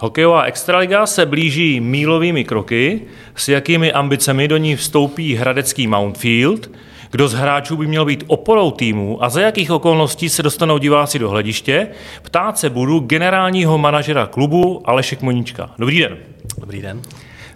Hokejová 0.00 0.42
extraliga 0.42 1.06
se 1.06 1.26
blíží 1.26 1.80
mílovými 1.80 2.44
kroky, 2.44 3.00
s 3.34 3.48
jakými 3.48 3.92
ambicemi 3.92 4.48
do 4.48 4.56
ní 4.56 4.76
vstoupí 4.76 5.34
hradecký 5.34 5.86
Mountfield, 5.86 6.70
kdo 7.10 7.28
z 7.28 7.34
hráčů 7.34 7.76
by 7.76 7.86
měl 7.86 8.04
být 8.04 8.24
oporou 8.26 8.70
týmu 8.70 9.24
a 9.24 9.28
za 9.28 9.40
jakých 9.40 9.70
okolností 9.70 10.28
se 10.28 10.42
dostanou 10.42 10.78
diváci 10.78 11.18
do 11.18 11.30
hlediště, 11.30 11.88
ptát 12.22 12.58
se 12.58 12.70
budu 12.70 13.00
generálního 13.00 13.78
manažera 13.78 14.26
klubu 14.26 14.82
Aleše 14.84 15.16
Kmoníčka. 15.16 15.70
Dobrý 15.78 15.98
den. 15.98 16.18
Dobrý 16.58 16.82
den. 16.82 17.02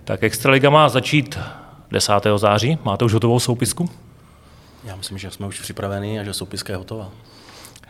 Tak 0.04 0.22
Extraliga 0.22 0.70
má 0.70 0.88
začít 0.88 1.38
10. 1.90 2.12
září. 2.36 2.78
Máte 2.84 3.04
už 3.04 3.12
hotovou 3.12 3.40
soupisku? 3.40 3.90
Já 4.84 4.96
myslím, 4.96 5.18
že 5.18 5.30
jsme 5.30 5.46
už 5.46 5.60
připraveni 5.60 6.20
a 6.20 6.24
že 6.24 6.34
soupiska 6.34 6.72
je 6.72 6.76
hotová. 6.76 7.10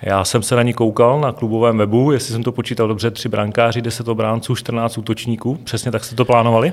Já 0.03 0.25
jsem 0.25 0.43
se 0.43 0.57
na 0.57 0.63
ní 0.63 0.73
koukal 0.73 1.21
na 1.21 1.33
klubovém 1.33 1.79
webu, 1.79 2.13
jestli 2.13 2.33
jsem 2.33 2.43
to 2.43 2.53
počítal 2.53 2.89
dobře, 2.89 3.11
tři 3.11 3.29
brankáři, 3.29 3.83
10 3.83 4.09
obránců, 4.09 4.57
14 4.57 4.99
útočníků. 4.99 5.55
Přesně 5.55 5.91
tak 5.91 6.05
jste 6.05 6.17
to 6.17 6.25
plánovali? 6.25 6.73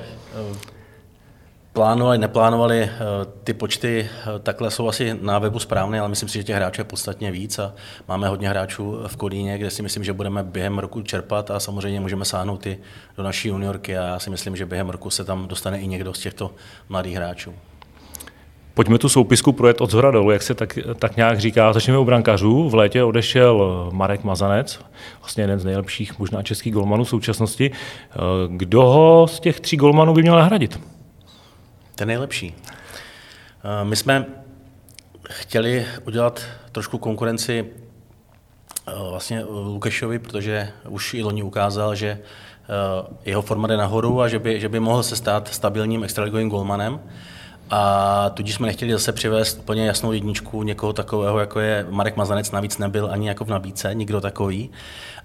Plánovali, 1.74 2.18
neplánovali, 2.18 2.82
eh, 2.82 2.90
ty 3.44 3.54
počty 3.54 4.10
eh, 4.10 4.40
takhle 4.40 4.72
jsou 4.72 4.88
asi 4.88 5.18
na 5.22 5.40
webu 5.40 5.60
správné, 5.60 6.00
ale 6.00 6.10
myslím 6.10 6.30
si, 6.30 6.38
že 6.38 6.44
těch 6.44 6.56
hráčů 6.56 6.82
je 6.82 6.86
podstatně 6.86 7.32
víc 7.32 7.60
a 7.60 7.74
máme 8.08 8.28
hodně 8.28 8.50
hráčů 8.50 9.00
v 9.08 9.18
Kolíně, 9.18 9.58
kde 9.58 9.70
si 9.70 9.82
myslím, 9.82 10.04
že 10.04 10.14
budeme 10.14 10.44
během 10.44 10.80
roku 10.80 11.02
čerpat 11.02 11.52
a 11.52 11.60
samozřejmě 11.60 12.00
můžeme 12.00 12.26
sáhnout 12.26 12.66
i 12.66 12.80
do 13.18 13.24
naší 13.24 13.48
juniorky 13.48 13.98
a 13.98 14.04
já 14.08 14.20
si 14.20 14.30
myslím, 14.30 14.56
že 14.56 14.66
během 14.66 14.90
roku 14.90 15.10
se 15.10 15.24
tam 15.24 15.48
dostane 15.48 15.80
i 15.80 15.88
někdo 15.88 16.14
z 16.14 16.20
těchto 16.20 16.52
mladých 16.90 17.16
hráčů. 17.16 17.54
Pojďme 18.80 18.98
tu 18.98 19.10
soupisku 19.10 19.52
projet 19.52 19.82
od 19.82 19.92
zhora 19.92 20.12
dolů, 20.12 20.32
jak 20.32 20.42
se 20.42 20.56
tak, 20.56 20.80
tak 21.00 21.18
nějak 21.18 21.40
říká. 21.40 21.74
Začneme 21.74 22.00
u 22.00 22.06
brankařů. 22.06 22.70
V 22.70 22.76
létě 22.76 23.04
odešel 23.04 23.90
Marek 23.92 24.24
Mazanec, 24.24 24.80
vlastně 25.20 25.44
jeden 25.44 25.60
z 25.60 25.66
nejlepších 25.66 26.20
možná 26.20 26.44
českých 26.44 26.74
golmanů 26.74 27.04
v 27.04 27.10
současnosti. 27.10 27.72
Kdo 28.48 28.82
ho 28.84 29.28
z 29.28 29.40
těch 29.40 29.60
tří 29.60 29.78
golmanů 29.78 30.14
by 30.14 30.22
měl 30.22 30.36
nahradit? 30.36 30.80
Ten 31.96 32.08
nejlepší. 32.08 32.56
Eh, 32.56 33.86
my 33.86 33.96
jsme 33.96 34.26
chtěli 35.30 35.86
udělat 36.08 36.42
trošku 36.72 36.98
konkurenci 36.98 37.66
eh, 38.88 38.92
vlastně 39.10 39.44
Lukešovi, 39.50 40.20
protože 40.20 40.70
už 40.90 41.14
i 41.14 41.24
loni 41.24 41.44
ukázal, 41.44 41.96
že 41.96 42.08
eh, 42.08 42.20
jeho 43.26 43.42
forma 43.42 43.68
jde 43.68 43.78
nahoru 43.78 44.22
a 44.22 44.28
že 44.28 44.40
by, 44.40 44.60
že 44.60 44.70
by 44.70 44.80
mohl 44.80 45.04
se 45.04 45.16
stát 45.16 45.48
stabilním 45.48 46.04
extraligovým 46.04 46.50
golmanem. 46.50 47.00
A 47.70 48.30
tudíž 48.30 48.56
jsme 48.56 48.68
nechtěli 48.68 48.92
zase 48.92 49.12
přivést 49.14 49.60
úplně 49.60 49.86
jasnou 49.86 50.12
jedničku 50.12 50.64
někoho 50.64 50.94
takového, 50.94 51.40
jako 51.40 51.60
je 51.60 51.86
Marek 51.90 52.18
Mazanec, 52.18 52.52
navíc 52.52 52.78
nebyl 52.78 53.10
ani 53.12 53.28
jako 53.28 53.46
v 53.46 53.50
nabídce, 53.50 53.96
nikdo 53.96 54.22
takový. 54.22 54.70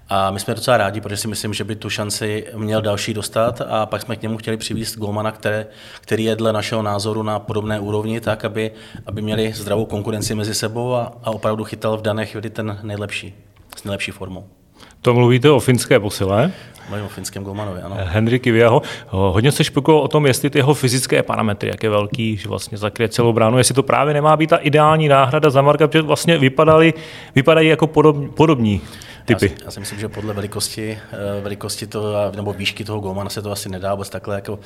A 0.09 0.31
my 0.31 0.39
jsme 0.39 0.55
docela 0.55 0.77
rádi, 0.77 1.01
protože 1.01 1.17
si 1.17 1.27
myslím, 1.27 1.53
že 1.53 1.63
by 1.63 1.75
tu 1.75 1.89
šanci 1.89 2.45
měl 2.55 2.81
další 2.81 3.13
dostat 3.13 3.61
a 3.69 3.85
pak 3.85 4.01
jsme 4.01 4.15
k 4.15 4.21
němu 4.21 4.37
chtěli 4.37 4.57
přivést 4.57 4.97
golmana, 4.97 5.31
které, 5.31 5.67
který 6.01 6.23
je 6.23 6.35
dle 6.35 6.53
našeho 6.53 6.81
názoru 6.81 7.23
na 7.23 7.39
podobné 7.39 7.79
úrovni, 7.79 8.21
tak 8.21 8.45
aby, 8.45 8.71
aby 9.05 9.21
měli 9.21 9.53
zdravou 9.53 9.85
konkurenci 9.85 10.35
mezi 10.35 10.53
sebou 10.53 10.93
a, 10.93 11.13
a 11.23 11.31
opravdu 11.31 11.63
chytal 11.63 11.97
v 11.97 12.01
dané 12.01 12.25
chvíli 12.25 12.49
ten 12.49 12.79
nejlepší, 12.83 13.33
s 13.77 13.83
nejlepší 13.83 14.11
formou. 14.11 14.47
To 15.01 15.13
mluvíte 15.13 15.51
o 15.51 15.59
finské 15.59 15.99
posile? 15.99 16.51
Mluvím 16.89 17.05
o 17.05 17.09
finském 17.09 17.43
golmanovi, 17.43 17.81
ano. 17.81 17.97
Henry 17.99 18.39
Kiviaho. 18.39 18.81
Hodně 19.07 19.51
se 19.51 19.63
špekulo 19.63 20.01
o 20.01 20.07
tom, 20.07 20.25
jestli 20.25 20.49
ty 20.49 20.59
jeho 20.59 20.73
fyzické 20.73 21.23
parametry, 21.23 21.69
jak 21.69 21.83
je 21.83 21.89
velký, 21.89 22.37
že 22.37 22.49
vlastně 22.49 22.77
zakryje 22.77 23.09
celou 23.09 23.33
bránu, 23.33 23.57
jestli 23.57 23.73
to 23.73 23.83
právě 23.83 24.13
nemá 24.13 24.37
být 24.37 24.49
ta 24.49 24.57
ideální 24.57 25.07
náhrada 25.07 25.49
za 25.49 25.61
Marka, 25.61 25.87
protože 25.87 26.01
vlastně 26.01 26.37
vypadali, 26.37 26.93
vypadají 27.35 27.69
jako 27.69 27.87
podob, 27.87 28.35
podobní 28.35 28.81
typy. 29.25 29.51
Já, 29.59 29.65
já 29.65 29.71
si 29.71 29.79
myslím, 29.79 29.99
že 29.99 30.09
podle 30.09 30.33
velikosti, 30.33 30.99
eh, 31.11 31.41
velikosti 31.41 31.87
toho, 31.87 32.13
nebo 32.35 32.53
výšky 32.53 32.83
toho 32.83 32.99
golmana 32.99 33.29
se 33.29 33.41
to 33.41 33.51
asi 33.51 33.69
nedá 33.69 33.95
vůbec 33.95 34.09
takhle 34.09 34.35
jako 34.35 34.59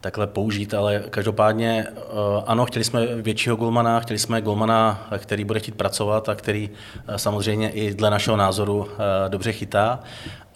takhle 0.00 0.26
použít, 0.26 0.74
ale 0.74 1.02
každopádně 1.10 1.86
eh, 1.88 2.02
ano, 2.46 2.66
chtěli 2.66 2.84
jsme 2.84 3.06
většího 3.06 3.56
golmana, 3.56 4.00
chtěli 4.00 4.18
jsme 4.18 4.40
golmana, 4.40 5.08
který 5.18 5.44
bude 5.44 5.60
chtít 5.60 5.74
pracovat 5.74 6.28
a 6.28 6.34
který 6.34 6.70
eh, 7.08 7.18
samozřejmě 7.18 7.70
i 7.70 7.94
dle 7.94 8.10
našeho 8.10 8.36
názoru 8.36 8.88
dobře 9.28 9.52
chytá. 9.52 10.00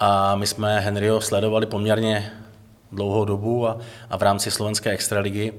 A 0.00 0.34
my 0.37 0.47
jsme 0.47 0.81
Henryho 0.81 1.21
sledovali 1.21 1.66
poměrně 1.66 2.32
dlouhou 2.93 3.25
dobu 3.25 3.69
a, 3.69 3.78
a 4.10 4.16
v 4.16 4.22
rámci 4.22 4.50
slovenské 4.50 4.91
extraligy 4.91 5.53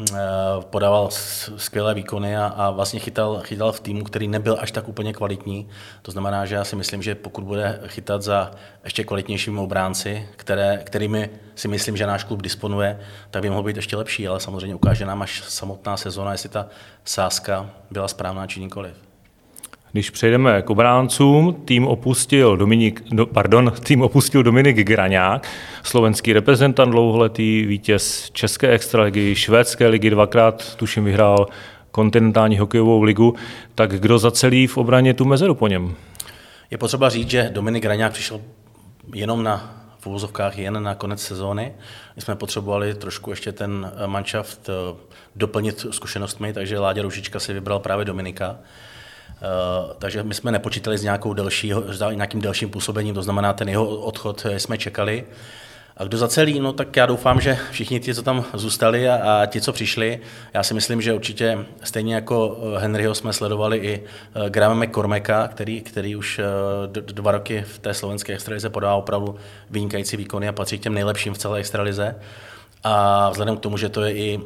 Eh, 0.00 0.14
podával 0.60 1.08
skvělé 1.56 1.94
výkony 1.94 2.36
a, 2.36 2.46
a 2.46 2.70
vlastně 2.70 3.00
chytal, 3.00 3.40
chytal 3.44 3.72
v 3.72 3.80
týmu, 3.80 4.04
který 4.04 4.28
nebyl 4.28 4.56
až 4.60 4.72
tak 4.72 4.88
úplně 4.88 5.12
kvalitní. 5.12 5.68
To 6.02 6.10
znamená, 6.10 6.46
že 6.46 6.54
já 6.54 6.64
si 6.64 6.76
myslím, 6.76 7.02
že 7.02 7.14
pokud 7.14 7.44
bude 7.44 7.80
chytat 7.86 8.22
za 8.22 8.50
ještě 8.84 9.04
kvalitnějšími 9.04 9.60
obránci, 9.60 10.28
které, 10.36 10.80
kterými 10.84 11.30
si 11.54 11.68
myslím, 11.68 11.96
že 11.96 12.06
náš 12.06 12.24
klub 12.24 12.42
disponuje, 12.42 13.00
tak 13.30 13.42
by 13.42 13.50
mohl 13.50 13.62
být 13.62 13.76
ještě 13.76 13.96
lepší, 13.96 14.28
ale 14.28 14.40
samozřejmě 14.40 14.74
ukáže 14.74 15.06
nám 15.06 15.22
až 15.22 15.42
samotná 15.48 15.96
sezona, 15.96 16.32
jestli 16.32 16.48
ta 16.48 16.66
sázka 17.04 17.70
byla 17.90 18.08
správná 18.08 18.46
či 18.46 18.60
nikoliv. 18.60 19.11
Když 19.92 20.10
přejdeme 20.10 20.62
k 20.62 20.70
obráncům, 20.70 21.62
tým 21.64 21.86
opustil 21.86 22.56
Dominik, 22.56 23.02
do, 23.10 23.26
pardon, 23.26 23.72
tým 23.82 24.02
opustil 24.02 24.42
Dominik 24.42 24.76
Graňák, 24.76 25.48
slovenský 25.82 26.32
reprezentant, 26.32 26.92
dlouholetý 26.92 27.66
vítěz 27.66 28.30
České 28.30 28.70
extraligy, 28.70 29.34
švédské 29.34 29.88
ligy, 29.88 30.10
dvakrát 30.10 30.74
tuším 30.74 31.04
vyhrál 31.04 31.46
kontinentální 31.90 32.58
hokejovou 32.58 33.02
ligu, 33.02 33.34
tak 33.74 34.00
kdo 34.00 34.18
zacelí 34.18 34.66
v 34.66 34.76
obraně 34.76 35.14
tu 35.14 35.24
mezeru 35.24 35.54
po 35.54 35.68
něm? 35.68 35.94
Je 36.70 36.78
potřeba 36.78 37.08
říct, 37.08 37.30
že 37.30 37.50
Dominik 37.52 37.82
Graňák 37.82 38.12
přišel 38.12 38.40
jenom 39.14 39.42
na 39.42 39.78
v 39.98 40.06
uvozovkách 40.06 40.58
jen 40.58 40.82
na 40.82 40.94
konec 40.94 41.22
sezóny. 41.22 41.72
My 42.16 42.22
jsme 42.22 42.36
potřebovali 42.36 42.94
trošku 42.94 43.30
ještě 43.30 43.52
ten 43.52 43.92
manšaft 44.06 44.68
eh, 44.68 44.96
doplnit 45.36 45.86
zkušenostmi, 45.90 46.52
takže 46.52 46.78
Láďa 46.78 47.02
Ružička 47.02 47.40
si 47.40 47.52
vybral 47.52 47.78
právě 47.78 48.04
Dominika. 48.04 48.58
Eh, 49.42 49.94
takže 49.98 50.22
my 50.22 50.34
jsme 50.34 50.52
nepočítali 50.52 50.98
s 50.98 51.02
nějakou 51.02 51.34
delší, 51.34 51.72
nějakým 52.12 52.40
delším 52.40 52.70
působením, 52.70 53.14
to 53.14 53.22
znamená, 53.22 53.52
ten 53.52 53.68
jeho 53.68 53.86
odchod 53.86 54.46
jsme 54.56 54.78
čekali. 54.78 55.24
A 55.96 56.04
kdo 56.04 56.18
zacelí, 56.18 56.60
no 56.60 56.72
tak 56.72 56.96
já 56.96 57.06
doufám, 57.06 57.40
že 57.40 57.58
všichni 57.70 58.00
ti, 58.00 58.14
co 58.14 58.22
tam 58.22 58.44
zůstali 58.54 59.08
a, 59.08 59.42
a 59.42 59.46
ti, 59.46 59.60
co 59.60 59.72
přišli, 59.72 60.20
já 60.54 60.62
si 60.62 60.74
myslím, 60.74 61.02
že 61.02 61.14
určitě 61.14 61.58
stejně 61.84 62.14
jako 62.14 62.58
eh, 62.76 62.80
Henryho 62.80 63.14
jsme 63.14 63.32
sledovali 63.32 63.78
i 63.78 64.02
Grahama 64.48 64.84
McCormacka, 64.84 65.48
který, 65.48 65.80
který 65.80 66.16
už 66.16 66.40
dva 66.92 67.32
roky 67.32 67.64
v 67.66 67.78
té 67.78 67.94
slovenské 67.94 68.34
extralize 68.34 68.70
podává 68.70 68.94
opravdu 68.94 69.36
vynikající 69.70 70.16
výkony 70.16 70.48
a 70.48 70.52
patří 70.52 70.78
k 70.78 70.82
těm 70.82 70.94
nejlepším 70.94 71.34
v 71.34 71.38
celé 71.38 71.58
extralize. 71.58 72.16
A 72.84 73.30
vzhledem 73.30 73.56
k 73.56 73.60
tomu, 73.60 73.76
že 73.76 73.88
to 73.88 74.02
je 74.02 74.14
i 74.14 74.40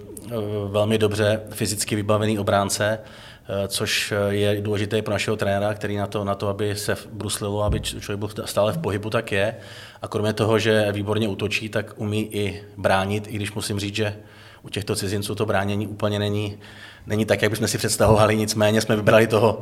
velmi 0.69 0.99
dobře 0.99 1.41
fyzicky 1.51 1.97
vybavený 1.97 2.39
obránce, 2.39 2.99
Eh, 2.99 3.36
což 3.69 4.13
eh, 4.13 4.35
je 4.35 4.61
důležité 4.61 5.03
pro 5.03 5.13
našeho 5.13 5.37
trenéra, 5.37 5.75
který 5.75 5.97
na 5.97 6.07
to, 6.07 6.25
na 6.25 6.35
to, 6.35 6.49
aby 6.49 6.77
se 6.77 6.97
bruslilo, 7.13 7.63
aby 7.63 7.81
člověk 7.81 8.19
byl 8.19 8.47
stále 8.47 8.73
v 8.73 8.79
pohybu, 8.79 9.11
tak 9.11 9.33
je. 9.33 9.55
A 10.03 10.09
kromě 10.09 10.33
toho, 10.33 10.59
že 10.59 10.93
výborně 10.93 11.29
útočí, 11.29 11.69
tak 11.69 11.93
umí 11.97 12.35
i 12.35 12.63
bránit, 12.77 13.27
i 13.29 13.37
když 13.37 13.53
musím 13.53 13.79
říct, 13.79 13.95
že 13.95 14.17
u 14.63 14.69
těchto 14.69 14.97
cizinců 14.97 15.35
to 15.35 15.47
bránění 15.47 15.87
úplně 15.87 16.19
není, 16.19 16.59
není 17.07 17.25
tak, 17.25 17.43
jak 17.43 17.51
bychom 17.51 17.69
si 17.69 17.79
představovali, 17.79 18.37
nicméně 18.37 18.81
jsme 18.81 18.97
vybrali 18.97 19.27
toho, 19.27 19.61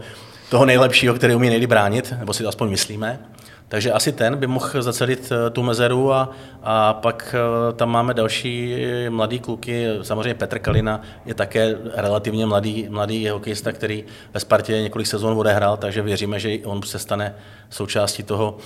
toho 0.51 0.65
nejlepšího, 0.65 1.15
který 1.15 1.35
umí 1.35 1.49
nejlíp 1.49 1.71
bránit, 1.71 2.15
nebo 2.19 2.33
si 2.33 2.43
to 2.43 2.49
aspoň 2.49 2.71
myslíme. 2.71 3.21
Takže 3.69 3.93
asi 3.93 4.13
ten 4.13 4.37
by 4.37 4.47
mohl 4.47 4.83
zacelit 4.83 5.33
eh, 5.33 5.51
tu 5.51 5.63
mezeru 5.63 6.13
a, 6.13 6.31
a 6.63 6.93
pak 6.93 7.35
eh, 7.39 7.73
tam 7.73 7.91
máme 7.91 8.15
další 8.15 8.77
mladý 9.09 9.39
kluky. 9.39 9.87
Samozřejmě 10.03 10.35
Petr 10.35 10.59
Kalina 10.59 11.01
je 11.27 11.35
také 11.35 11.77
relativně 11.95 12.47
mladý, 12.47 12.87
mladý 12.91 13.29
hokejista, 13.29 13.73
který 13.73 14.05
ve 14.35 14.41
Spartě 14.41 14.83
několik 14.83 15.07
sezon 15.07 15.39
odehrál, 15.39 15.77
takže 15.77 16.03
věříme, 16.03 16.41
že 16.41 16.59
on 16.65 16.83
se 16.83 16.99
stane 16.99 17.35
součástí 17.71 18.23
toho 18.23 18.59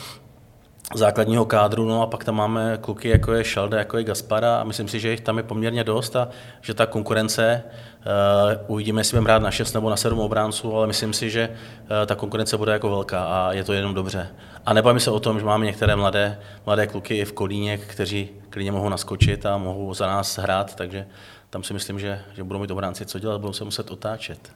základního 0.94 1.44
kádru, 1.44 1.84
no 1.84 2.02
a 2.02 2.06
pak 2.06 2.24
tam 2.24 2.34
máme 2.34 2.78
kluky, 2.80 3.08
jako 3.08 3.32
je 3.32 3.44
Šalda, 3.44 3.78
jako 3.78 3.98
je 3.98 4.04
Gaspara 4.04 4.56
a 4.56 4.64
myslím 4.64 4.88
si, 4.88 5.00
že 5.00 5.10
jich 5.10 5.20
tam 5.20 5.36
je 5.36 5.42
poměrně 5.42 5.84
dost 5.84 6.16
a 6.16 6.28
že 6.60 6.74
ta 6.74 6.86
konkurence, 6.86 7.62
uh, 7.64 8.74
uvidíme, 8.74 9.00
jestli 9.00 9.14
budeme 9.14 9.30
hrát 9.30 9.42
na 9.42 9.50
6 9.50 9.72
nebo 9.72 9.90
na 9.90 9.96
7 9.96 10.18
obránců, 10.18 10.76
ale 10.76 10.86
myslím 10.86 11.12
si, 11.12 11.30
že 11.30 11.48
uh, 11.48 12.06
ta 12.06 12.14
konkurence 12.14 12.56
bude 12.56 12.72
jako 12.72 12.90
velká 12.90 13.24
a 13.24 13.52
je 13.52 13.64
to 13.64 13.72
jenom 13.72 13.94
dobře. 13.94 14.28
A 14.66 14.72
nebavíme 14.72 15.00
se 15.00 15.10
o 15.10 15.20
tom, 15.20 15.38
že 15.38 15.44
máme 15.44 15.66
některé 15.66 15.96
mladé, 15.96 16.38
mladé 16.66 16.86
kluky 16.86 17.16
i 17.16 17.24
v 17.24 17.32
Kolíně, 17.32 17.78
kteří 17.78 18.28
klidně 18.50 18.72
mohou 18.72 18.88
naskočit 18.88 19.46
a 19.46 19.58
mohou 19.58 19.94
za 19.94 20.06
nás 20.06 20.38
hrát, 20.38 20.74
takže 20.74 21.06
tam 21.50 21.62
si 21.62 21.74
myslím, 21.74 21.98
že, 21.98 22.20
že 22.36 22.44
budou 22.44 22.60
mít 22.60 22.70
obránci 22.70 23.06
co 23.06 23.18
dělat, 23.18 23.40
budou 23.40 23.52
se 23.52 23.64
muset 23.64 23.90
otáčet. 23.90 24.52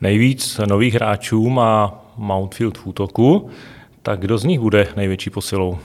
Nejvíc 0.00 0.60
nových 0.66 0.94
hráčů 0.94 1.48
má 1.48 2.04
Mountfield 2.16 2.78
v 2.78 2.86
útoku. 2.86 3.50
Tak 4.06 4.20
kdo 4.20 4.38
z 4.38 4.44
nich 4.44 4.60
bude 4.60 4.88
největší 4.96 5.30
posilou? 5.30 5.78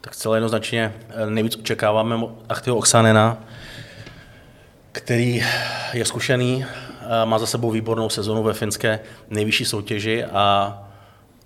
Tak 0.00 0.16
celé 0.16 0.36
jednoznačně 0.36 0.94
eh, 1.08 1.30
nejvíc 1.30 1.56
očekáváme 1.56 2.20
Achtyho 2.48 2.76
Oxanena, 2.76 3.38
který 4.92 5.44
je 5.92 6.04
zkušený, 6.04 6.64
má 7.24 7.38
za 7.38 7.46
sebou 7.46 7.70
výbornou 7.70 8.08
sezonu 8.08 8.42
ve 8.42 8.52
finské 8.52 9.00
nejvyšší 9.30 9.64
soutěži 9.64 10.24
a 10.24 10.78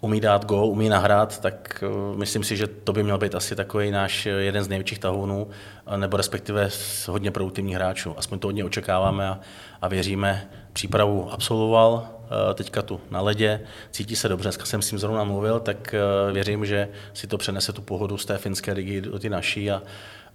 umí 0.06 0.20
dát 0.20 0.44
gol, 0.44 0.66
umí 0.66 0.88
nahrát, 0.88 1.40
tak 1.40 1.84
uh, 1.86 2.16
myslím 2.16 2.44
si, 2.44 2.56
že 2.56 2.66
to 2.66 2.92
by 2.92 3.02
měl 3.02 3.18
být 3.18 3.34
asi 3.34 3.56
takový 3.56 3.90
náš 3.90 4.26
jeden 4.26 4.64
z 4.64 4.68
největších 4.68 4.98
tahounů, 4.98 5.48
nebo 5.96 6.16
respektive 6.16 6.68
hodně 7.08 7.30
produktivních 7.30 7.74
hráčů. 7.74 8.14
Aspoň 8.16 8.38
to 8.38 8.48
hodně 8.48 8.64
očekáváme 8.64 9.28
a, 9.28 9.40
a 9.82 9.88
věříme. 9.88 10.48
Přípravu 10.72 11.32
absolvoval, 11.32 12.08
teďka 12.54 12.82
tu 12.82 13.00
na 13.10 13.20
ledě, 13.20 13.60
cítí 13.90 14.16
se 14.16 14.28
dobře, 14.28 14.46
dneska 14.46 14.64
jsem 14.64 14.82
s 14.82 14.92
ním 14.92 14.98
zrovna 14.98 15.24
mluvil, 15.24 15.60
tak 15.60 15.94
věřím, 16.32 16.66
že 16.66 16.88
si 17.14 17.26
to 17.26 17.38
přenese 17.38 17.72
tu 17.72 17.82
pohodu 17.82 18.18
z 18.18 18.24
té 18.24 18.38
finské 18.38 18.72
ligy 18.72 19.00
do 19.00 19.18
ty 19.18 19.30
naší 19.30 19.70
a, 19.70 19.82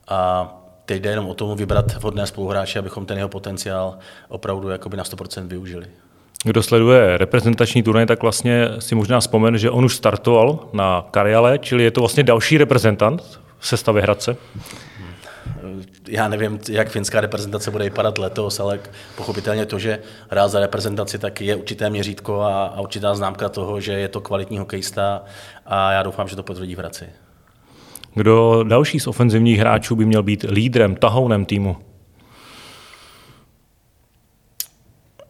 a 0.08 0.50
teď 0.86 1.02
jde 1.02 1.10
jenom 1.10 1.28
o 1.28 1.34
tom 1.34 1.58
vybrat 1.58 1.96
vhodné 1.96 2.28
spoluhráče, 2.28 2.80
abychom 2.80 3.06
ten 3.06 3.18
jeho 3.18 3.30
potenciál 3.30 3.98
opravdu 4.30 4.70
jakoby 4.70 4.98
na 4.98 5.04
100% 5.04 5.48
využili. 5.48 5.88
Kdo 6.44 6.64
sleduje 6.64 7.18
reprezentační 7.18 7.84
turnaj, 7.84 8.06
tak 8.06 8.22
vlastně 8.22 8.68
si 8.80 8.96
možná 8.96 9.20
vzpomene, 9.20 9.58
že 9.58 9.70
on 9.70 9.86
už 9.86 9.96
startoval 9.96 10.70
na 10.74 11.08
Kariale, 11.12 11.60
čili 11.60 11.84
je 11.84 11.92
to 11.92 12.02
vlastně 12.02 12.24
další 12.24 12.58
reprezentant 12.58 13.40
v 13.60 13.68
sestavě 13.68 14.02
Hradce. 14.02 14.38
Já 16.08 16.28
nevím, 16.28 16.60
jak 16.70 16.90
finská 16.90 17.22
reprezentace 17.22 17.72
bude 17.72 17.84
vypadat 17.84 18.18
letos, 18.18 18.60
ale 18.60 18.80
pochopitelně 19.16 19.66
to, 19.66 19.80
že 19.80 20.00
hrál 20.30 20.50
za 20.50 20.60
reprezentaci, 20.60 21.20
tak 21.20 21.42
je 21.42 21.56
určité 21.56 21.90
měřítko 21.90 22.42
a, 22.42 22.66
a 22.66 22.82
určitá 22.82 23.16
známka 23.16 23.50
toho, 23.50 23.82
že 23.82 23.94
je 23.94 24.08
to 24.08 24.22
kvalitní 24.22 24.58
hokejista 24.58 25.24
a 25.66 25.92
já 25.92 26.04
doufám, 26.04 26.28
že 26.28 26.36
to 26.36 26.44
potvrdí 26.44 26.76
v 26.76 26.78
Hradci. 26.78 27.06
Kdo 28.14 28.64
další 28.64 29.00
z 29.00 29.08
ofenzivních 29.08 29.60
hráčů 29.60 29.96
by 29.96 30.06
měl 30.06 30.24
být 30.24 30.46
lídrem, 30.50 30.96
tahounem 30.96 31.46
týmu? 31.46 31.78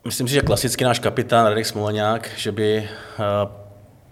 Myslím 0.06 0.28
si, 0.28 0.34
že 0.34 0.42
klasicky 0.42 0.84
náš 0.84 1.00
kapitán 1.00 1.46
Radek 1.46 1.66
Smoleňák, 1.66 2.30
že 2.38 2.52
by 2.52 2.78
eh, 2.78 2.88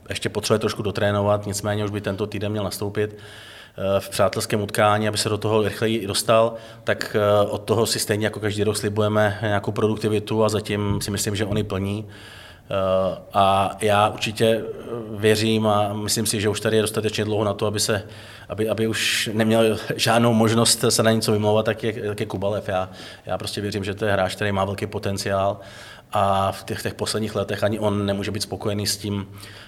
ještě 0.10 0.30
potřebuje 0.30 0.60
trošku 0.60 0.82
dotrénovat, 0.82 1.46
nicméně 1.46 1.86
už 1.86 1.92
by 1.92 2.02
tento 2.02 2.28
týden 2.28 2.52
měl 2.52 2.64
nastoupit 2.64 3.18
eh, 3.18 4.00
v 4.00 4.10
přátelském 4.10 4.62
utkání, 4.62 5.08
aby 5.08 5.18
se 5.18 5.30
do 5.30 5.38
toho 5.38 5.64
rychleji 5.64 6.08
dostal, 6.08 6.54
tak 6.84 7.16
eh, 7.16 7.48
od 7.50 7.58
toho 7.58 7.86
si 7.86 8.00
stejně 8.00 8.26
jako 8.26 8.40
každý 8.40 8.64
rok 8.64 8.78
slibujeme 8.78 9.40
nějakou 9.42 9.72
produktivitu 9.72 10.44
a 10.44 10.50
zatím 10.50 11.02
si 11.02 11.12
myslím, 11.12 11.36
že 11.36 11.46
on 11.46 11.58
ji 11.58 11.64
plní. 11.64 12.08
A 13.34 13.78
já 13.82 14.10
určitě 14.10 14.64
věřím 15.12 15.68
a 15.68 15.94
myslím 15.94 16.26
si, 16.26 16.42
že 16.42 16.50
už 16.50 16.60
tady 16.60 16.76
je 16.76 16.82
dostatečně 16.82 17.26
dlouho 17.26 17.44
na 17.44 17.54
to, 17.54 17.66
aby, 17.66 17.80
se, 17.80 18.04
aby, 18.50 18.70
aby 18.70 18.88
už 18.88 19.30
neměl 19.34 19.78
žádnou 19.96 20.34
možnost 20.34 20.86
se 20.90 21.04
na 21.04 21.12
něco 21.12 21.32
vymlouvat, 21.32 21.66
tak 21.66 21.84
je, 21.84 21.94
tak 22.08 22.20
je 22.20 22.26
Kubalev. 22.26 22.68
Já, 22.68 22.90
já 23.26 23.38
prostě 23.38 23.62
věřím, 23.62 23.84
že 23.84 23.94
to 23.94 24.06
je 24.06 24.12
hráč, 24.12 24.36
který 24.36 24.52
má 24.52 24.66
velký 24.66 24.88
potenciál 24.88 25.60
a 26.12 26.52
v 26.52 26.64
těch, 26.64 26.82
těch 26.82 26.94
posledních 26.94 27.36
letech 27.36 27.64
ani 27.64 27.80
on 27.80 28.06
nemůže 28.06 28.32
být 28.32 28.42
spokojený 28.42 28.88
s 28.88 28.98
tím, 28.98 29.28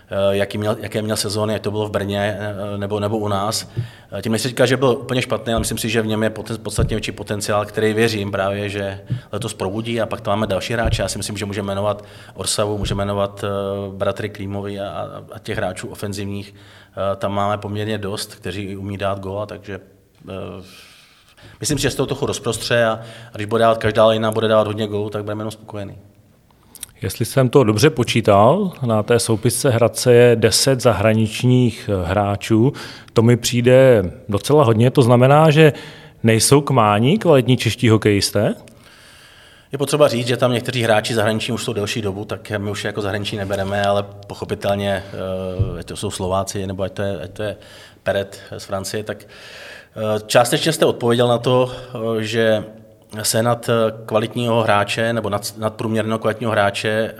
eh, 0.10 0.16
jaký 0.32 0.58
měl, 0.58 0.78
jaké 0.80 1.02
měl 1.02 1.18
sezóny, 1.18 1.54
jak 1.54 1.62
to 1.62 1.72
bylo 1.72 1.88
v 1.88 1.92
Brně 1.92 2.38
eh, 2.40 2.78
nebo, 2.78 3.00
nebo 3.00 3.18
u 3.18 3.28
nás. 3.28 3.70
Eh, 4.12 4.22
tím 4.22 4.32
nechci 4.32 4.48
říkat, 4.48 4.66
že 4.66 4.78
byl 4.78 4.90
úplně 4.90 5.22
špatný, 5.22 5.54
ale 5.54 5.60
myslím 5.60 5.78
si, 5.78 5.90
že 5.90 6.02
v 6.02 6.08
něm 6.08 6.24
je 6.24 6.30
podstatně 6.64 6.96
větší 6.96 7.12
potenciál, 7.12 7.66
který 7.66 7.94
věřím 7.94 8.32
právě, 8.32 8.70
že 8.70 9.02
letos 9.32 9.54
probudí 9.54 10.02
a 10.02 10.06
pak 10.06 10.22
tam 10.22 10.32
máme 10.32 10.48
další 10.48 10.74
hráče. 10.74 11.02
Já 11.02 11.08
si 11.08 11.18
myslím, 11.18 11.38
že 11.38 11.46
můžeme 11.46 11.68
jmenovat 11.68 12.06
Orsavu, 12.34 12.78
můžeme 12.78 13.06
jmenovat 13.06 13.46
bratry 13.92 14.30
Klímovi 14.30 14.80
a, 14.80 15.24
a 15.32 15.40
těch 15.40 15.58
hráčů 15.58 15.88
ofenzivních. 15.88 16.56
Tam 17.18 17.34
máme 17.34 17.58
poměrně 17.58 17.98
dost, 17.98 18.36
kteří 18.36 18.78
umí 18.78 18.98
dát 18.98 19.20
góla, 19.20 19.46
takže 19.46 19.80
myslím 21.60 21.78
si, 21.78 21.82
že 21.82 21.92
se 21.92 21.98
to 21.98 22.06
trochu 22.06 22.26
rozprostře 22.26 22.86
a, 22.86 23.00
když 23.36 23.46
bude 23.46 23.62
dávat 23.62 23.78
každá 23.78 24.08
lina, 24.08 24.32
bude 24.32 24.48
dávat 24.48 24.68
hodně 24.68 24.88
gólů, 24.88 25.10
tak 25.10 25.24
budeme 25.24 25.42
jenom 25.42 25.52
spokojený. 25.52 25.98
Jestli 27.01 27.25
jsem 27.25 27.50
to 27.50 27.63
dobře 27.63 27.89
počítal, 27.89 28.71
na 28.86 29.03
té 29.03 29.19
soupisce 29.19 29.69
Hradce 29.69 30.13
je 30.13 30.36
10 30.36 30.81
zahraničních 30.81 31.89
eh, 31.94 32.07
hráčů. 32.07 32.74
To 33.13 33.21
mi 33.21 33.38
přijde 33.38 34.03
docela 34.30 34.63
hodně. 34.63 34.92
To 34.92 35.01
znamená, 35.01 35.51
že 35.51 35.74
nejsou 36.24 36.62
k 36.62 36.69
mání 36.69 37.19
kvalitní 37.19 37.57
čeští 37.57 37.89
hokejisté? 37.89 38.56
Je 39.71 39.77
potřeba 39.77 40.07
říct, 40.07 40.27
že 40.27 40.38
tam 40.38 40.53
někteří 40.53 40.83
hráči 40.83 41.13
zahraniční 41.13 41.53
už 41.53 41.63
jsou 41.63 41.74
delší 41.74 42.01
dobu, 42.01 42.25
tak 42.25 42.51
my 42.57 42.71
už 42.71 42.83
jako 42.83 43.01
zahraniční 43.01 43.38
nebereme, 43.38 43.86
ale 43.86 44.06
pochopitelně, 44.27 45.03
eh, 45.75 45.80
ať 45.80 45.86
to 45.86 45.95
jsou 45.95 46.12
Slováci, 46.12 46.68
nebo 46.68 46.83
ať 46.83 46.92
to 46.92 47.01
je, 47.01 47.21
ať 47.21 47.31
to 47.31 47.44
je 47.44 47.57
Peret 48.03 48.39
z 48.57 48.63
Francie, 48.63 49.03
tak 49.03 49.18
eh, 49.25 50.19
částečně 50.25 50.74
jste 50.74 50.86
odpověděl 50.86 51.27
na 51.27 51.38
to, 51.38 51.71
že 52.19 52.63
sehnat 53.22 53.69
eh, 53.69 53.74
kvalitního 54.06 54.63
hráče 54.63 55.13
nebo 55.13 55.30
nad, 55.30 55.58
nadprůměrného 55.58 56.19
kvalitního 56.19 56.52
hráče 56.52 56.90
eh, 56.90 57.18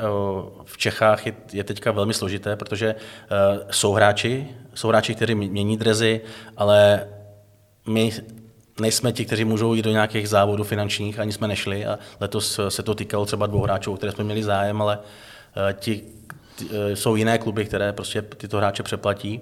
v 0.66 0.78
Čechách 0.78 1.26
je, 1.26 1.34
je 1.54 1.64
teďka 1.64 1.92
velmi 1.92 2.14
složité, 2.14 2.56
protože 2.56 2.96
eh, 2.96 3.60
jsou 3.72 3.94
hráči, 3.94 4.48
jsou 4.74 4.88
hráči, 4.88 5.16
kteří 5.16 5.36
mění 5.36 5.78
drezy, 5.78 6.22
ale 6.58 7.08
my 7.88 8.12
nejsme 8.82 9.12
ti, 9.12 9.26
kteří 9.26 9.46
můžou 9.46 9.74
jít 9.74 9.82
do 9.82 9.92
nějakých 9.92 10.30
závodů 10.30 10.64
finančních, 10.64 11.20
ani 11.20 11.32
jsme 11.32 11.48
nešli 11.48 11.86
a 11.86 12.00
letos 12.20 12.60
se 12.70 12.84
to 12.84 12.96
týkalo 12.96 13.26
třeba 13.26 13.48
dvou 13.48 13.62
hráčů, 13.62 13.96
které 13.96 14.12
jsme 14.12 14.24
měli 14.24 14.44
zájem, 14.44 14.82
ale 14.82 15.00
ti, 15.74 16.04
ti 16.56 16.70
jsou 16.94 17.16
jiné 17.16 17.38
kluby, 17.38 17.66
které 17.66 17.94
prostě 17.94 18.22
tyto 18.22 18.58
hráče 18.58 18.84
přeplatí. 18.84 19.42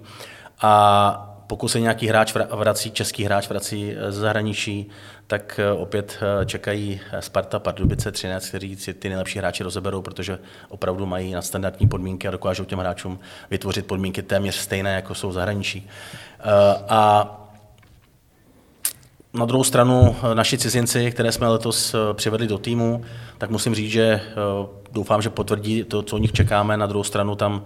A 0.61 1.28
pokud 1.49 1.67
se 1.67 1.79
nějaký 1.79 2.07
hráč 2.07 2.33
vrací, 2.51 2.91
český 2.91 3.23
hráč 3.23 3.49
vrací 3.49 3.95
z 4.09 4.15
zahraničí, 4.15 4.89
tak 5.27 5.59
eh, 5.63 5.71
opět 5.71 6.17
eh, 6.21 6.45
čekají 6.45 7.01
Sparta, 7.19 7.59
Pardubice, 7.59 8.11
Třinec, 8.11 8.49
kteří 8.49 8.75
si 8.75 8.93
ty 8.93 9.09
nejlepší 9.09 9.39
hráči 9.39 9.63
rozeberou, 9.63 10.01
protože 10.01 10.39
opravdu 10.69 11.05
mají 11.05 11.31
na 11.31 11.41
standardní 11.41 11.87
podmínky 11.87 12.27
a 12.27 12.31
dokážou 12.31 12.65
těm 12.65 12.79
hráčům 12.79 13.19
vytvořit 13.49 13.87
podmínky 13.87 14.21
téměř 14.21 14.55
stejné, 14.55 14.95
jako 14.95 15.15
jsou 15.15 15.31
zahraničí. 15.31 15.89
Eh, 16.39 16.43
a 16.89 17.35
na 19.33 19.45
druhou 19.45 19.63
stranu 19.63 20.15
naši 20.33 20.57
cizinci, 20.57 21.11
které 21.11 21.31
jsme 21.31 21.47
letos 21.47 21.95
přivedli 22.13 22.47
do 22.47 22.57
týmu, 22.57 23.01
tak 23.37 23.49
musím 23.49 23.75
říct, 23.75 23.91
že 23.91 24.21
doufám, 24.91 25.21
že 25.21 25.29
potvrdí 25.29 25.83
to, 25.83 26.01
co 26.01 26.15
o 26.15 26.19
nich 26.19 26.31
čekáme. 26.31 26.77
Na 26.77 26.85
druhou 26.85 27.03
stranu 27.03 27.35
tam 27.35 27.63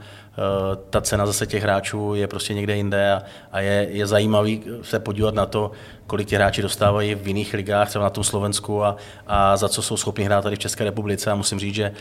ta 0.90 1.02
cena 1.02 1.26
zase 1.26 1.48
těch 1.48 1.64
hráčů 1.64 2.14
je 2.16 2.28
prostě 2.28 2.54
někde 2.54 2.76
jinde 2.76 3.12
a, 3.12 3.24
a 3.52 3.60
je, 3.60 3.88
je 3.92 4.08
zajímavý 4.08 4.64
se 4.82 5.00
podívat 5.00 5.34
na 5.36 5.46
to, 5.46 5.72
kolik 6.08 6.28
ti 6.28 6.36
hráči 6.36 6.62
dostávají 6.62 7.16
v 7.16 7.28
jiných 7.28 7.54
ligách, 7.54 7.90
třeba 7.90 8.04
na 8.04 8.10
tom 8.10 8.24
Slovensku 8.24 8.84
a, 8.84 8.96
a 9.28 9.58
za 9.58 9.70
co 9.70 9.82
jsou 9.82 9.98
schopni 9.98 10.26
hrát 10.26 10.42
tady 10.42 10.56
v 10.56 10.60
České 10.60 10.84
republice. 10.84 11.32
A 11.32 11.36
musím 11.36 11.60
říct, 11.60 11.76
že 11.76 11.92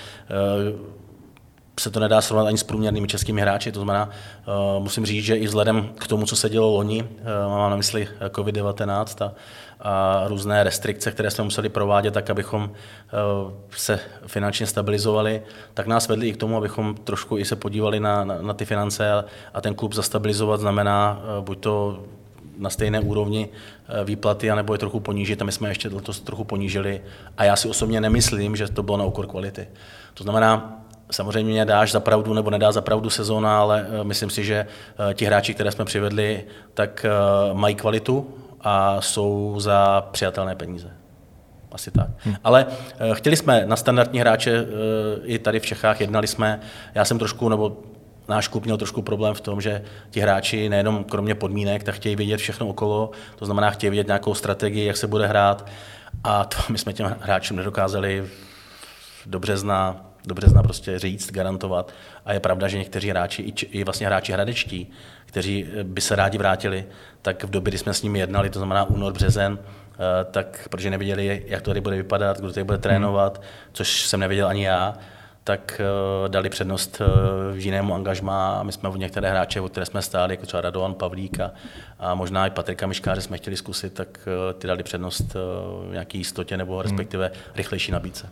se 1.80 1.90
to 1.90 2.00
nedá 2.00 2.20
srovnat 2.20 2.46
ani 2.46 2.58
s 2.58 2.62
průměrnými 2.62 3.08
českými 3.08 3.40
hráči, 3.40 3.72
to 3.72 3.80
znamená, 3.80 4.10
uh, 4.76 4.82
musím 4.82 5.06
říct, 5.06 5.24
že 5.24 5.36
i 5.36 5.46
vzhledem 5.46 5.88
k 5.98 6.06
tomu, 6.06 6.26
co 6.26 6.36
se 6.36 6.48
dělo 6.48 6.70
loni, 6.70 7.02
uh, 7.02 7.08
mám 7.48 7.70
na 7.70 7.76
mysli 7.76 8.08
COVID-19 8.28 9.24
a, 9.24 9.32
a 9.80 10.24
různé 10.28 10.64
restrikce, 10.64 11.12
které 11.12 11.30
jsme 11.30 11.44
museli 11.44 11.68
provádět, 11.68 12.10
tak 12.10 12.30
abychom 12.30 12.62
uh, 12.62 13.52
se 13.76 14.00
finančně 14.26 14.66
stabilizovali, 14.66 15.42
tak 15.74 15.86
nás 15.86 16.08
vedli 16.08 16.28
i 16.28 16.32
k 16.32 16.36
tomu, 16.36 16.56
abychom 16.56 16.94
trošku 16.94 17.38
i 17.38 17.44
se 17.44 17.56
podívali 17.56 18.00
na, 18.00 18.24
na, 18.24 18.42
na 18.42 18.54
ty 18.54 18.64
finance 18.64 19.12
a, 19.12 19.24
a 19.54 19.60
ten 19.60 19.74
klub 19.74 19.92
zastabilizovat 19.94 20.60
znamená 20.60 21.22
uh, 21.38 21.44
buď 21.44 21.60
to 21.60 22.04
na 22.58 22.70
stejné 22.70 23.00
úrovni 23.00 23.48
výplaty, 24.04 24.50
anebo 24.50 24.74
je 24.74 24.78
trochu 24.78 25.00
ponížit 25.00 25.42
a 25.42 25.44
my 25.44 25.52
jsme 25.52 25.68
ještě 25.68 25.88
letos 25.88 26.20
trochu 26.20 26.44
ponížili 26.44 27.00
a 27.38 27.44
já 27.44 27.56
si 27.56 27.68
osobně 27.68 28.00
nemyslím, 28.00 28.56
že 28.56 28.68
to 28.68 28.82
bylo 28.82 28.96
na 28.96 29.04
úkor 29.04 29.26
kvality. 29.26 29.68
To 30.14 30.22
znamená, 30.22 30.81
samozřejmě 31.14 31.52
mě 31.52 31.64
dáš 31.64 31.92
za 31.92 32.00
pravdu 32.00 32.34
nebo 32.34 32.50
nedá 32.50 32.72
za 32.72 32.80
pravdu 32.80 33.10
sezóna, 33.10 33.60
ale 33.60 33.86
eh, 34.00 34.04
myslím 34.04 34.30
si, 34.30 34.44
že 34.44 34.54
eh, 34.56 35.14
ti 35.14 35.24
hráči, 35.24 35.54
které 35.54 35.72
jsme 35.72 35.84
přivedli, 35.84 36.44
tak 36.74 37.06
mají 37.52 37.74
kvalitu 37.74 38.34
a 38.60 39.00
jsou 39.00 39.54
za 39.58 40.08
přijatelné 40.10 40.54
peníze. 40.56 40.90
Asi 41.72 41.90
tak. 41.90 42.08
Hmm. 42.18 42.36
Ale 42.44 42.66
chtěli 43.12 43.36
jsme 43.36 43.66
na 43.66 43.76
standardní 43.76 44.20
hráče 44.20 44.66
i 45.24 45.38
tady 45.38 45.60
v 45.60 45.66
Čechách, 45.66 46.00
jednali 46.00 46.26
jsme, 46.26 46.60
já 46.94 47.04
jsem 47.04 47.18
trošku, 47.18 47.48
nebo 47.48 47.76
náš 48.28 48.48
klub 48.48 48.64
měl 48.64 48.76
trošku 48.76 49.02
problém 49.02 49.34
v 49.34 49.40
tom, 49.40 49.60
že 49.60 49.82
ti 50.10 50.20
hráči 50.20 50.68
nejenom 50.68 51.04
kromě 51.04 51.34
podmínek, 51.34 51.82
tak 51.82 51.94
chtějí 51.94 52.16
vědět 52.16 52.36
všechno 52.36 52.68
okolo, 52.68 53.10
to 53.36 53.44
znamená, 53.44 53.70
chtějí 53.70 53.90
vědět 53.90 54.06
nějakou 54.06 54.34
strategii, 54.34 54.86
jak 54.86 54.96
se 54.96 55.06
bude 55.06 55.26
hrát 55.26 55.66
a 56.24 56.44
to 56.44 56.56
my 56.68 56.78
jsme 56.78 56.92
těm 56.92 57.16
hráčům 57.20 57.56
nedokázali 57.56 58.28
do 59.26 59.38
března, 59.38 60.11
do 60.24 60.34
března 60.34 60.62
prostě 60.62 60.98
říct, 60.98 61.32
garantovat. 61.32 61.92
A 62.24 62.32
je 62.32 62.40
pravda, 62.40 62.68
že 62.68 62.78
někteří 62.78 63.10
hráči, 63.10 63.42
i, 63.42 63.66
i 63.66 63.84
vlastně 63.84 64.06
hráči 64.06 64.32
hradečtí, 64.32 64.90
kteří 65.26 65.66
by 65.82 66.00
se 66.00 66.16
rádi 66.16 66.38
vrátili, 66.38 66.84
tak 67.22 67.44
v 67.44 67.50
době, 67.50 67.70
kdy 67.70 67.78
jsme 67.78 67.94
s 67.94 68.02
nimi 68.02 68.18
jednali, 68.18 68.50
to 68.50 68.58
znamená 68.58 68.84
únor, 68.84 69.12
březen, 69.12 69.58
eh, 69.62 70.24
tak 70.30 70.68
protože 70.70 70.90
nevěděli, 70.90 71.42
jak 71.46 71.62
to 71.62 71.70
tady 71.70 71.80
bude 71.80 71.96
vypadat, 71.96 72.40
kdo 72.40 72.52
tady 72.52 72.64
bude 72.64 72.78
trénovat, 72.78 73.42
což 73.72 74.06
jsem 74.06 74.20
nevěděl 74.20 74.48
ani 74.48 74.64
já, 74.64 74.94
tak 75.44 75.80
uh, 75.80 76.28
dali 76.28 76.48
přednost 76.48 77.00
uh, 77.00 77.58
jinému 77.58 77.94
angažmá 77.94 78.60
a 78.60 78.62
my 78.62 78.72
jsme 78.72 78.90
v 78.90 78.98
některé 78.98 79.30
hráče, 79.30 79.60
o 79.60 79.68
které 79.68 79.86
jsme 79.86 80.02
stáli, 80.02 80.32
jako 80.32 80.46
třeba 80.46 80.60
Radovan 80.60 80.94
Pavlík 80.94 81.40
a, 81.40 81.52
a 81.98 82.14
možná 82.14 82.46
i 82.46 82.50
Patrika 82.50 82.86
Miškáře 82.86 83.20
jsme 83.20 83.36
chtěli 83.36 83.56
zkusit, 83.56 83.94
tak 83.94 84.28
ty 84.58 84.66
dali 84.66 84.82
přednost 84.82 85.36
nějaký 85.90 86.18
jistotě 86.18 86.56
nebo 86.56 86.82
respektive 86.82 87.30
rychlejší 87.54 87.92
nabídce. 87.92 88.28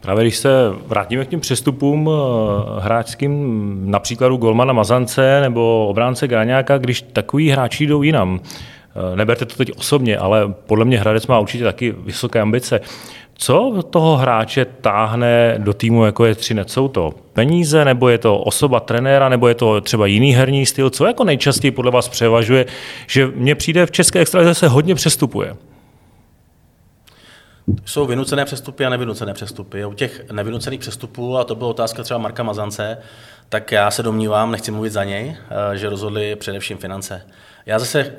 Právě 0.00 0.24
když 0.24 0.36
se 0.36 0.50
vrátíme 0.86 1.24
k 1.24 1.28
těm 1.28 1.40
přestupům 1.40 2.10
eh, 2.10 2.80
hráčským, 2.80 3.82
na 3.90 3.98
příkladu 3.98 4.36
Golmana 4.36 4.72
Mazance 4.72 5.40
nebo 5.40 5.86
obránce 5.88 6.28
Graňáka, 6.28 6.78
když 6.78 7.02
takový 7.02 7.50
hráči 7.50 7.86
jdou 7.86 8.02
jinam, 8.02 8.40
eh, 8.42 9.16
neberte 9.16 9.44
to 9.44 9.56
teď 9.56 9.72
osobně, 9.78 10.18
ale 10.18 10.54
podle 10.66 10.84
mě 10.84 11.00
Hradec 11.00 11.26
má 11.26 11.38
určitě 11.38 11.64
taky 11.64 11.94
vysoké 12.04 12.40
ambice. 12.40 12.80
Co 13.40 13.82
toho 13.90 14.16
hráče 14.16 14.64
táhne 14.64 15.54
do 15.58 15.74
týmu, 15.74 16.04
jako 16.04 16.24
je 16.24 16.34
Třinec? 16.34 16.72
Jsou 16.72 16.88
to 16.88 17.12
peníze, 17.32 17.84
nebo 17.84 18.08
je 18.08 18.18
to 18.18 18.38
osoba 18.38 18.80
trenéra, 18.80 19.28
nebo 19.28 19.48
je 19.48 19.54
to 19.54 19.80
třeba 19.80 20.06
jiný 20.06 20.32
herní 20.32 20.66
styl? 20.66 20.90
Co 20.90 21.06
jako 21.06 21.24
nejčastěji 21.24 21.70
podle 21.70 21.90
vás 21.90 22.08
převažuje, 22.08 22.66
že 23.06 23.26
mně 23.26 23.54
přijde 23.54 23.86
v 23.86 23.90
České 23.90 24.20
extralize 24.20 24.54
se 24.54 24.68
hodně 24.68 24.94
přestupuje? 24.94 25.54
Jsou 27.84 28.06
vynucené 28.06 28.44
přestupy 28.44 28.86
a 28.86 28.90
nevynucené 28.90 29.34
přestupy. 29.34 29.84
U 29.84 29.94
těch 29.94 30.30
nevynucených 30.30 30.80
přestupů, 30.80 31.38
a 31.38 31.44
to 31.44 31.54
byla 31.54 31.70
otázka 31.70 32.02
třeba 32.02 32.18
Marka 32.18 32.42
Mazance, 32.42 32.98
tak 33.48 33.72
já 33.72 33.90
se 33.90 34.02
domnívám, 34.02 34.50
nechci 34.50 34.70
mluvit 34.70 34.90
za 34.90 35.04
něj, 35.04 35.36
eh, 35.72 35.78
že 35.78 35.88
rozhodli 35.88 36.36
především 36.36 36.78
finance. 36.78 37.22
Já 37.66 37.78
zase 37.78 38.12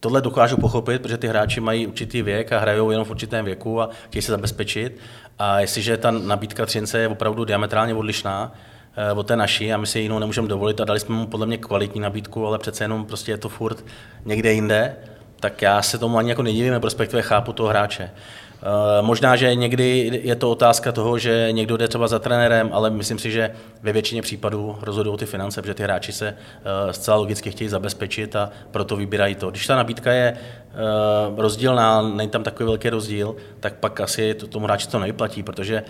tohle 0.00 0.20
dokážu 0.20 0.56
pochopit, 0.56 1.02
protože 1.02 1.16
ty 1.16 1.28
hráči 1.28 1.60
mají 1.60 1.86
určitý 1.86 2.22
věk 2.22 2.52
a 2.52 2.58
hrajou 2.58 2.90
jenom 2.90 3.04
v 3.04 3.10
určitém 3.10 3.44
věku 3.44 3.80
a 3.80 3.90
chtějí 4.06 4.22
se 4.22 4.32
zabezpečit. 4.32 4.98
A 5.38 5.60
jestliže 5.60 5.96
ta 5.96 6.10
nabídka 6.10 6.66
Třince 6.66 6.98
je 6.98 7.08
opravdu 7.08 7.44
diametrálně 7.44 7.94
odlišná, 7.94 8.52
eh, 8.96 9.12
od 9.12 9.26
té 9.26 9.36
naší 9.36 9.72
a 9.72 9.76
my 9.76 9.86
si 9.86 10.00
jinou 10.00 10.18
nemůžeme 10.18 10.48
dovolit 10.48 10.80
a 10.80 10.84
dali 10.84 11.00
jsme 11.00 11.14
mu 11.14 11.26
podle 11.26 11.46
mě 11.46 11.58
kvalitní 11.58 12.00
nabídku, 12.00 12.46
ale 12.46 12.58
přece 12.58 12.84
jenom 12.84 13.06
prostě 13.06 13.32
je 13.32 13.38
to 13.38 13.48
furt 13.48 13.84
někde 14.24 14.52
jinde, 14.52 14.96
tak 15.40 15.62
já 15.62 15.82
se 15.82 15.98
tomu 15.98 16.18
ani 16.18 16.30
jako 16.30 16.42
nedivím, 16.42 16.74
respektive 16.74 17.22
chápu 17.22 17.52
toho 17.52 17.68
hráče. 17.68 18.10
Eh, 18.62 19.02
možná, 19.02 19.36
že 19.36 19.54
někdy 19.54 20.20
je 20.24 20.36
to 20.36 20.50
otázka 20.50 20.92
toho, 20.92 21.18
že 21.18 21.48
někdo 21.50 21.76
jde 21.76 21.88
třeba 21.88 22.08
za 22.08 22.18
trenérem, 22.18 22.70
ale 22.72 22.90
myslím 22.90 23.18
si, 23.18 23.30
že 23.30 23.50
ve 23.82 23.92
většině 23.92 24.22
případů 24.22 24.78
rozhodují 24.82 25.18
ty 25.18 25.26
finance, 25.26 25.62
protože 25.62 25.74
ty 25.74 25.82
hráči 25.82 26.12
se 26.12 26.28
eh, 26.28 26.92
zcela 26.92 27.16
logicky 27.16 27.50
chtějí 27.50 27.68
zabezpečit 27.68 28.36
a 28.36 28.50
proto 28.70 28.96
vybírají 28.96 29.34
to. 29.34 29.50
Když 29.50 29.66
ta 29.66 29.76
nabídka 29.76 30.12
je 30.12 30.36
eh, 30.36 30.76
rozdílná, 31.36 32.02
není 32.02 32.30
tam 32.30 32.42
takový 32.42 32.66
velký 32.66 32.90
rozdíl, 32.90 33.36
tak 33.60 33.74
pak 33.74 34.00
asi 34.00 34.34
to, 34.34 34.46
tomu 34.46 34.66
hráči 34.66 34.88
to 34.88 34.98
nevyplatí, 34.98 35.42
protože 35.42 35.82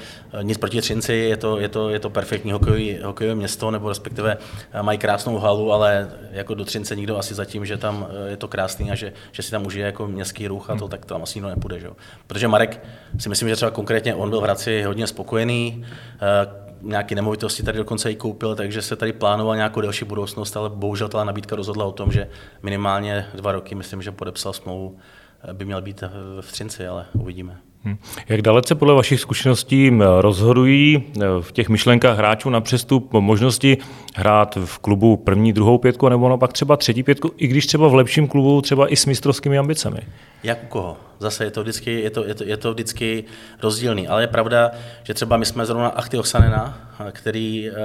nic 0.43 0.59
proti 0.59 0.81
Třinci, 0.81 1.13
je 1.15 1.37
to, 1.37 1.59
je 1.59 1.69
to, 1.69 1.91
je 1.91 1.99
to 1.99 2.11
perfektní 2.11 2.53
hokejové, 2.53 3.05
hokejové 3.05 3.35
město, 3.35 3.71
nebo 3.71 3.89
respektive 3.89 4.37
mají 4.83 4.99
krásnou 4.99 5.39
halu, 5.39 5.73
ale 5.73 6.11
jako 6.31 6.55
do 6.55 6.65
Třince 6.65 6.97
nikdo 6.97 7.19
asi 7.19 7.35
zatím, 7.35 7.67
že 7.67 7.77
tam 7.77 8.07
je 8.27 8.37
to 8.37 8.49
krásný 8.49 8.91
a 8.91 8.95
že, 8.95 9.13
že 9.33 9.43
si 9.43 9.51
tam 9.51 9.67
užije 9.67 9.87
jako 9.87 10.07
městský 10.07 10.49
ruch 10.49 10.71
a 10.71 10.77
to, 10.77 10.89
tak 10.89 11.05
tam 11.05 11.23
asi 11.23 11.39
nikdo 11.39 11.49
nepůjde. 11.49 11.81
Že? 11.81 11.89
Protože 12.27 12.49
Marek 12.61 12.81
si 13.19 13.29
myslím, 13.29 13.49
že 13.49 13.57
třeba 13.57 13.71
konkrétně 13.71 14.15
on 14.15 14.31
byl 14.31 14.41
v 14.41 14.43
Hradci 14.43 14.83
hodně 14.83 15.07
spokojený, 15.07 15.85
eh, 15.85 16.47
nějaké 16.83 17.15
nemovitosti 17.15 17.63
tady 17.63 17.79
dokonce 17.79 18.11
i 18.11 18.17
koupil, 18.17 18.57
takže 18.57 18.83
se 18.83 18.97
tady 18.97 19.13
plánoval 19.13 19.57
nějakou 19.57 19.81
delší 19.81 20.05
budoucnost, 20.05 20.57
ale 20.57 20.71
bohužel 20.71 21.09
ta 21.09 21.25
nabídka 21.25 21.57
rozhodla 21.57 21.85
o 21.85 21.93
tom, 21.93 22.13
že 22.13 22.29
minimálně 22.63 23.27
dva 23.35 23.53
roky, 23.53 23.75
myslím, 23.75 24.03
že 24.03 24.13
podepsal 24.13 24.53
smlouvu, 24.53 24.97
eh, 25.43 25.55
by 25.55 25.65
měl 25.65 25.83
být 25.83 26.05
v 26.41 26.53
Třinci, 26.53 26.87
ale 26.87 27.07
uvidíme. 27.13 27.70
Hmm. 27.85 27.99
Jak 28.29 28.43
dalece 28.43 28.75
podle 28.75 28.95
vašich 28.95 29.21
zkušeností 29.21 29.93
rozhodují 30.21 31.03
eh, 31.17 31.21
v 31.41 31.53
těch 31.53 31.69
myšlenkách 31.69 32.19
hráčů 32.19 32.51
na 32.51 32.61
přestup 32.61 33.13
možnosti 33.13 33.79
hrát 34.15 34.59
v 34.65 34.79
klubu 34.79 35.17
první, 35.17 35.53
druhou 35.53 35.79
pětku 35.79 36.09
nebo 36.09 36.29
naopak 36.29 36.53
třeba 36.53 36.77
třetí 36.77 37.03
pětku, 37.03 37.31
i 37.37 37.47
když 37.47 37.67
třeba 37.67 37.89
v 37.89 37.95
lepším 37.95 38.29
klubu 38.29 38.63
třeba 38.63 38.93
i 38.93 38.97
s 38.97 39.07
mistrovskými 39.07 39.59
ambicemi? 39.59 39.99
Jak 40.43 40.65
u 40.65 40.67
koho? 40.67 40.97
Zase 41.19 41.45
je 41.45 41.51
to 41.51 41.63
vždycky, 41.63 42.01
je 42.01 42.11
to, 42.11 42.25
je 42.25 42.35
to, 42.35 42.45
je 42.45 42.57
to 42.57 42.73
vždycky 42.73 43.25
rozdílný, 43.63 44.09
ale 44.09 44.23
je 44.23 44.27
pravda, 44.27 44.71
že 45.03 45.15
třeba 45.15 45.37
my 45.37 45.47
jsme 45.47 45.67
zrovna 45.67 45.89
Achty 45.89 46.19
Oksanena, 46.19 46.79
který 47.13 47.71
uh, 47.71 47.77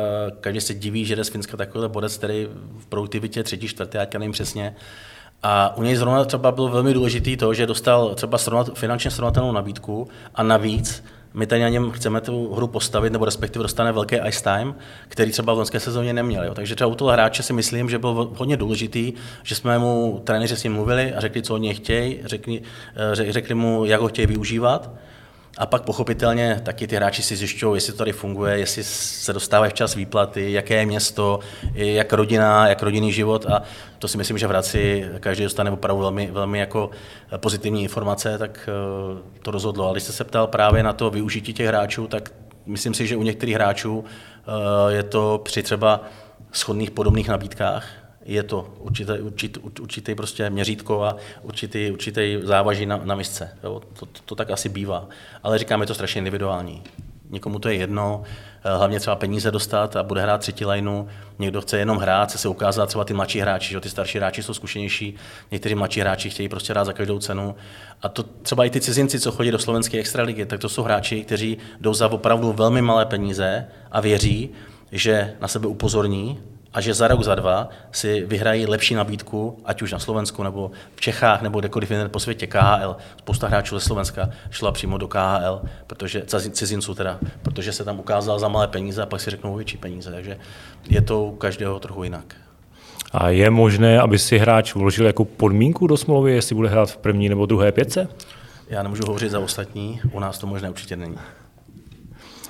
každý 0.41 0.61
se 0.61 0.73
diví, 0.73 1.05
že 1.05 1.15
jde 1.15 1.23
z 1.23 1.29
Finska 1.29 1.57
takovýhle 1.57 1.89
bodec, 1.89 2.17
který 2.17 2.47
v 2.77 2.85
produktivitě 2.85 3.43
třetí, 3.43 3.67
čtvrtý, 3.67 3.97
já 3.97 4.19
nevím 4.19 4.31
přesně, 4.31 4.75
a 5.43 5.77
u 5.77 5.83
něj 5.83 5.95
zrovna 5.95 6.25
třeba 6.25 6.51
bylo 6.51 6.67
velmi 6.67 6.93
důležitý 6.93 7.37
to, 7.37 7.53
že 7.53 7.67
dostal 7.67 8.15
třeba 8.15 8.37
srovnat, 8.37 8.77
finančně 8.77 9.11
srovnatelnou 9.11 9.51
nabídku 9.51 10.07
a 10.35 10.43
navíc 10.43 11.03
my 11.35 11.47
tady 11.47 11.61
na 11.61 11.69
něm 11.69 11.91
chceme 11.91 12.21
tu 12.21 12.53
hru 12.53 12.67
postavit, 12.67 13.13
nebo 13.13 13.25
respektive 13.25 13.63
dostane 13.63 13.91
velký 13.91 14.15
ice 14.27 14.43
time, 14.43 14.75
který 15.07 15.31
třeba 15.31 15.53
v 15.53 15.57
loňské 15.57 15.79
sezóně 15.79 16.13
neměl. 16.13 16.43
Jo. 16.43 16.53
Takže 16.53 16.75
třeba 16.75 16.87
u 16.87 16.95
toho 16.95 17.11
hráče 17.11 17.43
si 17.43 17.53
myslím, 17.53 17.89
že 17.89 17.99
byl 17.99 18.31
hodně 18.35 18.57
důležitý, 18.57 19.13
že 19.43 19.55
jsme 19.55 19.79
mu 19.79 20.21
trenéři 20.23 20.55
s 20.55 20.63
ním 20.63 20.73
mluvili 20.73 21.13
a 21.13 21.19
řekli, 21.19 21.41
co 21.41 21.53
oni 21.53 21.73
chtějí, 21.73 22.19
řekli, 22.25 22.61
eh, 22.95 23.33
řekli 23.33 23.55
mu, 23.55 23.85
jak 23.85 24.01
ho 24.01 24.07
chtějí 24.07 24.27
využívat. 24.27 24.89
A 25.57 25.65
pak 25.65 25.81
pochopitelně 25.81 26.61
taky 26.63 26.87
ty 26.87 26.95
hráči 26.95 27.23
si 27.23 27.35
zjišťují, 27.35 27.77
jestli 27.77 27.93
to 27.93 27.97
tady 27.97 28.11
funguje, 28.11 28.57
jestli 28.57 28.83
se 28.83 29.33
dostávají 29.33 29.71
včas 29.71 29.95
výplaty, 29.95 30.51
jaké 30.51 30.75
je 30.75 30.85
město, 30.85 31.39
jak 31.73 32.13
rodina, 32.13 32.67
jak 32.67 32.83
rodinný 32.83 33.11
život 33.11 33.45
a 33.45 33.63
to 33.99 34.07
si 34.07 34.17
myslím, 34.17 34.37
že 34.37 34.47
v 34.47 34.49
Hradci 34.49 35.05
každý 35.19 35.43
dostane 35.43 35.71
opravdu 35.71 36.01
velmi, 36.01 36.31
velmi 36.31 36.59
jako 36.59 36.89
pozitivní 37.37 37.83
informace, 37.83 38.37
tak 38.37 38.69
eh, 38.69 39.39
to 39.41 39.51
rozhodlo. 39.51 39.85
Ale 39.85 39.93
když 39.93 40.03
jste 40.03 40.13
se 40.13 40.23
ptal 40.23 40.47
právě 40.47 40.83
na 40.83 40.93
to 40.93 41.09
využití 41.09 41.53
těch 41.53 41.67
hráčů, 41.67 42.07
tak 42.07 42.31
myslím 42.65 42.93
si, 42.93 43.07
že 43.07 43.17
u 43.17 43.23
některých 43.23 43.55
hráčů 43.55 44.05
eh, 44.05 44.93
je 44.93 45.03
to 45.03 45.41
při 45.43 45.63
třeba 45.63 46.01
schodných 46.51 46.91
podobných 46.91 47.27
nabídkách, 47.27 47.87
je 48.25 48.43
to 48.43 48.73
určitý, 48.79 49.11
určitý, 49.11 49.59
určitý 49.59 50.15
prostě 50.15 50.49
měřítko 50.49 51.03
a 51.03 51.17
určitý, 51.41 51.91
určitý 51.91 52.37
závaží 52.43 52.85
na, 52.85 53.01
na 53.03 53.15
misce. 53.15 53.57
Jo? 53.63 53.81
To, 53.99 54.05
to, 54.05 54.19
to, 54.25 54.35
tak 54.35 54.51
asi 54.51 54.69
bývá. 54.69 55.07
Ale 55.43 55.57
říkám, 55.57 55.81
je 55.81 55.87
to 55.87 55.93
strašně 55.93 56.19
individuální. 56.19 56.83
Někomu 57.29 57.59
to 57.59 57.69
je 57.69 57.75
jedno, 57.75 58.23
eh, 58.63 58.77
hlavně 58.77 58.99
třeba 58.99 59.15
peníze 59.15 59.51
dostat 59.51 59.95
a 59.95 60.03
bude 60.03 60.21
hrát 60.21 60.37
třetí 60.37 60.65
lineu. 60.65 61.05
Někdo 61.39 61.61
chce 61.61 61.77
jenom 61.77 61.97
hrát, 61.97 62.29
chce 62.29 62.37
se 62.37 62.47
ukázat 62.47 62.85
třeba 62.85 63.03
ty 63.03 63.13
mladší 63.13 63.39
hráči, 63.39 63.71
že 63.71 63.79
ty 63.79 63.89
starší 63.89 64.17
hráči 64.17 64.43
jsou 64.43 64.53
zkušenější, 64.53 65.15
někteří 65.51 65.75
mladší 65.75 65.99
hráči 65.99 66.29
chtějí 66.29 66.49
prostě 66.49 66.73
hrát 66.73 66.85
za 66.85 66.93
každou 66.93 67.19
cenu. 67.19 67.55
A 68.01 68.09
to 68.09 68.23
třeba 68.23 68.65
i 68.65 68.69
ty 68.69 68.81
cizinci, 68.81 69.19
co 69.19 69.31
chodí 69.31 69.51
do 69.51 69.59
slovenské 69.59 69.99
extraligy, 69.99 70.45
tak 70.45 70.59
to 70.59 70.69
jsou 70.69 70.83
hráči, 70.83 71.23
kteří 71.23 71.57
jdou 71.81 71.93
za 71.93 72.11
opravdu 72.11 72.53
velmi 72.53 72.81
malé 72.81 73.05
peníze 73.05 73.67
a 73.91 74.01
věří, 74.01 74.49
že 74.91 75.35
na 75.41 75.47
sebe 75.47 75.67
upozorní 75.67 76.39
a 76.75 76.81
že 76.81 76.93
za 76.93 77.07
rok, 77.07 77.23
za 77.23 77.35
dva 77.35 77.69
si 77.91 78.25
vyhrají 78.25 78.65
lepší 78.65 78.95
nabídku, 78.95 79.57
ať 79.65 79.81
už 79.81 79.91
na 79.91 79.99
Slovensku, 79.99 80.43
nebo 80.43 80.71
v 80.95 81.01
Čechách, 81.01 81.41
nebo 81.41 81.59
kdekoliv 81.59 81.91
jinde 81.91 82.09
po 82.09 82.19
světě 82.19 82.47
KHL. 82.47 82.95
Spousta 83.17 83.47
hráčů 83.47 83.79
ze 83.79 83.85
Slovenska 83.85 84.29
šla 84.49 84.71
přímo 84.71 84.97
do 84.97 85.07
KHL, 85.07 85.61
protože, 85.87 86.23
cizinců 86.51 86.95
teda, 86.95 87.19
protože 87.41 87.73
se 87.73 87.83
tam 87.83 87.99
ukázal 87.99 88.39
za 88.39 88.47
malé 88.47 88.67
peníze 88.67 89.01
a 89.01 89.05
pak 89.05 89.21
si 89.21 89.29
řeknou 89.29 89.55
větší 89.55 89.77
peníze. 89.77 90.11
Takže 90.11 90.37
je 90.89 91.01
to 91.01 91.23
u 91.23 91.35
každého 91.35 91.79
trochu 91.79 92.03
jinak. 92.03 92.35
A 93.11 93.29
je 93.29 93.49
možné, 93.49 93.99
aby 93.99 94.19
si 94.19 94.37
hráč 94.37 94.75
vložil 94.75 95.05
jako 95.05 95.25
podmínku 95.25 95.87
do 95.87 95.97
smlouvy, 95.97 96.31
jestli 96.31 96.55
bude 96.55 96.69
hrát 96.69 96.91
v 96.91 96.97
první 96.97 97.29
nebo 97.29 97.45
druhé 97.45 97.71
pětce? 97.71 98.07
Já 98.69 98.83
nemůžu 98.83 99.03
hovořit 99.05 99.31
za 99.31 99.39
ostatní, 99.39 100.01
u 100.11 100.19
nás 100.19 100.37
to 100.37 100.47
možné 100.47 100.69
určitě 100.69 100.95
není. 100.95 101.17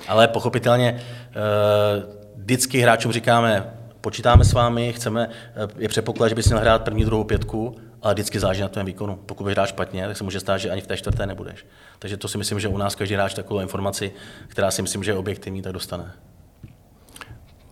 Ale 0.08 0.28
pochopitelně 0.28 1.00
eh, 1.00 2.16
vždycky 2.36 2.80
hráčům 2.80 3.12
říkáme, 3.12 3.75
počítáme 4.06 4.44
s 4.44 4.52
vámi, 4.52 4.92
chceme, 4.92 5.28
eh, 5.56 5.68
je 5.78 5.88
předpoklad, 5.88 6.28
že 6.28 6.34
bys 6.34 6.46
měl 6.46 6.58
hrát 6.58 6.82
první, 6.84 7.04
druhou 7.04 7.24
pětku, 7.24 7.76
ale 8.02 8.14
vždycky 8.14 8.40
záleží 8.40 8.60
na 8.60 8.68
tvém 8.68 8.86
výkonu. 8.86 9.18
Pokud 9.26 9.44
bys 9.44 9.52
hrát 9.52 9.66
špatně, 9.66 10.06
tak 10.06 10.16
se 10.16 10.24
může 10.24 10.40
stát, 10.40 10.58
že 10.58 10.70
ani 10.70 10.80
v 10.80 10.86
té 10.86 10.96
čtvrté 10.96 11.26
nebudeš. 11.26 11.66
Takže 11.98 12.16
to 12.16 12.28
si 12.28 12.38
myslím, 12.38 12.60
že 12.60 12.68
u 12.68 12.78
nás 12.78 12.94
každý 12.94 13.14
hráč 13.14 13.34
takovou 13.34 13.60
informaci, 13.60 14.12
která 14.48 14.70
si 14.70 14.82
myslím, 14.82 15.04
že 15.04 15.10
je 15.10 15.14
objektivní, 15.14 15.62
tak 15.62 15.72
dostane. 15.72 16.12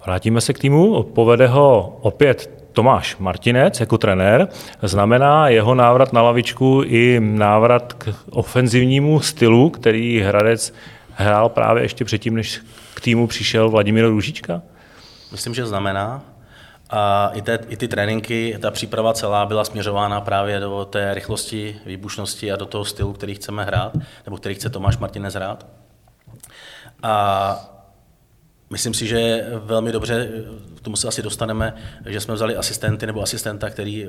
Vrátíme 0.06 0.40
se 0.40 0.52
k 0.52 0.58
týmu, 0.58 1.02
povede 1.02 1.46
ho 1.46 1.98
opět 2.00 2.50
Tomáš 2.72 3.16
Martinec 3.16 3.80
jako 3.80 3.98
trenér. 3.98 4.48
Znamená 4.82 5.48
jeho 5.48 5.74
návrat 5.74 6.12
na 6.12 6.22
lavičku 6.22 6.82
i 6.86 7.20
návrat 7.20 7.92
k 7.92 8.14
ofenzivnímu 8.30 9.20
stylu, 9.20 9.70
který 9.70 10.20
Hradec 10.20 10.74
hrál 11.10 11.48
právě 11.48 11.82
ještě 11.82 12.04
předtím, 12.04 12.34
než 12.34 12.60
k 12.94 13.00
týmu 13.00 13.26
přišel 13.26 13.70
Vladimír 13.70 14.06
Růžička? 14.06 14.62
Myslím, 15.34 15.54
že 15.54 15.66
znamená. 15.66 16.22
A 16.90 17.30
i, 17.32 17.42
te, 17.42 17.58
i 17.68 17.76
ty 17.76 17.88
tréninky, 17.88 18.58
ta 18.62 18.70
příprava 18.70 19.12
celá 19.12 19.46
byla 19.46 19.64
směřována 19.64 20.20
právě 20.20 20.60
do 20.60 20.84
té 20.84 21.14
rychlosti, 21.14 21.80
výbušnosti 21.86 22.52
a 22.52 22.56
do 22.56 22.66
toho 22.66 22.84
stylu, 22.84 23.12
který 23.12 23.34
chceme 23.34 23.64
hrát, 23.64 23.92
nebo 24.24 24.36
který 24.36 24.54
chce 24.54 24.70
Tomáš 24.70 24.98
Martinez 24.98 25.34
hrát. 25.34 25.66
A 27.02 27.73
Myslím 28.74 28.94
si, 28.94 29.06
že 29.06 29.46
velmi 29.64 29.92
dobře, 29.92 30.28
k 30.76 30.80
tomu 30.80 30.96
se 30.96 31.08
asi 31.08 31.22
dostaneme, 31.22 31.74
že 32.06 32.20
jsme 32.20 32.34
vzali 32.34 32.56
asistenty 32.56 33.06
nebo 33.06 33.22
asistenta, 33.22 33.70
který 33.70 34.08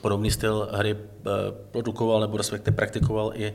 podobný 0.00 0.30
styl 0.30 0.68
hry 0.72 0.96
eh, 0.96 1.30
produkoval 1.70 2.20
nebo 2.20 2.36
respektive 2.36 2.76
praktikoval 2.76 3.32
i 3.34 3.54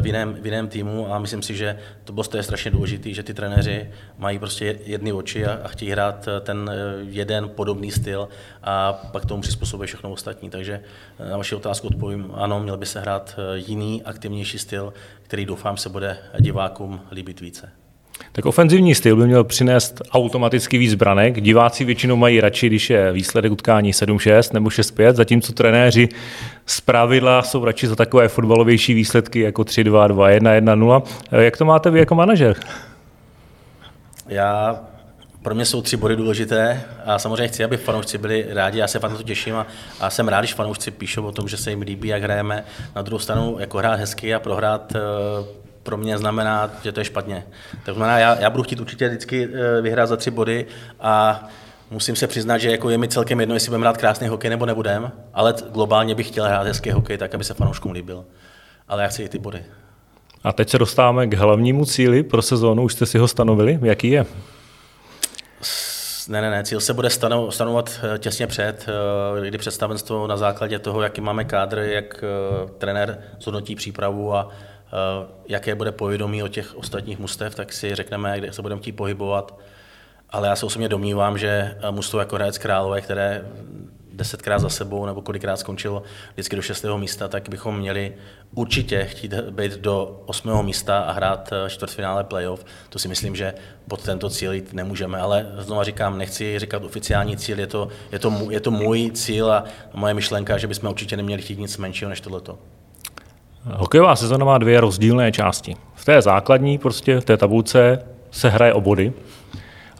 v 0.00 0.06
jiném, 0.06 0.34
v 0.34 0.46
jiném 0.46 0.68
týmu 0.68 1.14
a 1.14 1.18
myslím 1.18 1.42
si, 1.42 1.56
že 1.56 1.78
to 2.04 2.12
bylo 2.12 2.24
je 2.36 2.42
strašně 2.42 2.70
důležité, 2.70 3.14
že 3.14 3.22
ty 3.22 3.34
trenéři 3.34 3.90
mají 4.18 4.38
prostě 4.38 4.78
jedny 4.84 5.12
oči 5.12 5.46
a, 5.46 5.60
a 5.64 5.68
chtějí 5.68 5.90
hrát 5.90 6.28
eh, 6.28 6.40
ten 6.40 6.70
eh, 6.72 7.04
jeden 7.08 7.48
podobný 7.48 7.90
styl 7.90 8.28
a 8.62 8.92
pak 8.92 9.26
tomu 9.26 9.42
přizpůsobuje 9.42 9.86
všechno 9.86 10.10
ostatní. 10.10 10.50
Takže 10.50 10.80
eh, 11.18 11.30
na 11.30 11.36
vaši 11.36 11.54
otázku 11.54 11.86
odpovím, 11.86 12.30
ano, 12.34 12.60
měl 12.60 12.76
by 12.76 12.86
se 12.86 13.00
hrát 13.00 13.36
jiný, 13.54 14.02
aktivnější 14.02 14.58
styl, 14.58 14.92
který 15.22 15.46
doufám 15.46 15.76
se 15.76 15.88
bude 15.88 16.18
divákům 16.40 17.00
líbit 17.10 17.40
více. 17.40 17.72
Tak 18.32 18.46
ofenzivní 18.46 18.94
styl 18.94 19.16
by 19.16 19.26
měl 19.26 19.44
přinést 19.44 20.02
automaticky 20.12 20.78
víc 20.78 20.94
branek. 20.94 21.40
Diváci 21.40 21.84
většinou 21.84 22.16
mají 22.16 22.40
radši, 22.40 22.66
když 22.66 22.90
je 22.90 23.12
výsledek 23.12 23.52
utkání 23.52 23.92
7-6 23.92 24.54
nebo 24.54 24.68
6-5, 24.68 25.14
zatímco 25.14 25.52
trenéři 25.52 26.08
z 26.66 26.80
pravidla 26.80 27.42
jsou 27.42 27.64
radši 27.64 27.86
za 27.86 27.96
takové 27.96 28.28
fotbalovější 28.28 28.94
výsledky 28.94 29.40
jako 29.40 29.62
3-2, 29.62 30.08
2-1, 30.08 30.60
1-0. 30.60 31.02
Jak 31.40 31.56
to 31.56 31.64
máte 31.64 31.90
vy 31.90 31.98
jako 31.98 32.14
manažer? 32.14 32.56
Já 34.28 34.80
pro 35.42 35.54
mě 35.54 35.64
jsou 35.64 35.82
tři 35.82 35.96
body 35.96 36.16
důležité 36.16 36.82
a 37.04 37.18
samozřejmě 37.18 37.48
chci, 37.48 37.64
aby 37.64 37.76
fanoušci 37.76 38.18
byli 38.18 38.46
rádi. 38.48 38.78
Já 38.78 38.88
se 38.88 38.98
fakt 38.98 39.10
na 39.10 39.16
to 39.16 39.22
těším 39.22 39.54
a, 39.54 39.66
a 40.00 40.10
jsem 40.10 40.28
rád, 40.28 40.40
když 40.40 40.54
fanoušci 40.54 40.90
píšou 40.90 41.24
o 41.24 41.32
tom, 41.32 41.48
že 41.48 41.56
se 41.56 41.70
jim 41.70 41.80
líbí, 41.80 42.08
jak 42.08 42.22
hrajeme. 42.22 42.64
Na 42.96 43.02
druhou 43.02 43.18
stranu, 43.18 43.56
jako 43.58 43.78
hrát 43.78 44.00
hezky 44.00 44.34
a 44.34 44.40
prohrát 44.40 44.92
eh, 44.96 44.98
pro 45.88 45.96
mě 45.96 46.18
znamená, 46.18 46.70
že 46.82 46.92
to 46.92 47.00
je 47.00 47.04
špatně. 47.04 47.46
To 47.84 47.94
znamená, 47.94 48.18
já, 48.18 48.40
já 48.40 48.50
budu 48.50 48.62
chtít 48.62 48.80
určitě 48.80 49.08
vždycky 49.08 49.48
eh, 49.52 49.80
vyhrát 49.80 50.08
za 50.08 50.16
tři 50.16 50.30
body 50.30 50.66
a 51.00 51.44
musím 51.90 52.16
se 52.16 52.26
přiznat, 52.26 52.58
že 52.58 52.70
jako 52.70 52.90
je 52.90 52.98
mi 52.98 53.08
celkem 53.08 53.40
jedno, 53.40 53.54
jestli 53.54 53.68
budeme 53.68 53.82
hrát 53.82 53.96
krásný 53.96 54.28
hokej 54.28 54.50
nebo 54.50 54.66
nebudem, 54.66 55.12
ale 55.34 55.54
globálně 55.72 56.14
bych 56.14 56.28
chtěl 56.28 56.44
hrát 56.44 56.66
hezký 56.66 56.90
hokej 56.90 57.18
tak, 57.18 57.34
aby 57.34 57.44
se 57.44 57.54
fanouškům 57.54 57.92
líbil. 57.92 58.24
Ale 58.88 59.02
já 59.02 59.08
chci 59.08 59.22
i 59.22 59.28
ty 59.28 59.38
body. 59.38 59.64
A 60.44 60.52
teď 60.52 60.70
se 60.70 60.78
dostáváme 60.78 61.26
k 61.26 61.34
hlavnímu 61.34 61.84
cíli 61.84 62.22
pro 62.22 62.42
sezónu. 62.42 62.82
Už 62.82 62.92
jste 62.92 63.06
si 63.06 63.18
ho 63.18 63.28
stanovili? 63.28 63.78
Jaký 63.82 64.10
je? 64.10 64.26
Ne, 66.28 66.40
ne, 66.40 66.50
ne, 66.50 66.64
cíl 66.64 66.80
se 66.80 66.94
bude 66.94 67.10
stanovat 67.50 68.00
eh, 68.14 68.18
těsně 68.18 68.46
před, 68.46 68.86
eh, 68.88 69.48
kdy 69.48 69.58
představenstvo 69.58 70.26
na 70.26 70.36
základě 70.36 70.78
toho, 70.78 71.02
jaký 71.02 71.20
máme 71.20 71.44
kádr, 71.44 71.78
jak 71.78 72.24
trenér 72.78 73.18
zhodnotí 73.40 73.74
přípravu 73.74 74.34
a 74.34 74.50
jaké 75.46 75.74
bude 75.74 75.92
povědomí 75.92 76.42
o 76.42 76.48
těch 76.48 76.76
ostatních 76.76 77.18
mustev, 77.18 77.54
tak 77.54 77.72
si 77.72 77.94
řekneme, 77.94 78.38
kde 78.38 78.52
se 78.52 78.62
budeme 78.62 78.80
chtít 78.80 78.92
pohybovat. 78.92 79.58
Ale 80.30 80.48
já 80.48 80.56
se 80.56 80.66
osobně 80.66 80.88
domnívám, 80.88 81.38
že 81.38 81.48
eh, 81.48 81.90
mužstvo 81.90 82.18
jako 82.20 82.36
Hradec 82.36 82.58
Králové, 82.58 83.00
které 83.00 83.44
desetkrát 84.12 84.60
za 84.60 84.68
sebou 84.68 85.06
nebo 85.06 85.22
kolikrát 85.22 85.56
skončilo 85.56 86.02
vždycky 86.32 86.56
do 86.56 86.62
šestého 86.62 86.98
místa, 86.98 87.28
tak 87.28 87.48
bychom 87.48 87.78
měli 87.78 88.14
určitě 88.54 89.04
chtít 89.04 89.34
být 89.34 89.72
do 89.72 90.22
osmého 90.26 90.62
místa 90.62 91.00
a 91.00 91.12
hrát 91.12 91.52
eh, 91.52 91.70
čtvrtfinále 91.70 92.24
playoff. 92.24 92.64
To 92.88 92.98
si 92.98 93.08
myslím, 93.08 93.36
že 93.36 93.54
pod 93.88 94.02
tento 94.02 94.30
cíl 94.30 94.52
jít 94.52 94.72
nemůžeme, 94.72 95.18
ale 95.18 95.46
znovu 95.58 95.82
říkám, 95.82 96.18
nechci 96.18 96.58
říkat 96.58 96.84
oficiální 96.84 97.36
cíl, 97.36 97.60
je 97.60 97.66
to, 97.66 97.88
je 98.12 98.18
to, 98.18 98.46
je 98.50 98.60
to 98.60 98.70
můj 98.70 99.10
cíl 99.10 99.52
a 99.52 99.64
moje 99.94 100.14
myšlenka, 100.14 100.58
že 100.58 100.66
bychom 100.66 100.90
určitě 100.90 101.16
neměli 101.16 101.42
chtít 101.42 101.58
nic 101.58 101.76
menšího 101.76 102.08
než 102.08 102.20
tohleto. 102.20 102.58
Hokejová 103.76 104.16
sezona 104.16 104.44
má 104.44 104.58
dvě 104.58 104.80
rozdílné 104.80 105.32
části. 105.32 105.74
V 105.94 106.04
té 106.04 106.22
základní, 106.22 106.78
prostě 106.78 107.20
v 107.20 107.24
té 107.24 107.36
tabulce, 107.36 107.98
se 108.30 108.48
hraje 108.48 108.74
o 108.74 108.80
body 108.80 109.12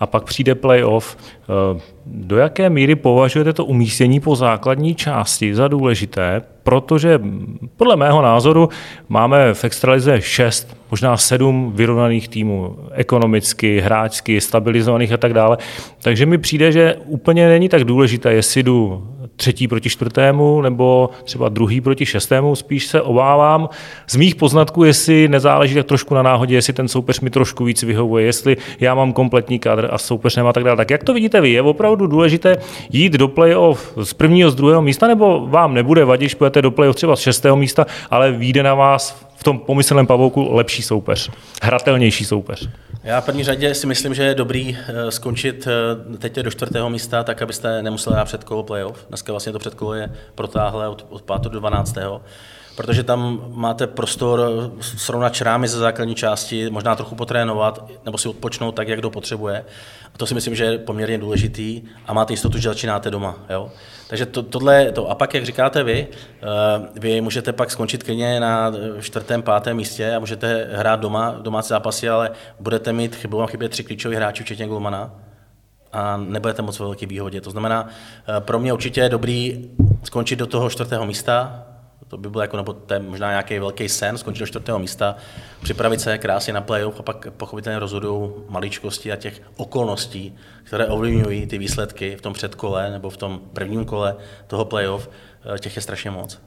a 0.00 0.06
pak 0.06 0.25
přijde 0.25 0.54
playoff. 0.54 1.16
Eh, 1.16 1.80
do 2.06 2.37
jaké 2.37 2.70
míry 2.70 2.94
považujete 2.94 3.52
to 3.52 3.64
umístění 3.64 4.20
po 4.20 4.37
základní 4.37 4.94
části 4.94 5.54
za 5.54 5.68
důležité? 5.68 6.42
Protože 6.62 7.20
podle 7.76 7.96
mého 7.96 8.22
názoru 8.22 8.68
máme 9.08 9.54
v 9.54 9.64
extralize 9.64 10.20
šest, 10.20 10.76
možná 10.90 11.16
sedm 11.16 11.72
vyrovnaných 11.75 12.28
týmů, 12.28 12.76
ekonomicky, 12.92 13.80
hráčsky, 13.80 14.40
stabilizovaných 14.40 15.12
a 15.12 15.16
tak 15.16 15.34
dále. 15.34 15.58
Takže 16.02 16.26
mi 16.26 16.38
přijde, 16.38 16.72
že 16.72 16.96
úplně 17.04 17.48
není 17.48 17.68
tak 17.68 17.84
důležité, 17.84 18.32
jestli 18.32 18.62
jdu 18.62 19.08
třetí 19.38 19.68
proti 19.68 19.90
čtvrtému 19.90 20.61
nebo 20.61 21.11
třeba 21.25 21.49
druhý 21.49 21.80
proti 21.80 22.07
šestému. 22.07 22.57
Spíš 22.57 22.87
se 22.87 23.02
obávám 23.02 23.68
z 24.07 24.16
mých 24.16 24.37
poznatků, 24.37 24.85
jestli 24.85 25.28
nezáleží 25.28 25.75
tak 25.75 25.87
trošku 25.87 26.14
na 26.14 26.22
náhodě, 26.22 26.55
jestli 26.55 26.72
ten 26.72 26.88
soupeř 26.88 27.20
mi 27.20 27.31
trošku 27.31 27.64
víc 27.64 27.83
vyhovuje, 27.83 28.24
jestli 28.24 28.57
já 28.81 28.94
mám 28.94 29.12
kompletní 29.12 29.59
kadr 29.59 29.88
a 29.90 29.98
soupeř 29.98 30.37
nemá 30.37 30.53
tak 30.53 30.64
dále. 30.64 30.77
Tak 30.77 30.90
jak 30.90 31.05
to 31.05 31.14
vidíte 31.14 31.40
vy? 31.40 31.51
Je 31.51 31.62
opravdu 31.62 32.07
důležité 32.07 32.57
jít 32.92 33.12
do 33.12 33.29
playoff 33.29 33.92
z 34.03 34.12
prvního, 34.12 34.51
z 34.51 34.55
druhého 34.55 34.83
místa, 34.83 35.07
nebo 35.07 35.46
vám 35.46 35.74
nebude 35.74 36.05
vadit, 36.05 36.22
když 36.22 36.35
půjdete 36.35 36.62
do 36.62 36.70
playoff 36.70 36.96
třeba 36.96 37.16
z 37.16 37.20
šestého 37.20 37.57
místa, 37.57 37.87
ale 38.11 38.33
vyjde 38.33 38.62
na 38.62 38.74
vás 38.74 39.27
v 39.38 39.44
tom 39.44 39.59
pomyslném 39.59 40.07
pavouku 40.07 40.53
lepší 40.53 40.83
soupeř, 40.83 41.31
hratelnější 41.62 42.24
soupeř? 42.24 42.68
Já 43.05 43.20
v 43.20 43.24
první 43.24 43.44
řadě 43.44 43.74
si 43.74 43.87
myslím, 43.87 44.14
že 44.14 44.22
je 44.22 44.35
dobrý 44.35 44.77
eh, 44.79 45.11
skončit 45.11 45.66
eh, 45.66 46.16
teď 46.18 46.35
do 46.35 46.51
čtvrtého 46.51 46.90
místa, 46.90 47.24
tak 47.24 47.42
abyste 47.42 47.83
nemuseli 47.83 48.14
hrát 48.14 48.24
předkolo 48.24 48.62
playoff. 48.62 49.07
Dneska 49.09 49.33
vlastně 49.33 49.53
to 49.53 49.59
předkolo 49.59 49.94
je 49.94 50.12
protáhlé 50.35 50.88
od, 50.88 51.07
od 51.09 51.22
5. 51.22 51.42
do 51.42 51.61
12 51.61 51.96
protože 52.78 53.02
tam 53.02 53.44
máte 53.48 53.86
prostor 53.86 54.70
srovnat 54.80 55.34
črámy 55.34 55.68
ze 55.68 55.78
základní 55.78 56.14
části, 56.14 56.70
možná 56.70 56.96
trochu 56.96 57.14
potrénovat, 57.14 57.90
nebo 58.04 58.18
si 58.18 58.28
odpočnout 58.28 58.74
tak, 58.74 58.88
jak 58.88 58.98
kdo 58.98 59.10
potřebuje. 59.10 59.64
A 60.14 60.18
to 60.18 60.26
si 60.26 60.34
myslím, 60.34 60.54
že 60.54 60.64
je 60.64 60.78
poměrně 60.78 61.18
důležitý 61.18 61.82
a 62.06 62.12
máte 62.12 62.32
jistotu, 62.32 62.58
že 62.58 62.68
začínáte 62.68 63.10
doma. 63.10 63.36
Jo? 63.50 63.70
Takže 64.08 64.26
to, 64.26 64.42
tohle 64.42 64.84
je 64.84 64.92
to. 64.92 65.10
A 65.10 65.14
pak, 65.14 65.34
jak 65.34 65.44
říkáte 65.44 65.82
vy, 65.82 66.06
eh, 66.12 66.88
vy 67.00 67.20
můžete 67.20 67.52
pak 67.52 67.70
skončit 67.70 68.02
klidně 68.02 68.40
na 68.40 68.72
čtvrtém, 69.00 69.42
pátém 69.42 69.76
místě 69.76 70.14
a 70.14 70.18
můžete 70.18 70.68
hrát 70.72 71.00
doma, 71.00 71.36
domácí 71.42 71.68
zápasy, 71.68 72.08
ale 72.08 72.30
budete 72.60 72.92
mít, 72.92 73.16
chybu 73.16 73.36
vám 73.36 73.46
chybět 73.46 73.68
tři 73.68 73.84
klíčoví 73.84 74.16
hráči, 74.16 74.44
včetně 74.44 74.66
Gulmana, 74.66 75.10
a 75.92 76.16
nebudete 76.16 76.62
moc 76.62 76.78
velký 76.78 77.06
výhodě. 77.06 77.40
To 77.40 77.50
znamená, 77.50 77.88
eh, 77.88 78.40
pro 78.40 78.58
mě 78.58 78.72
určitě 78.72 79.00
je 79.00 79.08
dobrý 79.08 79.70
skončit 80.04 80.36
do 80.36 80.46
toho 80.46 80.70
čtvrtého 80.70 81.06
místa, 81.06 81.64
to 82.09 82.16
by 82.16 82.31
byl 82.31 82.40
jako 82.40 82.57
nebo 82.57 82.73
to 82.73 82.94
možná 83.01 83.31
nějaký 83.31 83.59
velký 83.59 83.88
sen, 83.88 84.18
skončit 84.18 84.40
do 84.40 84.47
čtvrtého 84.47 84.79
místa, 84.79 85.16
připravit 85.62 86.01
se 86.01 86.18
krásně 86.18 86.53
na 86.53 86.61
playoff 86.61 87.01
a 87.01 87.03
pak 87.03 87.27
pochopitelně 87.37 87.79
rozhodují 87.79 88.31
maličkosti 88.49 89.12
a 89.12 89.16
těch 89.16 89.42
okolností, 89.57 90.35
které 90.64 90.87
ovlivňují 90.87 91.47
ty 91.47 91.59
výsledky 91.59 92.16
v 92.16 92.21
tom 92.21 92.33
předkole 92.33 92.90
nebo 92.90 93.11
v 93.11 93.16
tom 93.16 93.40
prvním 93.53 93.85
kole 93.85 94.16
toho 94.47 94.64
playoff, 94.64 95.11
eh, 95.55 95.59
těch 95.59 95.77
je 95.77 95.83
strašně 95.83 96.11
moc. 96.11 96.40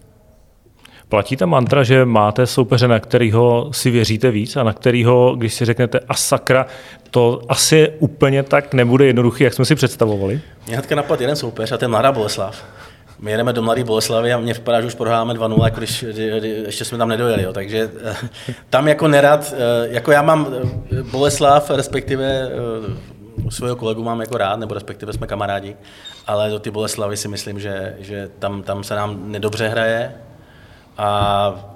Platí 1.10 1.36
ta 1.38 1.46
mantra, 1.46 1.84
že 1.84 2.06
máte 2.06 2.48
soupeře, 2.48 2.88
na 2.88 3.00
kterého 3.00 3.70
si 3.74 3.92
věříte 3.92 4.32
víc 4.32 4.56
a 4.56 4.64
na 4.64 4.74
kterého, 4.74 5.36
když 5.36 5.54
si 5.54 5.66
řeknete 5.66 6.00
a 6.00 6.14
sakra, 6.14 6.66
to 7.10 7.42
asi 7.50 7.94
úplně 8.00 8.44
tak 8.44 8.74
nebude 8.74 9.06
jednoduchý, 9.06 9.44
jak 9.44 9.54
jsme 9.54 9.66
si 9.66 9.76
představovali? 9.76 10.42
Mě 10.68 10.76
hnedka 10.76 10.96
napad 10.96 11.22
jeden 11.22 11.36
soupeř 11.36 11.72
a 11.72 11.78
to 11.78 11.86
je 11.86 11.90
Mladá 11.90 12.12
Boleslav 12.12 12.66
my 13.22 13.32
jedeme 13.32 13.54
do 13.54 13.62
Mladé 13.62 13.84
Boleslavy 13.84 14.34
a 14.34 14.38
mě 14.38 14.54
vypadá, 14.54 14.82
že 14.82 14.88
už 14.88 14.96
prohráme 14.96 15.34
2-0, 15.34 15.66
jako 15.66 15.78
když 15.78 16.06
ještě 16.66 16.86
jsme 16.86 16.98
tam 16.98 17.10
nedojeli. 17.10 17.44
Jo. 17.44 17.54
Takže 17.54 17.92
eh, 18.06 18.16
tam 18.70 18.88
jako 18.88 19.08
nerad, 19.08 19.54
eh, 19.54 19.88
jako 19.90 20.12
já 20.12 20.22
mám 20.22 20.48
eh, 20.92 21.04
Boleslav, 21.04 21.70
respektive 21.70 22.50
svého 23.50 23.76
kolegu 23.76 24.04
mám 24.04 24.22
jako 24.22 24.38
rád, 24.38 24.60
nebo 24.60 24.74
respektive 24.74 25.14
jsme 25.14 25.28
kamarádi, 25.28 25.76
ale 26.28 26.50
do 26.50 26.60
ty 26.60 26.72
Boleslavy 26.72 27.18
si 27.18 27.28
myslím, 27.28 27.60
že, 27.60 27.96
že 28.00 28.30
tam, 28.40 28.64
tam 28.64 28.84
se 28.84 28.96
nám 28.96 29.32
nedobře 29.32 29.68
hraje. 29.68 30.14
A 30.98 31.68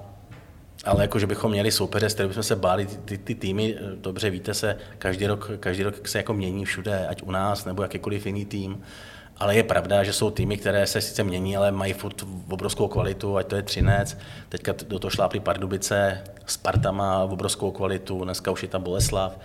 ale 0.86 1.02
jako, 1.02 1.20
že 1.20 1.28
bychom 1.28 1.52
měli 1.52 1.72
soupeře, 1.72 2.10
s 2.10 2.14
kterými 2.14 2.34
jsme 2.34 2.44
se 2.44 2.56
báli, 2.56 2.86
ty, 2.86 2.98
ty, 2.98 3.18
ty 3.18 3.36
týmy, 3.36 3.76
dobře 3.96 4.30
víte 4.30 4.54
se, 4.54 4.78
každý 4.98 5.28
rok, 5.28 5.52
každý 5.60 5.84
rok 5.84 6.08
se 6.08 6.18
jako 6.18 6.34
mění 6.34 6.66
všude, 6.66 7.08
ať 7.08 7.24
u 7.24 7.32
nás, 7.32 7.66
nebo 7.66 7.84
jakýkoliv 7.84 8.26
jiný 8.26 8.46
tým. 8.46 8.84
Ale 9.38 9.56
je 9.56 9.64
pravda, 9.64 10.04
že 10.04 10.14
jsou 10.14 10.30
týmy, 10.30 10.58
které 10.58 10.88
se 10.88 11.02
sice 11.02 11.24
mění, 11.24 11.58
ale 11.58 11.72
mají 11.72 11.94
furt 11.94 12.24
obrovskou 12.50 12.88
kvalitu, 12.88 13.38
ať 13.38 13.48
to 13.48 13.56
je 13.56 13.62
Třinec, 13.62 14.18
teďka 14.50 14.74
do 14.88 15.00
toho 15.00 15.12
šlápli 15.12 15.40
Pardubice, 15.40 16.24
Sparta 16.46 16.92
má 16.92 17.24
obrovskou 17.24 17.72
kvalitu, 17.72 18.24
dneska 18.24 18.52
už 18.52 18.64
je 18.64 18.70
tam 18.70 18.84
Boleslav, 18.84 19.38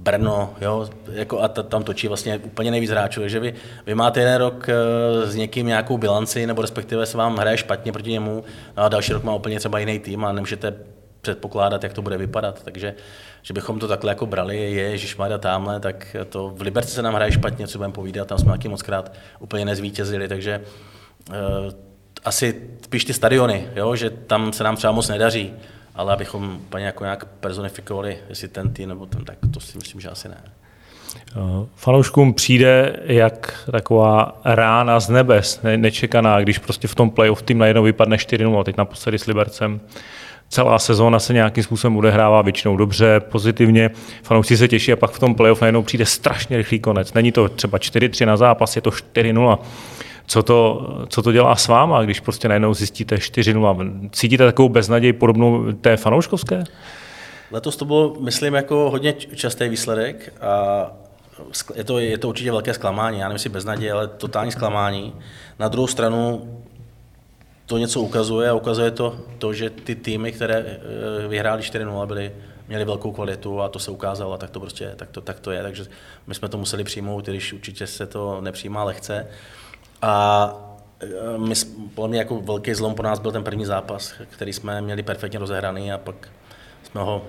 Brno, 0.00 0.54
jo, 0.60 0.88
jako 1.12 1.40
a 1.40 1.48
tam 1.48 1.84
točí 1.84 2.08
vlastně 2.08 2.38
úplně 2.38 2.70
nejvíc 2.70 2.90
hráčů, 2.90 3.20
takže 3.20 3.40
vy, 3.40 3.54
vy 3.86 3.94
máte 3.94 4.20
jeden 4.20 4.36
rok 4.36 4.68
eh, 4.68 5.26
s 5.26 5.34
někým 5.34 5.66
nějakou 5.66 5.98
bilanci, 5.98 6.46
nebo 6.46 6.62
respektive 6.62 7.06
se 7.06 7.18
vám 7.18 7.36
hraje 7.36 7.56
špatně 7.56 7.92
proti 7.92 8.10
němu, 8.10 8.44
no 8.76 8.82
a 8.82 8.88
další 8.88 9.12
rok 9.12 9.24
má 9.24 9.34
úplně 9.34 9.58
třeba 9.58 9.78
jiný 9.78 9.98
tým 9.98 10.24
a 10.24 10.32
nemůžete 10.32 10.74
předpokládat, 11.26 11.82
jak 11.82 11.92
to 11.92 12.02
bude 12.02 12.16
vypadat. 12.16 12.62
Takže, 12.64 12.94
že 13.42 13.54
bychom 13.54 13.78
to 13.78 13.88
takhle 13.88 14.10
jako 14.10 14.26
brali, 14.26 14.72
je, 14.72 14.98
že 14.98 15.06
Šmada 15.06 15.38
tamhle, 15.38 15.80
tak 15.80 16.16
to 16.28 16.48
v 16.48 16.62
Liberci 16.62 16.90
se 16.90 17.02
nám 17.02 17.14
hraje 17.14 17.32
špatně, 17.32 17.66
co 17.66 17.78
budeme 17.78 17.94
povídat, 17.94 18.28
tam 18.28 18.38
jsme 18.38 18.52
taky 18.52 18.68
moc 18.68 18.82
krát 18.82 19.12
úplně 19.38 19.64
nezvítězili, 19.64 20.28
takže 20.28 20.60
uh, 21.28 21.34
asi 22.24 22.62
spíš 22.84 23.04
ty 23.04 23.14
stadiony, 23.14 23.68
jo, 23.76 23.96
že 23.96 24.10
tam 24.10 24.52
se 24.52 24.64
nám 24.64 24.76
třeba 24.76 24.92
moc 24.92 25.08
nedaří, 25.08 25.52
ale 25.94 26.12
abychom 26.12 26.56
úplně 26.56 26.86
jako 26.86 27.04
nějak 27.04 27.24
personifikovali, 27.24 28.18
jestli 28.28 28.48
ten 28.48 28.72
tým 28.72 28.88
nebo 28.88 29.06
ten, 29.06 29.24
tak 29.24 29.38
to 29.54 29.60
si 29.60 29.78
myslím, 29.78 30.00
že 30.00 30.08
asi 30.08 30.28
ne. 30.28 30.42
Eh, 31.36 31.66
fanouškům 31.74 32.34
přijde 32.34 33.00
jak 33.04 33.68
taková 33.70 34.40
rána 34.44 35.00
z 35.00 35.08
nebes, 35.08 35.60
nečekaná, 35.76 36.40
když 36.40 36.58
prostě 36.58 36.88
v 36.88 36.94
tom 36.94 37.10
playoff 37.10 37.42
tým 37.42 37.58
najednou 37.58 37.82
vypadne 37.82 38.16
4-0, 38.16 38.64
teď 38.64 38.76
naposledy 38.76 39.18
s 39.18 39.26
Libercem 39.26 39.80
celá 40.48 40.78
sezóna 40.78 41.18
se 41.18 41.32
nějakým 41.32 41.64
způsobem 41.64 41.96
odehrává 41.96 42.42
většinou 42.42 42.76
dobře, 42.76 43.20
pozitivně, 43.20 43.90
fanoušci 44.22 44.56
se 44.56 44.68
těší 44.68 44.92
a 44.92 44.96
pak 44.96 45.10
v 45.10 45.18
tom 45.18 45.34
playoff 45.34 45.60
najednou 45.60 45.82
přijde 45.82 46.06
strašně 46.06 46.56
rychlý 46.56 46.80
konec. 46.80 47.12
Není 47.14 47.32
to 47.32 47.48
třeba 47.48 47.78
4-3 47.78 48.26
na 48.26 48.36
zápas, 48.36 48.76
je 48.76 48.82
to 48.82 48.90
4-0. 48.90 49.58
Co 50.26 50.42
to, 50.42 50.88
co 51.08 51.22
to 51.22 51.32
dělá 51.32 51.56
s 51.56 51.68
váma, 51.68 52.02
když 52.02 52.20
prostě 52.20 52.48
najednou 52.48 52.74
zjistíte 52.74 53.16
4-0? 53.16 54.08
Cítíte 54.12 54.44
takovou 54.44 54.68
beznaděj 54.68 55.12
podobnou 55.12 55.72
té 55.72 55.96
fanouškovské? 55.96 56.64
Letos 57.50 57.76
to 57.76 57.84
bylo, 57.84 58.16
myslím, 58.20 58.54
jako 58.54 58.90
hodně 58.90 59.12
častý 59.12 59.68
výsledek 59.68 60.32
a 60.40 60.86
je 61.74 61.84
to, 61.84 61.98
je 61.98 62.18
to 62.18 62.28
určitě 62.28 62.50
velké 62.50 62.74
zklamání. 62.74 63.18
Já 63.18 63.24
nevím, 63.24 63.34
jestli 63.34 63.50
beznaděje, 63.50 63.92
ale 63.92 64.08
totální 64.08 64.52
zklamání. 64.52 65.14
Na 65.58 65.68
druhou 65.68 65.86
stranu 65.86 66.42
to 67.66 67.78
něco 67.78 68.00
ukazuje 68.00 68.50
a 68.50 68.54
ukazuje 68.54 68.90
to, 68.90 69.16
to 69.38 69.52
že 69.52 69.70
ty 69.70 69.94
týmy, 69.94 70.32
které 70.32 70.54
eh, 70.54 71.28
vyhrály 71.28 71.62
4-0, 71.62 72.06
byly, 72.06 72.32
měly 72.68 72.84
velkou 72.84 73.12
kvalitu 73.12 73.60
a 73.60 73.68
to 73.68 73.78
se 73.78 73.90
ukázalo 73.90 74.32
a 74.32 74.38
tak 74.38 74.50
to 74.50 74.60
prostě 74.60 74.92
tak 74.96 75.10
to, 75.10 75.20
tak 75.20 75.40
to 75.40 75.50
je. 75.50 75.62
Takže 75.62 75.86
my 76.26 76.34
jsme 76.34 76.48
to 76.48 76.58
museli 76.58 76.84
přijmout, 76.84 77.26
když 77.26 77.52
určitě 77.52 77.86
se 77.86 78.06
to 78.06 78.40
nepřijímá 78.40 78.84
lehce. 78.84 79.26
A 80.02 80.54
eh, 81.00 81.38
my, 81.38 81.54
podle 81.94 82.08
mě 82.08 82.18
jako 82.18 82.40
velký 82.40 82.74
zlom 82.74 82.94
pro 82.94 83.04
nás 83.08 83.18
byl 83.18 83.32
ten 83.32 83.44
první 83.44 83.64
zápas, 83.64 84.14
který 84.30 84.52
jsme 84.52 84.80
měli 84.80 85.02
perfektně 85.02 85.38
rozehraný 85.38 85.92
a 85.92 85.98
pak 85.98 86.28
jsme 86.82 87.00
ho 87.00 87.22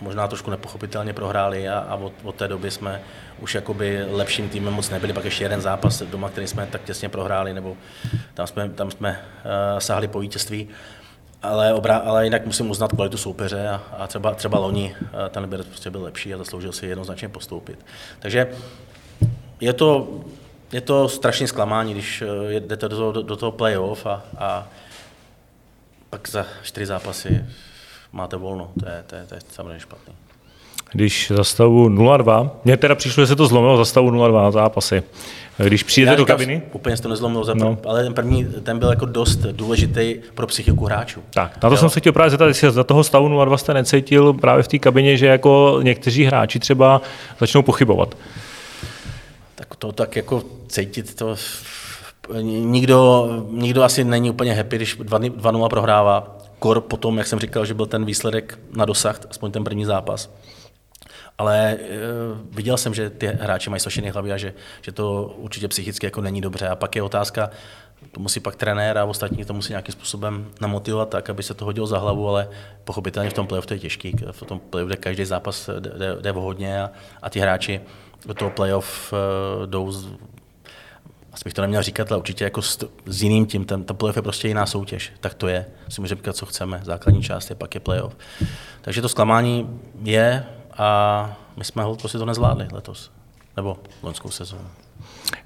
možná 0.00 0.28
trošku 0.28 0.50
nepochopitelně 0.50 1.12
prohráli 1.12 1.68
a, 1.68 1.78
a 1.78 1.94
od, 1.94 2.12
od 2.24 2.34
té 2.34 2.48
doby 2.48 2.70
jsme 2.70 3.02
už 3.42 3.54
jakoby 3.54 4.04
lepším 4.10 4.48
týmem 4.48 4.74
moc 4.74 4.90
nebyli. 4.90 5.12
Pak 5.12 5.24
ještě 5.24 5.44
jeden 5.44 5.60
zápas 5.60 6.02
doma, 6.02 6.28
který 6.28 6.46
jsme 6.46 6.66
tak 6.66 6.84
těsně 6.84 7.08
prohráli, 7.08 7.54
nebo 7.54 7.76
tam 8.34 8.46
jsme, 8.46 8.68
tam 8.68 8.90
jsme 8.90 9.10
uh, 9.10 9.78
sahli 9.78 10.08
po 10.08 10.20
vítězství. 10.20 10.68
Ale, 11.42 11.74
obrá, 11.74 11.96
ale 11.96 12.24
jinak 12.24 12.46
musím 12.46 12.70
uznat 12.70 12.92
kvalitu 12.92 13.16
soupeře 13.16 13.68
a, 13.68 13.82
a 13.98 14.06
třeba, 14.06 14.34
třeba 14.34 14.58
loni 14.58 14.96
uh, 15.00 15.08
ten 15.28 15.42
Liberec 15.42 15.66
prostě 15.66 15.90
byl 15.90 16.02
lepší 16.02 16.34
a 16.34 16.38
zasloužil 16.38 16.72
si 16.72 16.86
jednoznačně 16.86 17.28
postoupit. 17.28 17.86
Takže 18.18 18.48
je 19.60 19.72
to, 19.72 20.20
je 20.72 20.80
to 20.80 21.08
strašně 21.08 21.48
zklamání, 21.48 21.92
když 21.92 22.22
uh, 22.22 22.50
jdete 22.50 22.88
do 22.88 22.96
toho, 22.96 23.12
do 23.12 23.36
toho 23.36 23.52
playoff 23.52 24.06
a, 24.06 24.22
a 24.38 24.68
pak 26.10 26.28
za 26.28 26.46
čtyři 26.62 26.86
zápasy 26.86 27.44
máte 28.12 28.36
volno. 28.36 28.72
To 28.80 28.88
je, 28.88 29.04
to 29.06 29.16
je, 29.16 29.26
to 29.26 29.34
je 29.34 29.40
samozřejmě 29.48 29.80
špatný. 29.80 30.14
Když 30.92 31.32
za 31.34 31.44
stavu 31.44 31.88
0-2, 31.88 32.50
mně 32.64 32.76
teda 32.76 32.94
přišlo, 32.94 33.22
že 33.22 33.26
se 33.26 33.36
to 33.36 33.46
zlomilo 33.46 33.76
za 33.76 33.84
stavu 33.84 34.10
0-2 34.10 34.42
na 34.42 34.50
zápasy. 34.50 35.02
Když 35.58 35.82
přijdete 35.82 36.16
do 36.16 36.26
kabiny? 36.26 36.62
Úplně 36.72 36.96
se 36.96 37.02
to 37.02 37.08
nezlomilo, 37.08 37.44
za 37.44 37.54
no. 37.54 37.78
ale 37.86 38.04
ten 38.04 38.14
první, 38.14 38.44
ten 38.44 38.78
byl 38.78 38.90
jako 38.90 39.06
dost 39.06 39.38
důležitý 39.38 40.14
pro 40.34 40.46
psychiku 40.46 40.84
hráčů. 40.84 41.20
Tak, 41.34 41.62
na 41.62 41.68
to 41.68 41.74
jo. 41.74 41.76
jsem 41.76 41.90
se 41.90 42.00
chtěl 42.00 42.12
právě 42.12 42.30
zeptat, 42.30 42.46
jestli 42.46 42.70
za 42.70 42.84
toho 42.84 43.04
stavu 43.04 43.28
0-2 43.28 43.56
jste 43.56 43.74
necítil 43.74 44.32
právě 44.32 44.62
v 44.62 44.68
té 44.68 44.78
kabině, 44.78 45.16
že 45.16 45.26
jako 45.26 45.78
někteří 45.82 46.24
hráči 46.24 46.58
třeba 46.58 47.02
začnou 47.40 47.62
pochybovat. 47.62 48.14
Tak 49.54 49.76
to 49.76 49.92
tak 49.92 50.16
jako 50.16 50.42
cítit, 50.68 51.14
to 51.14 51.36
nikdo, 52.42 53.28
nikdo 53.50 53.82
asi 53.82 54.04
není 54.04 54.30
úplně 54.30 54.54
happy, 54.54 54.76
když 54.76 54.98
2-0 54.98 55.68
prohrává 55.68 56.36
kor 56.58 56.80
potom, 56.80 57.18
jak 57.18 57.26
jsem 57.26 57.38
říkal, 57.38 57.64
že 57.64 57.74
byl 57.74 57.86
ten 57.86 58.04
výsledek 58.04 58.58
na 58.76 58.84
dosah, 58.84 59.20
aspoň 59.30 59.50
ten 59.50 59.64
první 59.64 59.84
zápas. 59.84 60.30
Ale 61.42 61.72
e, 61.72 61.78
viděl 62.50 62.76
jsem, 62.76 62.94
že 62.94 63.10
ty 63.10 63.26
hráči 63.26 63.70
mají 63.70 63.80
strašně 63.80 64.12
hlavy 64.12 64.32
a 64.32 64.36
že, 64.36 64.54
že 64.82 64.92
to 64.92 65.34
určitě 65.36 65.68
psychicky 65.68 66.06
jako 66.06 66.20
není 66.20 66.40
dobře. 66.40 66.68
A 66.68 66.76
pak 66.76 66.96
je 66.96 67.02
otázka, 67.02 67.50
to 68.12 68.20
musí 68.20 68.40
pak 68.40 68.56
trenér 68.56 68.98
a 68.98 69.04
ostatní 69.04 69.44
to 69.44 69.54
musí 69.54 69.72
nějakým 69.72 69.92
způsobem 69.92 70.46
namotivovat 70.60 71.08
tak, 71.08 71.30
aby 71.30 71.42
se 71.42 71.54
to 71.54 71.64
hodilo 71.64 71.86
za 71.86 71.98
hlavu, 71.98 72.28
ale 72.28 72.48
pochopitelně 72.84 73.30
v 73.30 73.32
tom 73.32 73.46
playoff 73.46 73.66
to 73.66 73.74
je 73.74 73.80
těžký. 73.80 74.16
V 74.30 74.42
tom 74.42 74.60
playoff 74.60 74.90
jde 74.90 74.96
každý 74.96 75.24
zápas 75.24 75.70
jde, 75.78 76.16
jde 76.20 76.30
hodně 76.30 76.82
a, 76.82 76.90
a 77.22 77.30
ty 77.30 77.40
hráči 77.40 77.80
do 78.26 78.34
toho 78.34 78.50
playoff 78.50 79.12
e, 79.12 79.66
jdou 79.66 79.92
asi 81.32 81.44
bych 81.44 81.54
to 81.54 81.62
neměl 81.62 81.82
říkat, 81.82 82.12
ale 82.12 82.18
určitě 82.18 82.44
jako 82.44 82.62
s, 82.62 82.88
s 83.06 83.22
jiným 83.22 83.46
tím, 83.46 83.64
ten, 83.64 83.84
ten 83.84 83.96
playoff 83.96 84.16
je 84.16 84.22
prostě 84.22 84.48
jiná 84.48 84.66
soutěž, 84.66 85.12
tak 85.20 85.34
to 85.34 85.48
je. 85.48 85.66
Si 85.88 86.00
můžeme 86.00 86.18
říkat, 86.18 86.36
co 86.36 86.46
chceme, 86.46 86.80
základní 86.84 87.22
část 87.22 87.50
je, 87.50 87.56
pak 87.56 87.74
je 87.74 87.80
playoff. 87.80 88.16
Takže 88.80 89.02
to 89.02 89.08
zklamání 89.08 89.80
je 90.02 90.44
a 90.78 91.36
my 91.56 91.64
jsme 91.64 91.82
ho 91.82 91.96
prostě 91.96 92.18
to 92.18 92.26
nezvládli 92.26 92.66
letos, 92.72 93.10
nebo 93.56 93.76
loňskou 94.02 94.30
sezónu. 94.30 94.68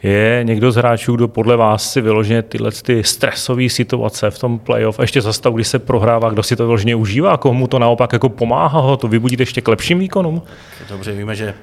Je 0.03 0.41
někdo 0.43 0.73
z 0.73 0.77
hráčů, 0.77 1.17
kdo 1.17 1.29
podle 1.29 1.57
vás 1.57 1.93
si 1.93 2.01
vyloženě 2.01 2.43
tyhle 2.43 2.73
ty 2.73 3.05
stresové 3.05 3.69
situace 3.69 4.31
v 4.31 4.39
tom 4.39 4.59
playoff, 4.59 4.99
a 4.99 5.03
ještě 5.03 5.21
za 5.21 5.33
stav, 5.33 5.55
kdy 5.55 5.65
se 5.65 5.79
prohrává, 5.79 6.31
kdo 6.31 6.43
si 6.43 6.57
to 6.57 6.65
vyloženě 6.65 6.95
užívá, 6.95 7.37
komu 7.37 7.67
to 7.67 7.79
naopak 7.79 8.13
jako 8.13 8.29
pomáhá 8.29 8.81
ho 8.81 8.97
to 8.97 9.09
vybudit 9.09 9.41
ještě 9.41 9.61
k 9.61 9.69
lepším 9.69 9.99
výkonům? 9.99 10.43
Dobře 10.89 11.13
víme, 11.13 11.37
že, 11.37 11.55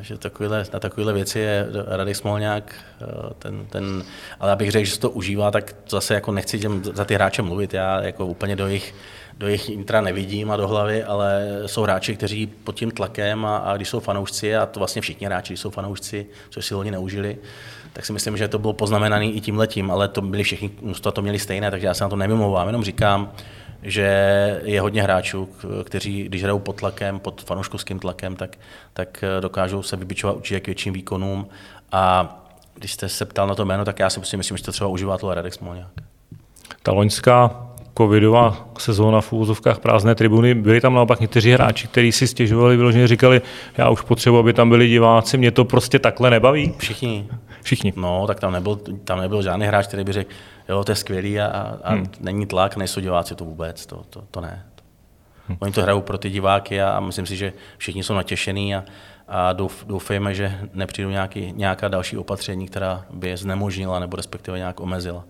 že 0.00 0.18
takovýhle, 0.18 0.64
na 0.72 0.80
takovéhle 0.80 1.12
věci 1.12 1.38
je 1.38 1.66
Radek 1.86 2.16
Smolňák, 2.16 2.74
ten, 3.38 3.66
ten, 3.66 4.04
ale 4.40 4.52
abych 4.52 4.70
řekl, 4.70 4.84
že 4.84 4.92
se 4.92 5.00
to 5.00 5.10
užívá, 5.10 5.50
tak 5.50 5.74
zase 5.88 6.14
jako 6.14 6.32
nechci 6.32 6.58
těm, 6.58 6.84
za 6.84 7.04
ty 7.04 7.14
hráče 7.14 7.42
mluvit, 7.42 7.74
já 7.74 8.00
jako 8.00 8.26
úplně 8.26 8.56
do 8.56 8.66
jejich 8.66 8.94
do 9.38 9.46
jejich 9.46 9.68
intra 9.68 10.00
nevidím 10.00 10.50
a 10.50 10.56
do 10.56 10.68
hlavy, 10.68 11.04
ale 11.04 11.46
jsou 11.66 11.82
hráči, 11.82 12.16
kteří 12.16 12.46
pod 12.46 12.74
tím 12.74 12.90
tlakem 12.90 13.44
a, 13.44 13.56
a 13.56 13.76
když 13.76 13.88
jsou 13.88 14.00
fanoušci, 14.00 14.56
a 14.56 14.66
to 14.66 14.80
vlastně 14.80 15.02
všichni 15.02 15.26
hráči, 15.26 15.56
jsou 15.56 15.70
fanoušci, 15.70 16.26
což 16.50 16.66
si 16.66 16.74
loni 16.74 16.90
neužili, 16.90 17.38
tak 17.92 18.06
si 18.06 18.12
myslím, 18.12 18.36
že 18.36 18.48
to 18.48 18.58
bylo 18.58 18.72
poznamenané 18.72 19.26
i 19.26 19.40
tím 19.40 19.58
letím, 19.58 19.90
ale 19.90 20.08
to 20.08 20.20
byli 20.20 20.42
všichni, 20.42 20.70
to 21.12 21.22
měli 21.22 21.38
stejné, 21.38 21.70
takže 21.70 21.86
já 21.86 21.94
se 21.94 22.04
na 22.04 22.10
to 22.10 22.16
nevymlouvám, 22.16 22.66
jenom 22.66 22.84
říkám, 22.84 23.32
že 23.82 24.60
je 24.64 24.80
hodně 24.80 25.02
hráčů, 25.02 25.48
kteří, 25.84 26.22
když 26.22 26.42
hrajou 26.42 26.58
pod 26.58 26.76
tlakem, 26.76 27.18
pod 27.18 27.42
fanouškovským 27.42 27.98
tlakem, 27.98 28.36
tak, 28.36 28.56
tak 28.92 29.24
dokážou 29.40 29.82
se 29.82 29.96
vybičovat 29.96 30.36
určitě 30.36 30.60
k 30.60 30.66
větším 30.66 30.92
výkonům 30.92 31.48
a 31.92 32.34
když 32.74 32.92
jste 32.92 33.08
se 33.08 33.24
ptal 33.24 33.46
na 33.46 33.54
to 33.54 33.64
jméno, 33.64 33.84
tak 33.84 33.98
já 33.98 34.10
si 34.10 34.20
myslím, 34.36 34.56
že 34.56 34.64
to 34.64 34.72
třeba 34.72 34.90
užívá 34.90 35.18
to 35.18 35.34
Radek 35.34 35.54
Smolňák. 35.54 35.90
Ta 36.82 36.92
loňská 36.92 37.67
covidová 37.98 38.68
sezóna 38.78 39.20
v 39.20 39.32
úvozovkách 39.32 39.78
prázdné 39.78 40.14
tribuny, 40.14 40.54
byli 40.54 40.80
tam 40.80 40.94
naopak 40.94 41.20
někteří 41.20 41.50
hráči, 41.50 41.88
kteří 41.88 42.12
si 42.12 42.26
stěžovali, 42.26 42.76
vyloženě 42.76 43.08
říkali, 43.08 43.42
já 43.76 43.90
už 43.90 44.00
potřebuji, 44.00 44.38
aby 44.38 44.52
tam 44.52 44.70
byli 44.70 44.88
diváci, 44.88 45.38
mě 45.38 45.50
to 45.50 45.64
prostě 45.64 45.98
takhle 45.98 46.30
nebaví. 46.30 46.74
Všichni. 46.78 47.28
Všichni. 47.62 47.92
No, 47.96 48.26
tak 48.26 48.40
tam 48.40 48.52
nebyl, 48.52 48.76
tam 49.04 49.18
nebyl 49.20 49.42
žádný 49.42 49.66
hráč, 49.66 49.86
který 49.86 50.04
by 50.04 50.12
řekl, 50.12 50.30
jo, 50.68 50.84
to 50.84 50.92
je 50.92 50.96
skvělý 50.96 51.40
a, 51.40 51.78
a 51.84 51.92
hmm. 51.92 52.06
není 52.20 52.46
tlak, 52.46 52.76
nejsou 52.76 53.00
diváci, 53.00 53.34
to 53.34 53.44
vůbec, 53.44 53.86
to, 53.86 54.02
to, 54.10 54.22
to 54.30 54.40
ne. 54.40 54.66
Hmm. 55.48 55.56
Oni 55.60 55.72
to 55.72 55.82
hrajou 55.82 56.00
pro 56.00 56.18
ty 56.18 56.30
diváky 56.30 56.82
a, 56.82 56.90
a 56.90 57.00
myslím 57.00 57.26
si, 57.26 57.36
že 57.36 57.52
všichni 57.78 58.04
jsou 58.04 58.14
natěšení 58.14 58.74
a, 58.74 58.84
a 59.28 59.52
douf, 59.52 59.84
doufejme, 59.86 60.34
že 60.34 60.58
nepřijdou 60.74 61.10
nějaký, 61.10 61.52
nějaká 61.56 61.88
další 61.88 62.16
opatření, 62.16 62.66
která 62.66 63.04
by 63.10 63.28
je 63.28 63.36
znemožnila 63.36 63.98
nebo 63.98 64.16
respektive 64.16 64.58
nějak 64.58 64.80
omezila 64.80 65.24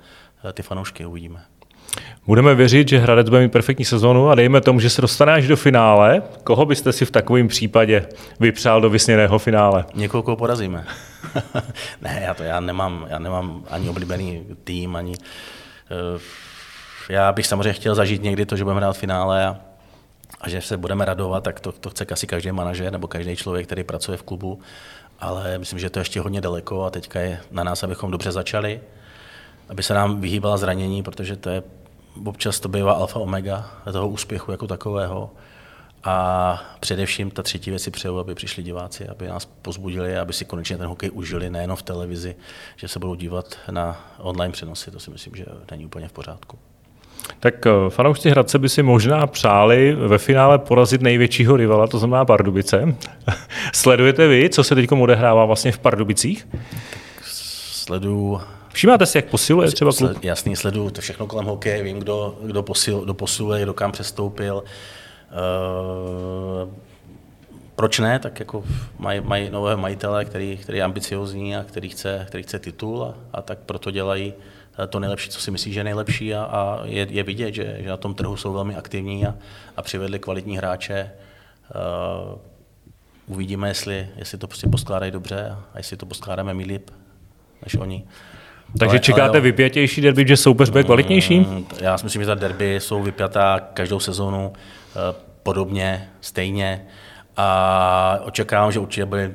eh, 0.45 0.53
ty 0.53 0.63
fanoušky, 0.63 1.07
uvidíme. 1.07 1.41
Budeme 2.27 2.55
věřit, 2.55 2.89
že 2.89 2.99
Hradec 2.99 3.29
bude 3.29 3.41
mít 3.41 3.53
perfektní 3.53 3.85
sezónu 3.85 4.29
a 4.29 4.35
dejme 4.35 4.61
tomu, 4.61 4.81
že 4.81 4.91
se 4.91 5.03
dostane 5.03 5.33
až 5.33 5.47
do 5.47 5.57
finále. 5.57 6.23
Koho 6.45 6.67
byste 6.67 6.93
si 6.93 7.05
v 7.05 7.11
takovém 7.11 7.49
případě 7.49 8.07
vypřál 8.41 8.81
do 8.81 8.91
vysněného 8.91 9.39
finále? 9.39 9.85
Někoho, 9.95 10.23
koho 10.23 10.37
porazíme. 10.37 10.85
ne, 12.03 12.23
já 12.25 12.35
to 12.35 12.43
já 12.43 12.61
nemám, 12.61 13.07
já 13.09 13.19
nemám 13.19 13.65
ani 13.71 13.89
oblíbený 13.89 14.47
tým, 14.65 14.97
ani... 14.97 15.15
Uh, 16.15 16.21
já 17.09 17.33
bych 17.33 17.47
samozřejmě 17.47 17.73
chtěl 17.73 17.95
zažít 17.95 18.23
někdy 18.23 18.47
to, 18.47 18.57
že 18.57 18.65
budeme 18.65 18.81
hrát 18.81 18.97
finále 18.97 19.47
a, 19.47 19.57
a 20.41 20.49
že 20.49 20.61
se 20.61 20.77
budeme 20.77 21.05
radovat, 21.05 21.45
tak 21.45 21.61
to, 21.61 21.73
to 21.73 21.91
chce 21.91 22.05
asi 22.05 22.27
každý 22.27 22.53
manažer 22.53 22.93
nebo 22.93 23.09
každý 23.09 23.37
člověk, 23.37 23.67
který 23.67 23.85
pracuje 23.85 24.17
v 24.17 24.23
klubu. 24.23 24.61
Ale 25.21 25.59
myslím, 25.59 25.79
že 25.79 25.91
to 25.91 25.99
je 25.99 26.01
ještě 26.01 26.21
hodně 26.21 26.41
daleko 26.41 26.85
a 26.85 26.91
teďka 26.91 27.21
je 27.21 27.41
na 27.51 27.65
nás, 27.65 27.83
abychom 27.83 28.11
dobře 28.11 28.33
začali, 28.33 28.81
aby 29.69 29.83
se 29.83 29.95
nám 29.95 30.21
vyhýbala 30.21 30.57
zranění, 30.57 31.03
protože 31.03 31.37
to 31.37 31.51
je 31.51 31.63
občas 32.25 32.61
to 32.61 32.69
bývá 32.69 32.93
alfa 32.93 33.19
omega 33.19 33.71
toho 33.93 34.09
úspěchu 34.09 34.53
jako 34.53 34.67
takového. 34.67 35.31
A 36.05 36.63
především 36.81 37.31
ta 37.31 37.43
třetí 37.43 37.71
věc 37.71 37.83
si 37.83 37.91
přeju, 37.91 38.19
aby 38.19 38.35
přišli 38.35 38.63
diváci, 38.63 39.09
aby 39.09 39.29
nás 39.29 39.45
pozbudili, 39.45 40.19
aby 40.19 40.33
si 40.33 40.45
konečně 40.45 40.77
ten 40.77 40.87
hokej 40.87 41.11
užili, 41.13 41.51
nejenom 41.51 41.77
v 41.77 41.83
televizi, 41.83 42.37
že 42.77 42.89
se 42.89 42.99
budou 42.99 43.15
dívat 43.15 43.59
na 43.71 44.01
online 44.19 44.53
přenosy. 44.53 44.91
To 44.91 45.01
si 45.01 45.11
myslím, 45.11 45.35
že 45.37 45.45
není 45.71 45.87
úplně 45.87 46.09
v 46.09 46.13
pořádku. 46.13 46.59
Tak 47.41 47.67
eh, 47.67 47.71
fanoušci 47.89 48.31
Hradce 48.31 48.59
by 48.59 48.69
si 48.69 48.83
možná 48.83 49.27
přáli 49.27 49.95
ve 49.95 50.19
finále 50.19 50.59
porazit 50.59 51.03
největšího 51.03 51.57
rivala, 51.57 51.87
to 51.87 51.99
znamená 51.99 52.25
Pardubice. 52.25 52.97
Sledujete 53.73 54.29
vy, 54.29 54.51
co 54.51 54.65
se 54.65 54.75
teď 54.75 54.93
odehrává 54.93 55.45
vlastně 55.45 55.73
v 55.73 55.79
Pardubicích? 55.79 56.49
Sleduju 57.23 58.41
Všímáte 58.79 59.07
si, 59.07 59.19
jak 59.19 59.25
posiluje 59.25 59.71
třeba 59.71 59.93
klub? 59.93 60.25
Jasný, 60.25 60.57
sleduju 60.57 60.91
to 60.91 61.01
všechno 61.01 61.27
kolem 61.27 61.47
hokeje, 61.47 61.83
vím, 61.83 61.99
kdo, 61.99 62.39
kdo, 62.43 62.63
posil, 62.63 63.01
kdo 63.01 63.15
posiluje, 63.15 63.63
kdo 63.63 63.75
kam 63.75 63.93
přestoupil. 63.93 64.65
Uh, 66.65 66.71
proč 67.75 67.99
ne? 67.99 68.19
Tak 68.19 68.41
jako 68.41 68.65
mají 68.99 69.21
maj 69.21 69.51
nové 69.51 69.77
majitele, 69.77 70.25
který, 70.25 70.57
který 70.57 70.79
je 70.79 70.85
ambiciozní 70.85 71.57
a 71.57 71.65
který 71.65 71.89
chce, 71.89 72.25
který 72.29 72.43
chce 72.43 72.59
titul 72.59 73.05
a, 73.05 73.15
a 73.33 73.43
tak 73.43 73.59
proto 73.59 73.91
dělají 73.91 74.35
eh, 74.79 74.87
to 74.87 75.01
nejlepší, 75.01 75.31
co 75.31 75.41
si 75.41 75.51
myslí, 75.51 75.73
že 75.73 75.81
je 75.81 75.85
nejlepší 75.85 76.35
a, 76.35 76.43
a 76.43 76.81
je, 76.85 77.07
je 77.11 77.23
vidět, 77.23 77.55
že, 77.55 77.77
že 77.81 77.89
na 77.89 77.97
tom 77.97 78.15
trhu 78.15 78.37
jsou 78.37 78.53
velmi 78.53 78.77
aktivní 78.77 79.27
a, 79.27 79.35
a 79.77 79.83
přivedli 79.83 80.19
kvalitní 80.19 80.57
hráče. 80.57 81.11
Uh, 81.75 82.39
uvidíme, 83.27 83.69
jestli, 83.69 84.09
jestli 84.17 84.39
to 84.39 84.47
prostě 84.47 84.69
poskládají 84.69 85.13
dobře 85.13 85.57
a 85.75 85.79
jestli 85.79 85.97
to 85.97 86.07
poskládáme 86.07 86.55
my 86.55 86.65
líp 86.65 86.91
než 87.63 87.75
oni. 87.75 88.07
Takže 88.79 88.97
ale, 88.97 89.01
čekáte 89.01 89.31
ale 89.31 89.41
vypjatější 89.41 90.01
derby, 90.01 90.29
že 90.29 90.37
soupeř 90.37 90.71
bude 90.71 90.85
kvalitnější? 90.85 91.41
Mm, 91.41 91.67
já 91.81 91.99
si 91.99 92.05
myslím, 92.05 92.23
že 92.23 92.27
ta 92.27 92.35
derby 92.35 92.75
jsou 92.81 93.03
vypjatá 93.03 93.61
každou 93.75 94.01
sezónu. 94.01 94.53
Eh, 94.53 95.15
podobně, 95.43 96.09
stejně. 96.21 96.83
A 97.37 98.19
očekávám, 98.25 98.73
že 98.73 98.79
určitě 98.79 99.05
bude, 99.05 99.33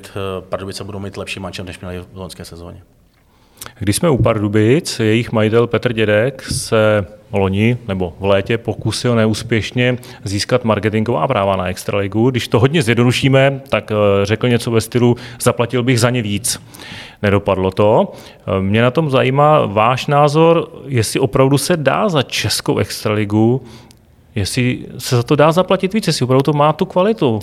Pardubice 0.49 0.83
budou 0.83 0.99
mít 0.99 1.17
lepší 1.17 1.39
mančem, 1.39 1.65
než 1.65 1.79
měli 1.79 1.99
v 1.99 2.17
loňské 2.17 2.45
sezóně. 2.45 2.81
Když 3.79 3.95
jsme 3.95 4.09
u 4.09 4.17
Pardubic, 4.17 4.99
jejich 4.99 5.31
majitel 5.31 5.67
Petr 5.67 5.93
Dědek 5.93 6.43
se 6.51 7.05
loni 7.31 7.77
nebo 7.87 8.13
v 8.19 8.25
létě 8.25 8.57
pokusil 8.57 9.15
neúspěšně 9.15 9.97
získat 10.23 10.63
marketingová 10.63 11.27
práva 11.27 11.55
na 11.55 11.67
Extraligu. 11.67 12.29
Když 12.29 12.47
to 12.47 12.59
hodně 12.59 12.81
zjednodušíme, 12.81 13.61
tak 13.69 13.91
eh, 13.91 14.25
řekl 14.25 14.49
něco 14.49 14.71
ve 14.71 14.81
stylu 14.81 15.17
zaplatil 15.41 15.83
bych 15.83 15.99
za 15.99 16.09
ně 16.09 16.21
víc. 16.21 16.61
Nedopadlo 17.23 17.71
to. 17.71 18.12
Mě 18.59 18.81
na 18.81 18.91
tom 18.91 19.09
zajímá 19.09 19.65
váš 19.65 20.07
názor, 20.07 20.69
jestli 20.86 21.19
opravdu 21.19 21.57
se 21.57 21.77
dá 21.77 22.09
za 22.09 22.21
Českou 22.23 22.77
Extraligu, 22.77 23.63
jestli 24.36 24.86
se 24.97 25.15
za 25.15 25.23
to 25.23 25.36
dá 25.36 25.51
zaplatit 25.51 25.93
víc, 25.93 26.07
jestli 26.07 26.23
opravdu 26.23 26.43
to 26.43 26.53
má 26.53 26.73
tu 26.73 26.86
kvalitu 26.86 27.39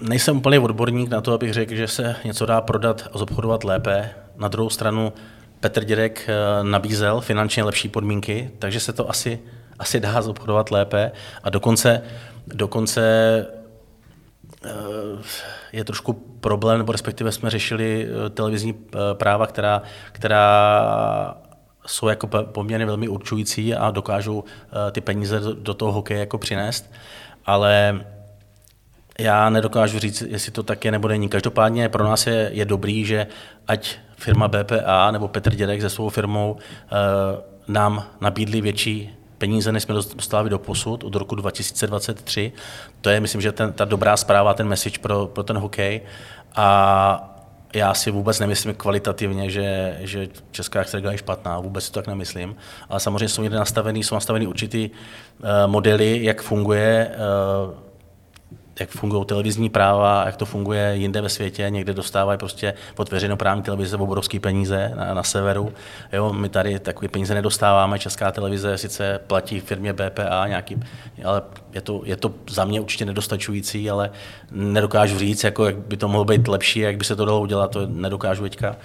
nejsem 0.00 0.36
úplně 0.36 0.60
odborník 0.60 1.10
na 1.10 1.20
to, 1.20 1.32
abych 1.32 1.52
řekl, 1.52 1.74
že 1.74 1.88
se 1.88 2.16
něco 2.24 2.46
dá 2.46 2.60
prodat 2.60 3.08
a 3.12 3.18
zobchodovat 3.18 3.64
lépe. 3.64 4.10
Na 4.36 4.48
druhou 4.48 4.70
stranu 4.70 5.12
Petr 5.60 5.84
Dědek 5.84 6.28
eh, 6.28 6.64
nabízel 6.64 7.20
finančně 7.20 7.64
lepší 7.64 7.88
podmínky, 7.88 8.50
takže 8.58 8.80
se 8.80 8.92
to 8.92 9.10
asi, 9.10 9.38
asi 9.78 10.00
dá 10.00 10.22
zobchodovat 10.22 10.70
lépe. 10.70 11.12
A 11.44 11.50
dokonce, 11.50 12.02
dokonce 12.46 13.46
je 15.72 15.84
trošku 15.84 16.12
problém, 16.40 16.78
nebo 16.78 16.92
respektive 16.92 17.32
jsme 17.32 17.50
řešili 17.50 18.08
eh, 18.08 18.30
televizní 18.30 18.74
práva, 19.12 19.46
která, 19.46 19.82
která 20.12 21.34
jsou 21.86 22.08
jako 22.08 22.26
poměrně 22.26 22.86
velmi 22.86 23.08
určující 23.08 23.74
a 23.74 23.90
dokážou 23.90 24.44
ty 24.92 25.00
peníze 25.00 25.40
do 25.40 25.74
toho 25.74 25.92
hokeje 25.92 26.20
jako 26.20 26.38
přinést. 26.38 26.92
Ale 27.46 28.04
já 29.18 29.50
nedokážu 29.50 29.98
říct, 29.98 30.22
jestli 30.28 30.52
to 30.52 30.62
tak 30.62 30.84
je 30.84 30.90
nebo 30.90 31.08
není. 31.08 31.28
Každopádně 31.28 31.88
pro 31.88 32.04
nás 32.04 32.26
je, 32.26 32.50
je 32.52 32.64
dobrý, 32.64 33.04
že 33.04 33.26
ať 33.66 33.96
firma 34.16 34.48
BPA 34.48 35.10
nebo 35.10 35.28
Petr 35.28 35.54
Dědek 35.54 35.80
se 35.80 35.90
svou 35.90 36.08
firmou 36.08 36.56
nám 37.68 38.04
nabídli 38.20 38.60
větší 38.60 39.17
peníze, 39.38 39.72
než 39.72 39.82
jsme 39.82 39.94
dostávali 39.94 40.50
do 40.50 40.58
posud 40.58 41.04
od 41.04 41.14
roku 41.14 41.34
2023. 41.34 42.52
To 43.00 43.10
je, 43.10 43.20
myslím, 43.20 43.40
že 43.40 43.52
ten, 43.52 43.72
ta 43.72 43.84
dobrá 43.84 44.16
zpráva, 44.16 44.54
ten 44.54 44.68
message 44.68 44.98
pro, 44.98 45.26
pro 45.26 45.42
ten 45.42 45.58
hokej. 45.58 46.00
A 46.56 47.34
já 47.74 47.94
si 47.94 48.10
vůbec 48.10 48.40
nemyslím 48.40 48.74
kvalitativně, 48.74 49.50
že, 49.50 49.96
že 50.00 50.28
Česká 50.50 50.80
extraliga 50.80 51.12
je 51.12 51.18
špatná, 51.18 51.60
vůbec 51.60 51.84
si 51.84 51.92
to 51.92 52.00
tak 52.00 52.06
nemyslím. 52.06 52.56
Ale 52.88 53.00
samozřejmě 53.00 53.28
jsou 53.28 53.42
někde 53.42 53.58
nastavený, 53.58 54.04
jsou 54.04 54.14
nastavený 54.14 54.46
určitý 54.46 54.90
uh, 54.90 55.48
modely, 55.66 56.24
jak 56.24 56.42
funguje 56.42 57.10
uh, 57.68 57.87
jak 58.80 58.90
fungují 58.90 59.24
televizní 59.24 59.68
práva, 59.68 60.22
jak 60.26 60.36
to 60.36 60.46
funguje 60.46 60.92
jinde 60.96 61.20
ve 61.20 61.28
světě. 61.28 61.66
Někde 61.70 61.94
dostávají 61.94 62.38
prostě 62.38 62.74
pod 62.94 63.10
veřejnoprávní 63.10 63.62
televize 63.62 63.96
obrovské 63.96 64.40
peníze 64.40 64.92
na, 64.94 65.14
na 65.14 65.22
severu. 65.22 65.72
Jo, 66.12 66.32
my 66.32 66.48
tady 66.48 66.78
takové 66.78 67.08
peníze 67.08 67.34
nedostáváme. 67.34 67.98
Česká 67.98 68.32
televize 68.32 68.78
sice 68.78 69.20
platí 69.26 69.60
firmě 69.60 69.92
BPA 69.92 70.46
nějaký, 70.46 70.76
ale 71.24 71.42
je 71.72 71.80
to, 71.80 72.02
je 72.04 72.16
to 72.16 72.34
za 72.50 72.64
mě 72.64 72.80
určitě 72.80 73.04
nedostačující, 73.04 73.90
ale 73.90 74.10
nedokážu 74.50 75.18
říct, 75.18 75.44
jako 75.44 75.66
jak 75.66 75.76
by 75.76 75.96
to 75.96 76.08
mohlo 76.08 76.24
být 76.24 76.48
lepší, 76.48 76.80
jak 76.80 76.96
by 76.96 77.04
se 77.04 77.16
to 77.16 77.24
dalo 77.24 77.40
udělat, 77.40 77.70
to 77.70 77.86
nedokážu 77.86 78.42
teďka. 78.42 78.76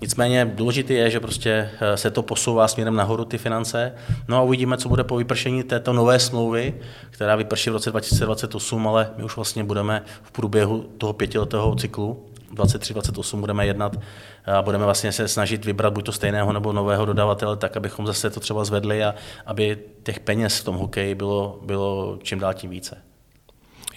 Nicméně 0.00 0.52
důležité 0.54 0.94
je, 0.94 1.10
že 1.10 1.20
prostě 1.20 1.70
eh, 1.80 1.96
se 1.96 2.10
to 2.10 2.22
posouvá 2.22 2.68
směrem 2.68 2.96
nahoru 2.96 3.24
ty 3.24 3.38
finance. 3.38 3.92
No 4.28 4.36
a 4.36 4.42
uvidíme, 4.42 4.76
co 4.76 4.88
bude 4.88 5.04
po 5.04 5.16
vypršení 5.16 5.62
této 5.62 5.92
nové 5.92 6.18
smlouvy, 6.18 6.74
která 7.10 7.36
vyprší 7.36 7.70
v 7.70 7.72
roce 7.72 7.90
2028, 7.90 8.88
ale 8.88 9.10
my 9.16 9.24
už 9.24 9.36
vlastně 9.38 9.64
budeme 9.64 10.02
v 10.22 10.30
průběhu 10.30 10.82
toho 10.98 11.12
pětiletého 11.12 11.74
cyklu 11.74 12.28
23-28 12.54 13.40
budeme 13.40 13.66
jednat 13.66 13.96
a 14.44 14.62
budeme 14.62 14.84
vlastně 14.84 15.12
se 15.12 15.28
snažit 15.28 15.64
vybrat 15.64 15.92
buď 15.92 16.04
to 16.04 16.12
stejného 16.12 16.52
nebo 16.52 16.72
nového 16.72 17.04
dodavatele, 17.04 17.56
tak 17.56 17.76
abychom 17.76 18.06
zase 18.06 18.30
to 18.30 18.40
třeba 18.40 18.64
zvedli 18.64 19.04
a 19.04 19.14
aby 19.46 19.78
těch 20.02 20.20
peněz 20.20 20.58
v 20.58 20.64
tom 20.64 20.76
hokeji 20.76 21.14
bylo, 21.14 21.60
bylo 21.62 22.18
čím 22.22 22.38
dál 22.38 22.54
tím 22.54 22.70
více. 22.70 23.07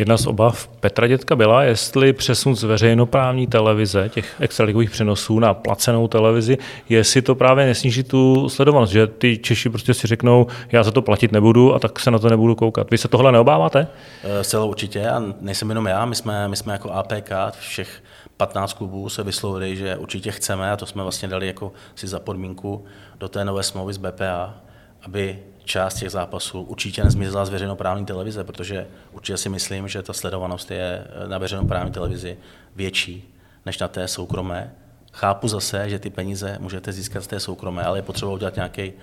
Jedna 0.02 0.18
z 0.18 0.28
obav 0.28 0.68
Petra 0.68 1.08
Dětka 1.08 1.36
byla, 1.36 1.64
jestli 1.64 2.14
přesun 2.14 2.56
z 2.56 2.64
veřejnoprávní 2.64 3.48
televize, 3.48 4.10
těch 4.10 4.36
extraligových 4.40 4.90
přenosů 4.90 5.40
na 5.40 5.54
placenou 5.54 6.08
televizi, 6.08 6.58
jestli 6.90 7.22
to 7.22 7.36
právě 7.36 7.66
nesníží 7.66 8.04
tu 8.04 8.50
sledovanost, 8.50 8.94
že 8.94 9.08
ty 9.08 9.38
Češi 9.38 9.70
prostě 9.70 9.94
si 9.94 10.08
řeknou, 10.08 10.48
já 10.72 10.84
za 10.84 10.92
to 10.92 11.02
platit 11.02 11.32
nebudu 11.32 11.74
a 11.76 11.80
tak 11.80 12.00
se 12.00 12.12
na 12.12 12.20
to 12.20 12.30
nebudu 12.30 12.56
koukat. 12.56 12.92
Vy 12.92 12.98
se 12.98 13.08
tohle 13.08 13.32
neobáváte? 13.32 13.88
Eh, 14.24 14.44
Celou 14.44 14.70
určitě 14.70 15.10
a 15.10 15.24
nejsem 15.42 15.70
jenom 15.70 15.88
já, 15.88 16.06
my 16.06 16.16
jsme, 16.16 16.48
my 16.48 16.56
jsme 16.56 16.74
jako 16.74 16.92
APK, 16.92 17.32
všech 17.60 18.04
15 18.38 18.74
klubů 18.74 19.10
se 19.10 19.24
vyslovili, 19.24 19.76
že 19.76 19.98
určitě 19.98 20.32
chceme 20.32 20.72
a 20.72 20.78
to 20.78 20.86
jsme 20.86 21.04
vlastně 21.04 21.28
dali 21.28 21.48
jako 21.48 21.72
si 21.96 22.08
za 22.08 22.20
podmínku 22.20 22.86
do 23.20 23.30
té 23.30 23.46
nové 23.46 23.64
smlouvy 23.64 23.94
z 23.94 23.98
BPA, 23.98 24.54
aby 25.02 25.40
část 25.72 25.94
těch 25.94 26.12
zápasů 26.12 26.62
určitě 26.62 27.04
nezmizela 27.04 27.46
z 27.46 27.50
veřejnoprávní 27.50 28.06
televize, 28.06 28.44
protože 28.44 28.88
určitě 29.12 29.38
si 29.38 29.50
myslím, 29.50 29.88
že 29.88 30.04
ta 30.04 30.14
sledovanost 30.14 30.72
je 30.72 31.08
na 31.28 31.38
veřejnoprávní 31.38 31.92
televizi 31.92 32.38
větší 32.76 33.34
než 33.66 33.80
na 33.80 33.88
té 33.88 34.08
soukromé. 34.08 34.72
Chápu 35.14 35.48
zase, 35.48 35.90
že 35.90 36.00
ty 36.00 36.10
peníze 36.10 36.58
můžete 36.60 36.92
získat 36.92 37.24
z 37.24 37.28
té 37.28 37.40
soukromé, 37.40 37.84
ale 37.84 37.98
je 37.98 38.02
potřeba 38.02 38.32
udělat 38.32 38.56
nějaký 38.56 38.94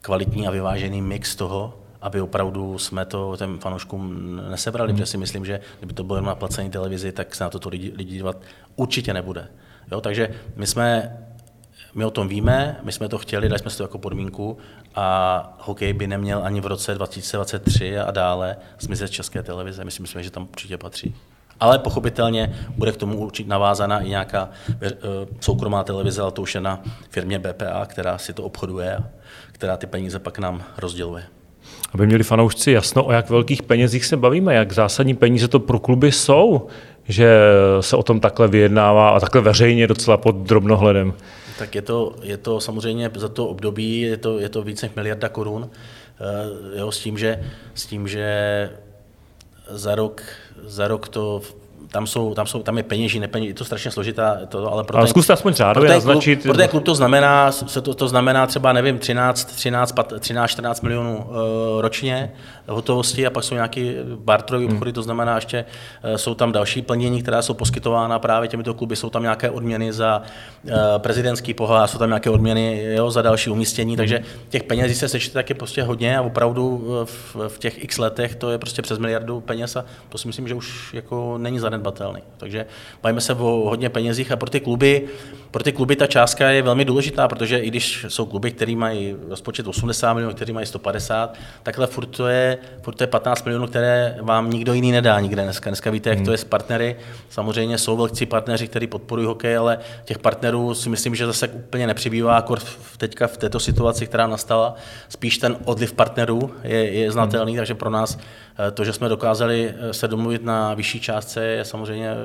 kvalitní 0.00 0.46
a 0.46 0.50
vyvážený 0.50 1.02
mix 1.02 1.36
toho, 1.36 1.78
aby 2.00 2.20
opravdu 2.20 2.78
jsme 2.78 3.04
to 3.04 3.36
těm 3.36 3.58
fanouškům 3.58 4.36
nesebrali, 4.50 4.92
hmm. 4.92 4.96
protože 4.96 5.06
si 5.06 5.18
myslím, 5.18 5.44
že 5.44 5.60
kdyby 5.78 5.92
to 5.94 6.04
bylo 6.04 6.20
na 6.20 6.34
placené 6.34 6.70
televizi, 6.70 7.12
tak 7.12 7.34
se 7.34 7.44
na 7.44 7.50
to, 7.50 7.58
to 7.58 7.68
lidi, 7.68 7.92
lidi 7.96 8.10
dívat 8.10 8.36
určitě 8.76 9.14
nebude. 9.14 9.48
Jo, 9.92 10.00
takže 10.00 10.34
my 10.56 10.66
jsme 10.66 11.16
my 11.94 12.04
o 12.04 12.10
tom 12.10 12.28
víme, 12.28 12.76
my 12.82 12.92
jsme 12.92 13.08
to 13.08 13.18
chtěli, 13.18 13.48
dali 13.48 13.58
jsme 13.58 13.70
si 13.70 13.76
to 13.76 13.84
jako 13.84 13.98
podmínku 13.98 14.58
a 14.94 15.56
hokej 15.60 15.92
by 15.92 16.06
neměl 16.06 16.40
ani 16.44 16.60
v 16.60 16.66
roce 16.66 16.94
2023 16.94 17.98
a 17.98 18.10
dále 18.10 18.56
zmizet 18.80 19.08
z 19.08 19.10
české 19.10 19.42
televize. 19.42 19.84
My 19.84 19.90
si 19.90 20.02
myslíme, 20.02 20.22
že 20.22 20.30
tam 20.30 20.48
určitě 20.52 20.78
patří. 20.78 21.14
Ale 21.60 21.78
pochopitelně 21.78 22.54
bude 22.76 22.92
k 22.92 22.96
tomu 22.96 23.18
určitě 23.18 23.48
navázaná 23.48 24.00
i 24.00 24.08
nějaká 24.08 24.48
eh, 24.82 24.90
soukromá 25.40 25.84
televize, 25.84 26.22
ale 26.22 26.32
to 26.32 26.42
už 26.42 26.54
je 26.54 26.60
na 26.60 26.82
firmě 27.10 27.38
BPA, 27.38 27.86
která 27.86 28.18
si 28.18 28.32
to 28.32 28.42
obchoduje 28.42 28.96
a 28.96 29.04
která 29.52 29.76
ty 29.76 29.86
peníze 29.86 30.18
pak 30.18 30.38
nám 30.38 30.62
rozděluje. 30.78 31.24
Aby 31.92 32.06
měli 32.06 32.24
fanoušci 32.24 32.70
jasno, 32.70 33.04
o 33.04 33.12
jak 33.12 33.30
velkých 33.30 33.62
penězích 33.62 34.04
se 34.04 34.16
bavíme, 34.16 34.54
jak 34.54 34.72
zásadní 34.72 35.14
peníze 35.14 35.48
to 35.48 35.60
pro 35.60 35.78
kluby 35.78 36.12
jsou, 36.12 36.66
že 37.08 37.40
se 37.80 37.96
o 37.96 38.02
tom 38.02 38.20
takhle 38.20 38.48
vyjednává 38.48 39.10
a 39.10 39.20
takhle 39.20 39.40
veřejně 39.40 39.86
docela 39.86 40.16
pod 40.16 40.36
drobnohledem. 40.36 41.14
Tak 41.58 41.74
je 41.74 41.82
to, 41.82 42.14
je 42.22 42.36
to 42.36 42.60
samozřejmě 42.60 43.10
za 43.14 43.28
to 43.28 43.46
období, 43.46 44.00
je 44.00 44.16
to, 44.16 44.38
je 44.38 44.48
to 44.48 44.62
více 44.62 44.86
než 44.86 44.94
miliarda 44.96 45.28
korun, 45.28 45.70
eh, 46.20 46.78
jo, 46.78 46.92
s, 46.92 46.98
tím, 46.98 47.18
že, 47.18 47.44
s 47.74 47.86
tím, 47.86 48.08
že 48.08 48.70
za 49.70 49.94
rok, 49.94 50.22
za 50.64 50.88
rok 50.88 51.08
to 51.08 51.42
tam, 51.90 52.06
jsou, 52.06 52.34
tam, 52.34 52.46
jsou, 52.46 52.62
tam 52.62 52.76
je 52.76 52.82
peněží, 52.82 53.20
nepeněží, 53.20 53.48
je 53.48 53.54
to 53.54 53.64
strašně 53.64 53.90
složitá, 53.90 54.38
to, 54.48 54.72
ale 54.72 54.84
pro 54.84 54.96
ale 54.96 55.06
ten, 55.06 55.10
zkuste 55.10 55.32
aspoň 55.32 55.52
řádově 55.52 55.90
naznačit. 55.90 56.36
Klub, 56.36 56.42
pro 56.42 56.54
ten 56.54 56.68
klub 56.68 56.84
to 56.84 56.94
znamená, 56.94 57.52
se 57.52 57.80
to, 57.80 57.94
to 57.94 58.08
znamená 58.08 58.46
třeba, 58.46 58.72
nevím, 58.72 58.98
13, 58.98 59.44
13, 59.44 59.94
13 60.20 60.50
14 60.50 60.80
milionů 60.80 61.24
uh, 61.28 61.34
ročně 61.80 62.32
hotovosti 62.68 63.26
a 63.26 63.30
pak 63.30 63.44
jsou 63.44 63.54
nějaké 63.54 63.94
barterové 64.16 64.64
hmm. 64.64 64.74
obchody, 64.74 64.92
to 64.92 65.02
znamená 65.02 65.34
ještě 65.34 65.64
uh, 66.04 66.16
jsou 66.16 66.34
tam 66.34 66.52
další 66.52 66.82
plnění, 66.82 67.22
která 67.22 67.42
jsou 67.42 67.54
poskytována 67.54 68.18
právě 68.18 68.48
těmito 68.48 68.74
kluby, 68.74 68.96
jsou 68.96 69.10
tam 69.10 69.22
nějaké 69.22 69.50
odměny 69.50 69.92
za 69.92 70.22
uh, 70.64 70.72
prezidentský 70.98 71.54
pohár, 71.54 71.88
jsou 71.88 71.98
tam 71.98 72.08
nějaké 72.08 72.30
odměny 72.30 72.84
jo, 72.94 73.10
za 73.10 73.22
další 73.22 73.50
umístění, 73.50 73.90
hmm. 73.90 73.96
takže 73.96 74.22
těch 74.48 74.62
peněz 74.62 74.98
se 74.98 75.08
sečte 75.08 75.34
taky 75.34 75.54
prostě 75.54 75.82
hodně 75.82 76.18
a 76.18 76.22
opravdu 76.22 76.84
v, 77.04 77.36
v 77.48 77.58
těch 77.58 77.84
x 77.84 77.98
letech 77.98 78.34
to 78.34 78.50
je 78.50 78.58
prostě 78.58 78.82
přes 78.82 78.98
miliardu 78.98 79.40
peněz 79.40 79.76
a 79.76 79.84
to 80.08 80.18
si 80.18 80.26
myslím, 80.26 80.48
že 80.48 80.54
už 80.54 80.94
jako 80.94 81.38
není 81.38 81.58
zanedbatelný. 81.58 82.20
Takže 82.36 82.66
bavíme 83.02 83.20
se 83.20 83.34
o 83.34 83.68
hodně 83.68 83.88
penězích 83.88 84.32
a 84.32 84.36
pro 84.36 84.50
ty 84.50 84.60
kluby, 84.60 85.08
pro 85.56 85.62
ty 85.62 85.72
kluby 85.72 85.96
ta 85.96 86.06
částka 86.06 86.50
je 86.50 86.62
velmi 86.62 86.84
důležitá, 86.84 87.28
protože 87.28 87.58
i 87.58 87.68
když 87.68 88.06
jsou 88.08 88.26
kluby, 88.26 88.50
které 88.50 88.76
mají 88.76 89.16
rozpočet 89.28 89.66
80 89.66 90.14
milionů, 90.14 90.34
které 90.34 90.52
mají 90.52 90.66
150, 90.66 91.34
takhle 91.62 91.86
furt 91.86 92.06
to, 92.06 92.26
je, 92.26 92.58
furt 92.82 92.94
to 92.94 93.02
je 93.02 93.06
15 93.06 93.44
milionů, 93.44 93.66
které 93.66 94.18
vám 94.22 94.50
nikdo 94.50 94.72
jiný 94.72 94.92
nedá 94.92 95.20
nikde 95.20 95.42
dneska. 95.42 95.70
Dneska 95.70 95.90
víte, 95.90 96.10
jak 96.10 96.18
to 96.18 96.24
hmm. 96.24 96.32
je 96.32 96.38
s 96.38 96.44
partnery. 96.44 96.96
Samozřejmě 97.30 97.78
jsou 97.78 97.96
velcí 97.96 98.26
partneři, 98.26 98.68
kteří 98.68 98.86
podporují 98.86 99.26
hokej, 99.26 99.56
ale 99.56 99.78
těch 100.04 100.18
partnerů 100.18 100.74
si 100.74 100.88
myslím, 100.88 101.14
že 101.14 101.26
zase 101.26 101.48
úplně 101.48 101.86
nepřibývá, 101.86 102.36
akor 102.36 102.58
teďka 102.96 103.26
v 103.26 103.36
této 103.36 103.60
situaci, 103.60 104.06
která 104.06 104.26
nastala. 104.26 104.74
Spíš 105.08 105.38
ten 105.38 105.56
odliv 105.64 105.92
partnerů 105.92 106.54
je, 106.62 106.92
je 106.92 107.12
znatelný, 107.12 107.52
hmm. 107.52 107.58
takže 107.58 107.74
pro 107.74 107.90
nás 107.90 108.18
eh, 108.58 108.70
to, 108.70 108.84
že 108.84 108.92
jsme 108.92 109.08
dokázali 109.08 109.74
eh, 109.78 109.94
se 109.94 110.08
domluvit 110.08 110.44
na 110.44 110.74
vyšší 110.74 111.00
částce, 111.00 111.44
je 111.44 111.64
samozřejmě 111.64 112.10
eh, 112.10 112.16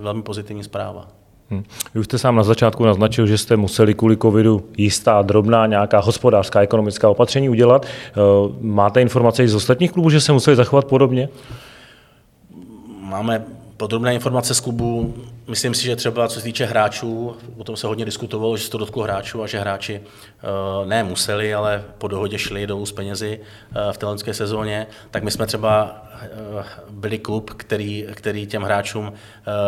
velmi 0.00 0.22
pozitivní 0.22 0.64
zpráva. 0.64 1.23
Hmm. 1.54 1.64
Vy 1.94 2.00
už 2.00 2.06
jste 2.06 2.18
sám 2.18 2.36
na 2.36 2.42
začátku 2.42 2.84
naznačil, 2.84 3.26
že 3.26 3.38
jste 3.38 3.56
museli 3.56 3.94
kvůli 3.94 4.16
covidu 4.16 4.64
jistá 4.76 5.22
drobná 5.22 5.66
nějaká 5.66 5.98
hospodářská, 6.00 6.60
ekonomická 6.60 7.08
opatření 7.08 7.48
udělat. 7.48 7.86
Eh, 7.86 8.20
máte 8.60 9.02
informace 9.02 9.44
i 9.44 9.48
z 9.48 9.54
ostatních 9.54 9.92
klubů, 9.92 10.10
že 10.10 10.20
se 10.20 10.32
museli 10.32 10.56
zachovat 10.56 10.84
podobně? 10.84 11.28
Máme 13.00 13.44
podrobné 13.76 14.14
informace 14.14 14.54
z 14.54 14.60
klubu. 14.60 15.14
Myslím 15.46 15.74
si, 15.74 15.84
že 15.84 15.96
třeba 15.96 16.28
co 16.28 16.38
se 16.38 16.44
týče 16.44 16.64
hráčů, 16.64 17.36
o 17.58 17.64
tom 17.64 17.76
se 17.76 17.86
hodně 17.86 18.04
diskutovalo, 18.04 18.56
že 18.56 18.64
se 18.64 18.70
to 18.70 18.78
dotklo 18.78 19.02
hráčů 19.02 19.42
a 19.42 19.46
že 19.46 19.60
hráči 19.60 20.00
uh, 20.00 20.88
ne 20.88 21.04
museli, 21.04 21.54
ale 21.54 21.84
po 21.98 22.08
dohodě 22.08 22.38
šli 22.38 22.66
dolů 22.66 22.86
s 22.86 22.92
penězi 22.92 23.40
uh, 23.40 23.92
v 23.92 24.24
té 24.24 24.34
sezóně, 24.34 24.86
tak 25.10 25.22
my 25.22 25.30
jsme 25.30 25.46
třeba 25.46 26.02
uh, 26.54 26.62
byli 26.90 27.18
klub, 27.18 27.50
který, 27.50 28.06
který 28.14 28.46
těm 28.46 28.62
hráčům 28.62 29.12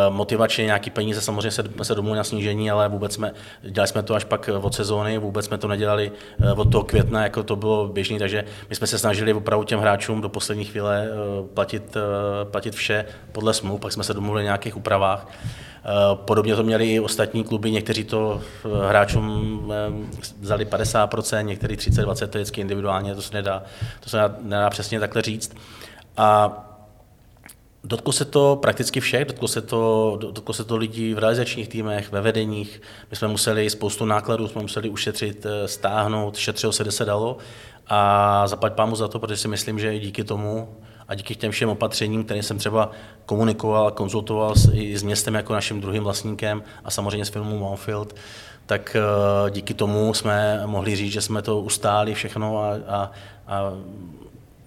motivačně 0.08 0.64
nějaký 0.64 0.90
peníze, 0.90 1.20
samozřejmě 1.20 1.50
se, 1.50 1.64
se 1.82 1.94
domluvili 1.94 2.16
na 2.16 2.24
snížení, 2.24 2.70
ale 2.70 2.88
vůbec 2.88 3.14
jsme, 3.14 3.32
dělali 3.62 3.88
jsme 3.88 4.02
to 4.02 4.14
až 4.14 4.24
pak 4.24 4.50
od 4.60 4.74
sezóny, 4.74 5.18
vůbec 5.18 5.46
jsme 5.46 5.58
to 5.58 5.68
nedělali 5.68 6.12
od 6.56 6.72
toho 6.72 6.84
května, 6.84 7.22
jako 7.22 7.42
to 7.42 7.56
bylo 7.56 7.88
běžné, 7.88 8.18
takže 8.18 8.44
my 8.70 8.76
jsme 8.76 8.86
se 8.86 8.98
snažili 8.98 9.34
opravdu 9.34 9.64
těm 9.64 9.80
hráčům 9.80 10.20
do 10.20 10.28
poslední 10.28 10.64
chvíle 10.64 11.08
platit, 11.54 11.96
platit 12.44 12.74
vše 12.74 13.04
podle 13.32 13.54
smluv, 13.54 13.80
pak 13.80 13.92
jsme 13.92 14.04
se 14.04 14.14
domluvili 14.14 14.42
na 14.42 14.46
nějakých 14.46 14.76
úpravách. 14.76 15.28
Eh, 15.88 16.16
podobně 16.24 16.56
to 16.56 16.62
měli 16.62 16.92
i 16.92 17.00
ostatní 17.00 17.44
kluby, 17.44 17.70
někteří 17.70 18.04
to 18.04 18.40
eh, 18.64 18.88
hráčům 18.88 19.72
eh, 19.74 19.92
vzali 20.40 20.66
50%, 20.66 21.44
někteří 21.44 21.76
30-20, 21.76 22.26
to 22.26 22.38
je 22.38 22.42
vždycky 22.42 22.60
individuálně, 22.60 23.14
to 23.14 23.22
se 23.22 23.34
nedá, 23.34 23.62
to 24.00 24.10
se 24.10 24.18
nedá 24.40 24.70
přesně 24.70 25.00
takhle 25.00 25.22
říct. 25.22 25.56
A 26.16 26.62
Dotklo 27.84 28.12
se 28.12 28.24
to 28.24 28.58
prakticky 28.62 29.00
všech, 29.00 29.24
dotklo 29.24 29.48
se 29.48 29.60
to, 29.62 30.18
dotklo 30.20 30.54
se 30.54 30.64
to 30.64 30.76
lidí 30.76 31.14
v 31.14 31.18
realizačních 31.18 31.68
týmech, 31.68 32.12
ve 32.12 32.20
vedeních. 32.20 32.82
My 33.10 33.16
jsme 33.16 33.28
museli 33.28 33.70
spoustu 33.70 34.04
nákladů, 34.04 34.48
jsme 34.48 34.62
museli 34.62 34.88
ušetřit, 34.88 35.46
stáhnout, 35.66 36.36
šetřilo 36.36 36.72
se, 36.72 36.84
kde 36.84 36.92
se 36.92 37.04
dalo. 37.04 37.36
A 37.86 38.46
zaplať 38.46 38.72
pámu 38.72 38.96
za 38.96 39.08
to, 39.08 39.18
protože 39.18 39.36
si 39.36 39.48
myslím, 39.48 39.78
že 39.78 39.98
díky 39.98 40.24
tomu 40.24 40.76
a 41.08 41.14
díky 41.14 41.34
těm 41.34 41.52
všem 41.52 41.68
opatřením, 41.68 42.24
které 42.24 42.42
jsem 42.42 42.58
třeba 42.58 42.90
komunikoval, 43.26 43.90
konzultoval 43.90 44.54
s, 44.54 44.70
i 44.74 44.98
s 44.98 45.02
městem 45.02 45.34
jako 45.34 45.52
naším 45.52 45.80
druhým 45.80 46.02
vlastníkem 46.02 46.62
a 46.84 46.90
samozřejmě 46.90 47.24
s 47.24 47.28
firmou 47.28 47.58
Monfield, 47.58 48.16
tak 48.66 48.96
uh, 49.44 49.50
díky 49.50 49.74
tomu 49.74 50.14
jsme 50.14 50.62
mohli 50.66 50.96
říct, 50.96 51.12
že 51.12 51.20
jsme 51.20 51.42
to 51.42 51.60
ustáli 51.60 52.14
všechno 52.14 52.58
a, 52.58 52.74
a, 52.88 53.12
a 53.46 53.72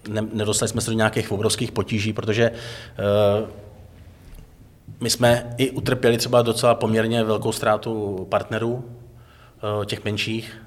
ne, 0.08 0.22
nedostali 0.32 0.68
jsme 0.68 0.80
se 0.80 0.90
do 0.90 0.96
nějakých 0.96 1.32
obrovských 1.32 1.72
potíží, 1.72 2.12
protože 2.12 2.50
uh, 2.50 3.48
my 5.00 5.10
jsme 5.10 5.54
i 5.56 5.70
utrpěli 5.70 6.18
třeba 6.18 6.42
docela 6.42 6.74
poměrně 6.74 7.24
velkou 7.24 7.52
ztrátu 7.52 8.26
partnerů, 8.30 8.72
uh, 8.74 9.84
těch 9.84 10.04
menších. 10.04 10.62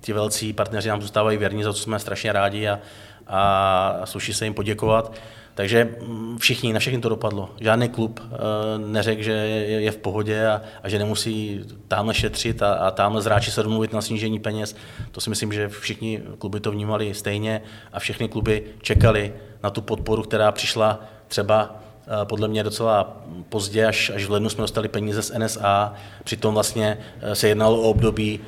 Ti 0.00 0.12
velcí 0.12 0.52
partneři 0.52 0.88
nám 0.88 1.02
zůstávají 1.02 1.38
věrní, 1.38 1.62
za 1.62 1.72
co 1.72 1.82
jsme 1.82 1.98
strašně 1.98 2.32
rádi 2.32 2.68
a, 2.68 2.78
a 3.26 4.00
sluší 4.04 4.34
se 4.34 4.44
jim 4.44 4.54
poděkovat. 4.54 5.12
Takže 5.56 5.88
mm, 6.06 6.38
všichni, 6.38 6.72
na 6.72 6.80
všechny 6.80 7.00
to 7.00 7.08
dopadlo. 7.08 7.50
Žádný 7.60 7.88
klub 7.88 8.20
uh, 8.20 8.86
neřekl, 8.86 9.22
že 9.22 9.32
je, 9.32 9.90
v 9.90 9.96
pohodě 9.96 10.48
a, 10.48 10.60
a 10.82 10.88
že 10.88 10.98
nemusí 10.98 11.64
tamhle 11.88 12.14
šetřit 12.14 12.62
a, 12.62 12.74
a 12.74 12.90
tamhle 12.90 13.22
zráči 13.22 13.50
se 13.50 13.62
domluvit 13.62 13.92
na 13.92 14.00
snížení 14.00 14.38
peněz. 14.38 14.76
To 15.12 15.20
si 15.20 15.30
myslím, 15.30 15.52
že 15.52 15.68
všichni 15.68 16.22
kluby 16.38 16.60
to 16.60 16.70
vnímali 16.70 17.14
stejně 17.14 17.62
a 17.92 18.00
všechny 18.00 18.28
kluby 18.28 18.62
čekali 18.82 19.34
na 19.62 19.70
tu 19.70 19.80
podporu, 19.80 20.22
která 20.22 20.52
přišla 20.52 21.00
třeba 21.28 21.64
uh, 22.06 22.24
podle 22.24 22.48
mě 22.48 22.62
docela 22.62 23.16
pozdě, 23.48 23.86
až, 23.86 24.10
až 24.14 24.24
v 24.24 24.30
lednu 24.30 24.48
jsme 24.48 24.62
dostali 24.62 24.88
peníze 24.88 25.22
z 25.22 25.38
NSA. 25.38 25.94
Přitom 26.24 26.54
vlastně 26.54 26.98
uh, 27.22 27.32
se 27.32 27.48
jednalo 27.48 27.80
o 27.80 27.90
období 27.90 28.40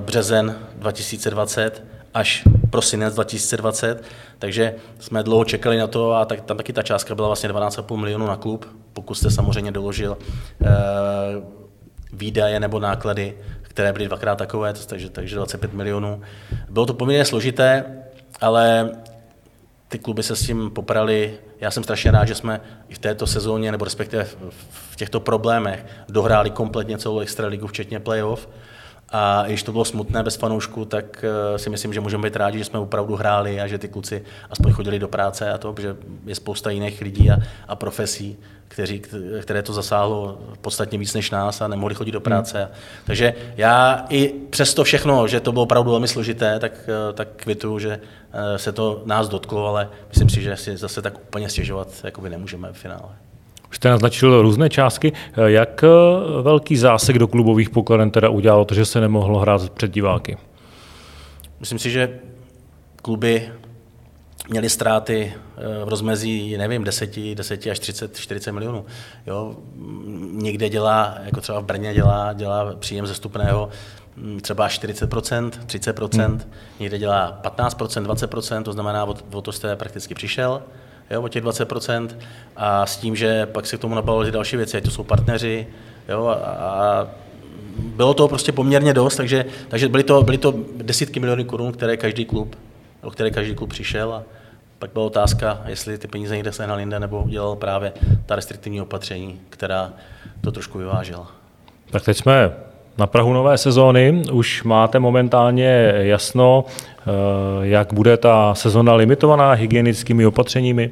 březen 0.00 0.58
2020 0.74 1.91
až 2.14 2.42
prosinec 2.70 3.14
2020, 3.14 4.04
takže 4.38 4.74
jsme 4.98 5.22
dlouho 5.22 5.44
čekali 5.44 5.78
na 5.78 5.86
to 5.86 6.12
a 6.12 6.24
tak, 6.24 6.40
tam 6.40 6.56
taky 6.56 6.72
ta 6.72 6.82
částka 6.82 7.14
byla 7.14 7.28
vlastně 7.28 7.48
12,5 7.48 7.96
milionů 7.96 8.26
na 8.26 8.36
klub, 8.36 8.66
pokud 8.92 9.14
jste 9.14 9.30
samozřejmě 9.30 9.72
doložil 9.72 10.18
eh, 10.62 10.68
výdaje 12.12 12.60
nebo 12.60 12.80
náklady, 12.80 13.34
které 13.62 13.92
byly 13.92 14.06
dvakrát 14.06 14.36
takové, 14.36 14.74
takže, 14.86 15.10
takže 15.10 15.36
25 15.36 15.72
milionů. 15.72 16.20
Bylo 16.70 16.86
to 16.86 16.94
poměrně 16.94 17.24
složité, 17.24 17.84
ale 18.40 18.90
ty 19.88 19.98
kluby 19.98 20.22
se 20.22 20.36
s 20.36 20.46
tím 20.46 20.70
poprali. 20.70 21.34
Já 21.60 21.70
jsem 21.70 21.82
strašně 21.82 22.10
rád, 22.10 22.24
že 22.24 22.34
jsme 22.34 22.60
i 22.88 22.94
v 22.94 22.98
této 22.98 23.26
sezóně, 23.26 23.72
nebo 23.72 23.84
respektive 23.84 24.24
v 24.90 24.96
těchto 24.96 25.20
problémech, 25.20 25.86
dohráli 26.08 26.50
kompletně 26.50 26.98
celou 26.98 27.18
extraligu, 27.18 27.66
včetně 27.66 28.00
playoff. 28.00 28.48
A 29.12 29.44
když 29.46 29.62
to 29.62 29.72
bylo 29.72 29.84
smutné 29.84 30.22
bez 30.22 30.36
fanoušků, 30.36 30.84
tak 30.84 31.24
eh, 31.24 31.58
si 31.58 31.70
myslím, 31.70 31.92
že 31.92 32.00
můžeme 32.00 32.22
být 32.22 32.36
rádi, 32.36 32.58
že 32.58 32.64
jsme 32.64 32.78
opravdu 32.78 33.16
hráli 33.16 33.60
a 33.60 33.66
že 33.66 33.78
ty 33.78 33.88
kluci 33.88 34.24
aspoň 34.50 34.72
chodili 34.72 34.98
do 34.98 35.08
práce 35.08 35.52
a 35.52 35.58
to, 35.58 35.74
že 35.80 35.96
je 36.26 36.34
spousta 36.34 36.70
jiných 36.70 37.00
lidí 37.00 37.30
a, 37.30 37.36
a 37.68 37.76
profesí, 37.76 38.38
kteří, 38.68 39.02
které 39.42 39.62
to 39.62 39.72
zasáhlo 39.72 40.38
podstatně 40.60 40.98
víc 40.98 41.14
než 41.14 41.30
nás 41.30 41.60
a 41.60 41.68
nemohli 41.68 41.94
chodit 41.94 42.12
do 42.12 42.18
hmm. 42.18 42.24
práce. 42.24 42.58
Hmm. 42.58 42.72
Takže 43.04 43.34
já 43.56 44.06
i 44.08 44.34
přesto 44.50 44.84
všechno, 44.84 45.28
že 45.28 45.40
to 45.40 45.52
bylo 45.52 45.62
opravdu 45.62 45.90
velmi 45.90 46.08
složité, 46.08 46.58
tak, 46.58 46.72
eh, 46.88 47.12
tak 47.12 47.28
kvituju, 47.36 47.78
že 47.78 48.00
eh, 48.32 48.58
se 48.58 48.72
to 48.72 49.02
nás 49.04 49.28
dotklo, 49.28 49.66
ale 49.66 49.88
myslím 50.08 50.28
si, 50.28 50.42
že 50.42 50.56
si 50.56 50.76
zase 50.76 51.02
tak 51.02 51.18
úplně 51.18 51.48
stěžovat 51.48 51.88
jakoby 52.04 52.30
nemůžeme 52.30 52.72
v 52.72 52.76
finále. 52.76 53.31
Už 53.72 53.76
jste 53.76 53.90
naznačil 53.90 54.42
různé 54.42 54.70
částky. 54.70 55.12
Jak 55.46 55.84
eh, 55.84 55.88
velký 56.42 56.76
zásek 56.76 57.18
do 57.18 57.28
klubových 57.28 57.70
pokladen 57.70 58.10
teda 58.10 58.28
udělalo 58.28 58.64
to, 58.64 58.74
že 58.74 58.84
se 58.84 59.00
nemohlo 59.00 59.38
hrát 59.38 59.70
před 59.70 59.90
diváky? 59.90 60.36
Myslím 61.60 61.78
si, 61.78 61.90
že 61.90 62.18
kluby 63.02 63.48
měly 64.50 64.68
ztráty 64.68 65.32
eh, 65.34 65.84
v 65.84 65.88
rozmezí, 65.88 66.56
nevím, 66.56 66.84
10, 66.84 67.18
10 67.34 67.66
až 67.66 67.78
30, 67.78 68.16
40 68.16 68.52
milionů. 68.52 68.84
Jo? 69.26 69.56
Někde 70.32 70.68
dělá, 70.68 71.14
jako 71.24 71.40
třeba 71.40 71.60
v 71.60 71.64
Brně 71.64 71.94
dělá, 71.94 72.32
dělá 72.32 72.74
příjem 72.74 73.06
zestupného 73.06 73.68
hm, 74.16 74.40
třeba 74.40 74.68
40%, 74.68 75.50
30%, 75.50 76.26
hmm. 76.26 76.40
někde 76.80 76.98
dělá 76.98 77.40
15%, 77.42 78.06
20%, 78.06 78.62
to 78.62 78.72
znamená, 78.72 79.04
o 79.32 79.42
to 79.42 79.52
jste 79.52 79.76
prakticky 79.76 80.14
přišel 80.14 80.62
jo, 81.12 81.22
o 81.22 81.28
těch 81.28 81.44
20%, 81.44 82.08
a 82.56 82.86
s 82.86 82.96
tím, 82.96 83.16
že 83.16 83.46
pak 83.46 83.66
se 83.66 83.76
k 83.76 83.80
tomu 83.80 83.94
nabalovaly 83.94 84.32
další 84.32 84.56
věci, 84.56 84.76
ať 84.76 84.84
to 84.84 84.90
jsou 84.90 85.04
partneři, 85.04 85.66
jo, 86.08 86.26
a, 86.26 86.34
a 86.34 87.08
bylo 87.76 88.14
to 88.14 88.28
prostě 88.28 88.52
poměrně 88.52 88.94
dost, 88.94 89.16
takže, 89.16 89.44
takže 89.68 89.88
byly, 89.88 90.02
to, 90.02 90.22
byly 90.22 90.38
to 90.38 90.54
desítky 90.76 91.20
milionů 91.20 91.44
korun, 91.44 91.72
které 91.72 91.96
každý 91.96 92.24
klub, 92.24 92.56
o 93.02 93.10
které 93.10 93.30
každý 93.30 93.54
klub 93.54 93.70
přišel 93.70 94.12
a 94.12 94.22
pak 94.78 94.92
byla 94.92 95.04
otázka, 95.04 95.62
jestli 95.66 95.98
ty 95.98 96.08
peníze 96.08 96.36
někde 96.36 96.52
sehnal 96.52 96.80
jinde, 96.80 97.00
nebo 97.00 97.22
udělal 97.22 97.56
právě 97.56 97.92
ta 98.26 98.36
restriktivní 98.36 98.80
opatření, 98.80 99.40
která 99.50 99.92
to 100.40 100.52
trošku 100.52 100.78
vyvážela. 100.78 101.32
Tak 101.90 102.04
teď 102.04 102.16
jsme 102.16 102.50
na 102.98 103.06
Prahu 103.06 103.32
nové 103.32 103.58
sezóny. 103.58 104.22
Už 104.32 104.62
máte 104.62 104.98
momentálně 104.98 105.92
jasno, 105.96 106.64
eh, 106.98 107.02
jak 107.62 107.92
bude 107.92 108.16
ta 108.16 108.54
sezona 108.54 108.94
limitovaná 108.94 109.52
hygienickými 109.52 110.26
opatřeními? 110.26 110.90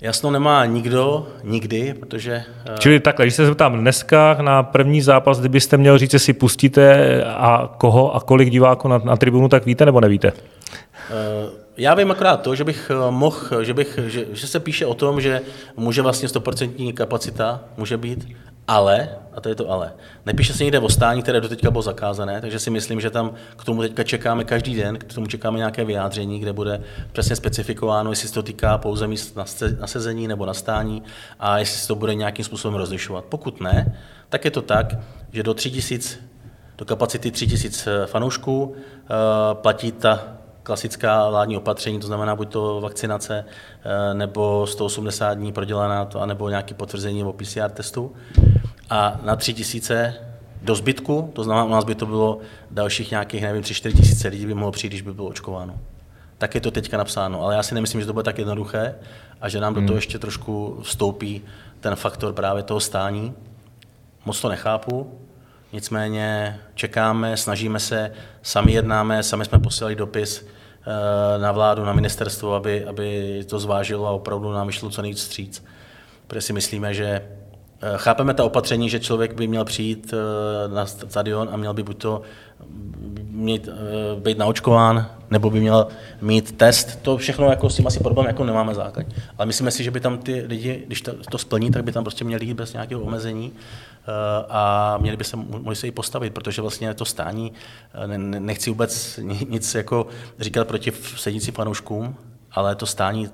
Jasno 0.00 0.30
nemá 0.30 0.64
nikdo, 0.64 1.26
nikdy, 1.44 1.94
protože... 2.00 2.42
Eh, 2.66 2.74
Čili 2.78 3.00
takhle, 3.00 3.24
když 3.24 3.34
se 3.34 3.46
zeptám 3.46 3.78
dneska 3.78 4.36
na 4.40 4.62
první 4.62 5.02
zápas, 5.02 5.40
kdybyste 5.40 5.76
měl 5.76 5.98
říct, 5.98 6.22
si 6.22 6.32
pustíte 6.32 7.24
a 7.24 7.74
koho 7.78 8.14
a 8.14 8.20
kolik 8.20 8.50
diváků 8.50 8.88
na, 8.88 8.98
na 8.98 9.16
tribunu, 9.16 9.48
tak 9.48 9.66
víte 9.66 9.86
nebo 9.86 10.00
nevíte? 10.00 10.32
Uh, 10.32 11.50
já 11.76 11.94
vím 11.94 12.10
akorát 12.10 12.36
to, 12.36 12.54
že 12.54 12.64
bych 12.64 12.90
mohl, 13.10 13.64
že, 13.64 13.74
bych, 13.74 13.98
že, 14.06 14.24
že 14.32 14.46
se 14.46 14.60
píše 14.60 14.86
o 14.86 14.94
tom, 14.94 15.20
že 15.20 15.40
může 15.76 16.02
vlastně 16.02 16.28
100% 16.28 16.94
kapacita 16.94 17.60
může 17.76 17.96
být, 17.96 18.28
ale, 18.68 19.08
a 19.32 19.40
to 19.40 19.48
je 19.48 19.54
to 19.54 19.70
ale, 19.70 19.92
nepíše 20.26 20.52
se 20.52 20.64
někde 20.64 20.78
o 20.78 20.88
stání, 20.88 21.22
které 21.22 21.40
doteďka 21.40 21.70
bylo 21.70 21.82
zakázané, 21.82 22.40
takže 22.40 22.58
si 22.58 22.70
myslím, 22.70 23.00
že 23.00 23.10
tam 23.10 23.34
k 23.56 23.64
tomu 23.64 23.82
teďka 23.82 24.02
čekáme 24.02 24.44
každý 24.44 24.74
den, 24.74 24.98
k 24.98 25.14
tomu 25.14 25.26
čekáme 25.26 25.58
nějaké 25.58 25.84
vyjádření, 25.84 26.38
kde 26.38 26.52
bude 26.52 26.80
přesně 27.12 27.36
specifikováno, 27.36 28.12
jestli 28.12 28.28
se 28.28 28.34
to 28.34 28.42
týká 28.42 28.78
pouze 28.78 29.06
míst 29.06 29.36
na, 29.36 29.86
sezení 29.86 30.28
nebo 30.28 30.46
na 30.46 30.54
stání 30.54 31.02
a 31.40 31.58
jestli 31.58 31.78
se 31.78 31.88
to 31.88 31.94
bude 31.94 32.14
nějakým 32.14 32.44
způsobem 32.44 32.78
rozlišovat. 32.78 33.24
Pokud 33.24 33.60
ne, 33.60 33.98
tak 34.28 34.44
je 34.44 34.50
to 34.50 34.62
tak, 34.62 34.94
že 35.32 35.42
do 35.42 35.54
3000, 35.54 36.18
do 36.78 36.84
kapacity 36.84 37.30
3000 37.30 37.90
eh, 37.90 38.06
fanoušků 38.06 38.64
uh, 38.64 38.74
platí 39.52 39.92
ta 39.92 40.43
klasická 40.64 41.30
vládní 41.30 41.56
opatření, 41.56 42.00
to 42.00 42.06
znamená 42.06 42.36
buď 42.36 42.48
to 42.52 42.80
vakcinace 42.80 43.44
eh, 43.44 44.14
nebo 44.14 44.66
180 44.66 45.34
dní 45.34 45.52
prodělaná, 45.52 46.04
to, 46.04 46.20
anebo 46.20 46.48
nějaké 46.48 46.74
potvrzení 46.74 47.24
o 47.24 47.32
PCR 47.32 47.70
testu. 47.70 48.12
A 48.90 49.20
na 49.22 49.36
3 49.36 49.54
tisíce 49.54 50.14
do 50.62 50.74
zbytku, 50.74 51.30
to 51.32 51.44
znamená, 51.44 51.64
u 51.64 51.70
nás 51.70 51.84
by 51.84 51.94
to 51.94 52.06
bylo 52.06 52.38
dalších 52.70 53.10
nějakých, 53.10 53.42
nevím, 53.42 53.62
3-4 53.62 53.96
tisíce 53.96 54.28
lidí 54.28 54.46
by 54.46 54.54
mohlo 54.54 54.72
přijít, 54.72 54.90
když 54.90 55.02
by 55.02 55.14
bylo 55.14 55.28
očkováno. 55.28 55.78
tak 56.38 56.54
je 56.54 56.60
to 56.60 56.70
teďka 56.70 56.96
napsáno. 56.96 57.42
Ale 57.42 57.54
já 57.54 57.62
si 57.62 57.74
nemyslím, 57.74 58.00
že 58.00 58.06
to 58.06 58.12
bude 58.12 58.22
tak 58.22 58.38
jednoduché 58.38 58.94
a 59.40 59.48
že 59.48 59.60
nám 59.60 59.74
do 59.74 59.80
toho 59.80 59.88
hmm. 59.88 59.96
ještě 59.96 60.18
trošku 60.18 60.78
vstoupí 60.82 61.42
ten 61.80 61.96
faktor 61.96 62.32
právě 62.32 62.62
toho 62.62 62.80
stání. 62.80 63.34
Moc 64.24 64.40
to 64.40 64.48
nechápu, 64.48 65.18
nicméně 65.74 66.58
čekáme, 66.74 67.36
snažíme 67.36 67.80
se, 67.80 68.12
sami 68.42 68.72
jednáme, 68.72 69.22
sami 69.22 69.44
jsme 69.44 69.58
posílali 69.58 69.96
dopis 69.96 70.46
eh, 70.46 71.38
na 71.38 71.52
vládu, 71.52 71.84
na 71.84 71.92
ministerstvo, 71.92 72.54
aby, 72.54 72.84
aby 72.84 73.40
to 73.48 73.58
zvážilo 73.58 74.06
a 74.06 74.10
opravdu 74.10 74.52
nám 74.52 74.66
vyšlo 74.66 74.90
co 74.90 75.02
nejvíc 75.02 75.22
stříc. 75.22 75.64
Protože 76.26 76.40
si 76.40 76.52
myslíme, 76.52 76.94
že 76.94 77.06
eh, 77.06 77.22
chápeme 77.96 78.34
ta 78.34 78.44
opatření, 78.44 78.90
že 78.90 79.00
člověk 79.00 79.34
by 79.34 79.46
měl 79.46 79.64
přijít 79.64 80.14
eh, 80.14 80.68
na 80.74 80.86
stadion 80.86 81.48
a 81.52 81.56
měl 81.56 81.74
by 81.74 81.82
buď 81.82 81.98
to 81.98 82.22
mít, 83.30 83.68
být 84.18 84.38
naočkován, 84.38 85.10
nebo 85.30 85.50
by 85.50 85.60
měl 85.60 85.86
mít 86.20 86.56
test. 86.56 87.02
To 87.02 87.16
všechno 87.16 87.50
jako 87.50 87.70
s 87.70 87.76
tím 87.76 87.86
asi 87.86 88.00
problém 88.00 88.26
jako 88.26 88.44
nemáme 88.44 88.74
základ. 88.74 89.06
Ale 89.38 89.46
myslíme 89.46 89.70
si, 89.70 89.84
že 89.84 89.90
by 89.90 90.00
tam 90.00 90.18
ty 90.18 90.44
lidi, 90.46 90.84
když 90.86 91.02
to, 91.02 91.12
to 91.30 91.38
splní, 91.38 91.70
tak 91.70 91.84
by 91.84 91.92
tam 91.92 92.04
prostě 92.04 92.24
měli 92.24 92.46
jít 92.46 92.54
bez 92.54 92.72
nějakého 92.72 93.02
omezení 93.02 93.52
a 94.48 94.98
měli 95.00 95.16
by 95.16 95.24
se, 95.24 95.36
mohli 95.36 95.76
se 95.76 95.86
i 95.86 95.90
postavit, 95.90 96.34
protože 96.34 96.62
vlastně 96.62 96.94
to 96.94 97.04
stání, 97.04 97.52
nechci 98.16 98.70
vůbec 98.70 99.20
nic 99.48 99.74
jako 99.74 100.06
říkat 100.40 100.68
proti 100.68 100.92
sedící 101.16 101.50
fanouškům, 101.50 102.16
ale 102.52 102.74
to 102.74 102.86
stání 102.86 103.30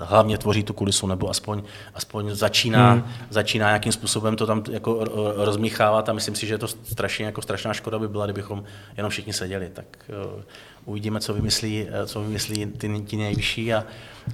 hlavně 0.00 0.38
tvoří 0.38 0.62
tu 0.62 0.72
kulisu, 0.72 1.06
nebo 1.06 1.30
aspoň, 1.30 1.62
aspoň 1.94 2.34
začíná, 2.34 2.92
hmm. 2.92 3.04
začíná 3.30 3.66
nějakým 3.66 3.92
způsobem 3.92 4.36
to 4.36 4.46
tam 4.46 4.62
jako 4.70 5.04
rozmíchávat 5.36 6.08
a 6.08 6.12
myslím 6.12 6.34
si, 6.34 6.46
že 6.46 6.54
je 6.54 6.58
to 6.58 6.68
strašně, 6.68 7.26
jako 7.26 7.42
strašná 7.42 7.74
škoda 7.74 7.98
by 7.98 8.08
byla, 8.08 8.24
kdybychom 8.24 8.64
jenom 8.96 9.10
všichni 9.10 9.32
seděli. 9.32 9.70
Tak 9.72 9.86
uh, 10.34 10.42
uvidíme, 10.84 11.20
co 11.20 11.34
vymyslí, 11.34 11.86
eh, 11.90 12.06
co 12.06 12.20
vymyslí 12.20 12.66
ty, 12.66 13.00
ty 13.00 13.16
nejvyšší 13.16 13.74
a, 13.74 13.84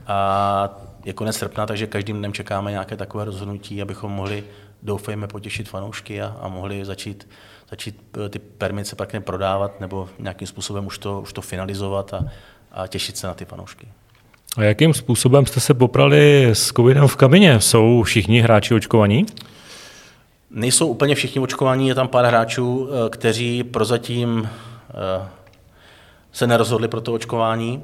a 0.06 0.80
je 1.04 1.12
konec 1.12 1.36
srpna, 1.36 1.66
takže 1.66 1.86
každým 1.86 2.18
dnem 2.18 2.32
čekáme 2.32 2.70
nějaké 2.70 2.96
takové 2.96 3.24
rozhodnutí, 3.24 3.82
abychom 3.82 4.12
mohli, 4.12 4.44
doufejme, 4.82 5.26
potěšit 5.26 5.68
fanoušky 5.68 6.22
a, 6.22 6.36
a 6.40 6.48
mohli 6.48 6.84
začít, 6.84 7.28
začít 7.70 8.00
eh, 8.26 8.28
ty 8.28 8.38
permice 8.38 8.96
pak 8.96 9.14
prodávat 9.20 9.80
nebo 9.80 10.08
nějakým 10.18 10.46
způsobem 10.46 10.86
už 10.86 10.98
to, 10.98 11.20
už 11.20 11.32
to 11.32 11.42
finalizovat 11.42 12.14
a, 12.14 12.24
a 12.72 12.86
těšit 12.86 13.16
se 13.16 13.26
na 13.26 13.34
ty 13.34 13.44
fanoušky. 13.44 13.88
A 14.56 14.62
jakým 14.62 14.94
způsobem 14.94 15.46
jste 15.46 15.60
se 15.60 15.74
poprali 15.74 16.46
s 16.52 16.72
covidem 16.72 17.08
v 17.08 17.16
kabině? 17.16 17.60
Jsou 17.60 18.02
všichni 18.02 18.40
hráči 18.40 18.74
očkovaní? 18.74 19.26
Nejsou 20.50 20.86
úplně 20.86 21.14
všichni 21.14 21.40
očkovaní, 21.40 21.88
je 21.88 21.94
tam 21.94 22.08
pár 22.08 22.24
hráčů, 22.24 22.88
eh, 22.90 23.10
kteří 23.10 23.64
prozatím 23.64 24.48
eh, 24.90 25.28
se 26.32 26.46
nerozhodli 26.46 26.88
pro 26.88 27.00
to 27.00 27.12
očkování, 27.12 27.82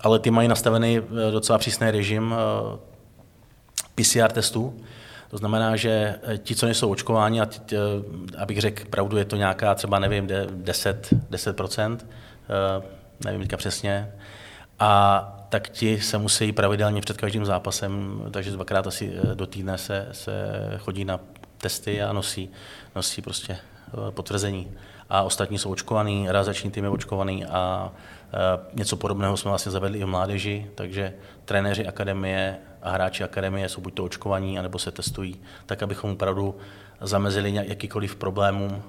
ale 0.00 0.18
ty 0.18 0.30
mají 0.30 0.48
nastavený 0.48 1.00
docela 1.30 1.58
přísný 1.58 1.90
režim 1.90 2.34
PCR 3.94 4.32
testů. 4.32 4.74
To 5.30 5.36
znamená, 5.36 5.76
že 5.76 6.18
ti, 6.38 6.54
co 6.54 6.66
nejsou 6.66 6.90
očkováni, 6.90 7.40
a 7.40 7.46
teď, 7.46 7.74
abych 8.38 8.60
řekl 8.60 8.82
pravdu, 8.90 9.16
je 9.16 9.24
to 9.24 9.36
nějaká 9.36 9.74
třeba, 9.74 9.98
nevím, 9.98 10.28
10, 10.50 11.14
10%, 11.30 11.98
nevím 13.24 13.40
teďka 13.40 13.56
přesně, 13.56 14.12
a 14.78 15.32
tak 15.48 15.68
ti 15.68 16.00
se 16.00 16.18
musí 16.18 16.52
pravidelně 16.52 17.00
před 17.00 17.16
každým 17.16 17.44
zápasem, 17.44 18.22
takže 18.30 18.50
dvakrát 18.50 18.86
asi 18.86 19.12
eh, 19.16 19.34
do 19.34 19.46
týdne 19.46 19.78
se, 19.78 20.08
se 20.12 20.32
chodí 20.78 21.04
na 21.04 21.20
testy 21.58 22.02
a 22.02 22.12
nosí, 22.12 22.50
nosí 22.96 23.22
prostě 23.22 23.52
eh, 23.52 24.10
potvrzení. 24.10 24.72
A 25.10 25.22
ostatní 25.22 25.58
jsou 25.58 25.70
očkovaný, 25.70 26.30
realizační 26.30 26.70
tým 26.70 26.84
je 26.84 26.90
očkovaný 26.90 27.44
a 27.44 27.92
něco 28.74 28.96
podobného 28.96 29.36
jsme 29.36 29.48
vlastně 29.48 29.72
zavedli 29.72 29.98
i 29.98 30.04
v 30.04 30.06
mládeži, 30.06 30.70
takže 30.74 31.14
trenéři 31.44 31.86
akademie 31.86 32.56
a 32.86 32.90
hráči 32.90 33.24
akademie 33.24 33.68
jsou 33.68 33.80
buď 33.80 33.94
to 33.94 34.04
očkovaní, 34.04 34.58
anebo 34.58 34.78
se 34.78 34.90
testují, 34.90 35.36
tak 35.66 35.82
abychom 35.82 36.10
opravdu 36.10 36.54
zamezili 37.00 37.54
jakýkoliv 37.54 38.16
problémům 38.16 38.82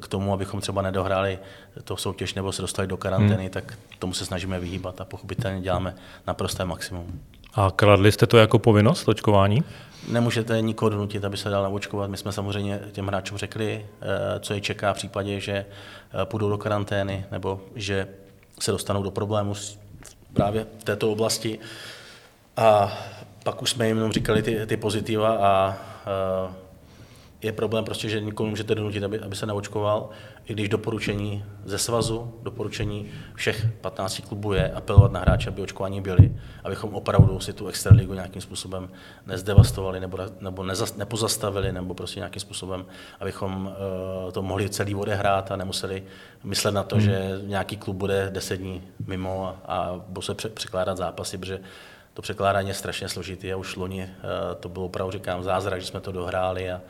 k 0.00 0.08
tomu, 0.08 0.32
abychom 0.32 0.60
třeba 0.60 0.82
nedohráli 0.82 1.38
to 1.84 1.96
soutěž 1.96 2.34
nebo 2.34 2.52
se 2.52 2.62
dostali 2.62 2.88
do 2.88 2.96
karantény, 2.96 3.42
hmm. 3.42 3.50
tak 3.50 3.78
tomu 3.98 4.12
se 4.12 4.26
snažíme 4.26 4.60
vyhýbat 4.60 5.00
a 5.00 5.04
pochopitelně 5.04 5.60
děláme 5.60 5.94
naprosté 6.26 6.64
maximum. 6.64 7.20
A 7.54 7.70
kladli 7.76 8.12
jste 8.12 8.26
to 8.26 8.36
jako 8.36 8.58
povinnost, 8.58 9.08
očkování? 9.08 9.64
Nemůžete 10.08 10.60
nikoho 10.60 10.88
donutit, 10.88 11.24
aby 11.24 11.36
se 11.36 11.50
dal 11.50 11.62
naočkovat. 11.62 12.10
My 12.10 12.16
jsme 12.16 12.32
samozřejmě 12.32 12.80
těm 12.92 13.06
hráčům 13.06 13.38
řekli, 13.38 13.86
eh, 14.02 14.40
co 14.40 14.54
je 14.54 14.60
čeká 14.60 14.92
v 14.92 14.96
případě, 14.96 15.40
že 15.40 15.52
eh, 15.52 15.66
půjdou 16.24 16.48
do 16.48 16.58
karantény 16.58 17.24
nebo 17.32 17.60
že 17.74 18.08
se 18.60 18.70
dostanou 18.70 19.02
do 19.02 19.10
problému 19.10 19.54
právě 20.32 20.66
v 20.78 20.84
této 20.84 21.12
oblasti. 21.12 21.58
A 22.56 22.92
pak 23.44 23.62
už 23.62 23.70
jsme 23.70 23.88
jim 23.88 23.96
jenom 23.96 24.12
říkali 24.12 24.42
ty, 24.42 24.66
ty 24.66 24.76
pozitiva 24.76 25.36
a 25.36 25.76
eh, 26.06 26.54
je 27.42 27.52
problém 27.52 27.84
prostě, 27.84 28.08
že 28.08 28.20
nikomu 28.20 28.50
můžete 28.50 28.74
donutit, 28.74 29.04
aby, 29.04 29.20
aby 29.20 29.36
se 29.36 29.46
naočkoval, 29.46 30.08
i 30.46 30.52
když 30.52 30.68
doporučení 30.68 31.44
ze 31.64 31.78
svazu, 31.78 32.34
doporučení 32.42 33.06
všech 33.34 33.66
15 33.80 34.20
klubů 34.28 34.52
je 34.52 34.72
apelovat 34.72 35.12
na 35.12 35.20
hráče, 35.20 35.48
aby 35.48 35.62
očkování 35.62 36.00
byli, 36.00 36.32
abychom 36.64 36.94
opravdu 36.94 37.40
si 37.40 37.52
tu 37.52 37.68
extraligu 37.68 38.14
nějakým 38.14 38.42
způsobem 38.42 38.88
nezdevastovali 39.26 40.00
nebo, 40.00 40.18
nebo 40.40 40.62
nezas, 40.62 40.96
nepozastavili, 40.96 41.72
nebo 41.72 41.94
prostě 41.94 42.20
nějakým 42.20 42.40
způsobem, 42.40 42.84
abychom 43.20 43.66
uh, 43.66 44.32
to 44.32 44.42
mohli 44.42 44.68
celý 44.68 44.94
odehrát 44.94 45.52
a 45.52 45.56
nemuseli 45.56 46.02
myslet 46.44 46.72
na 46.72 46.82
to, 46.82 46.96
hmm. 46.96 47.04
že 47.04 47.40
nějaký 47.42 47.76
klub 47.76 47.96
bude 47.96 48.30
10 48.32 48.56
dní 48.56 48.82
mimo 49.06 49.48
a, 49.48 49.54
a 49.64 50.00
bude 50.08 50.26
se 50.26 50.34
překládat 50.34 50.96
zápasy, 50.96 51.38
protože 51.38 51.60
to 52.14 52.22
překládání 52.22 52.68
je 52.68 52.74
strašně 52.74 53.08
složitý 53.08 53.52
a 53.52 53.56
už 53.56 53.76
loni 53.76 54.02
uh, 54.02 54.08
to 54.60 54.68
bylo 54.68 54.86
opravdu, 54.86 55.12
říkám, 55.12 55.42
zázrak, 55.42 55.80
že 55.80 55.86
jsme 55.86 56.00
to 56.00 56.12
dohráli 56.12 56.70
a, 56.70 56.80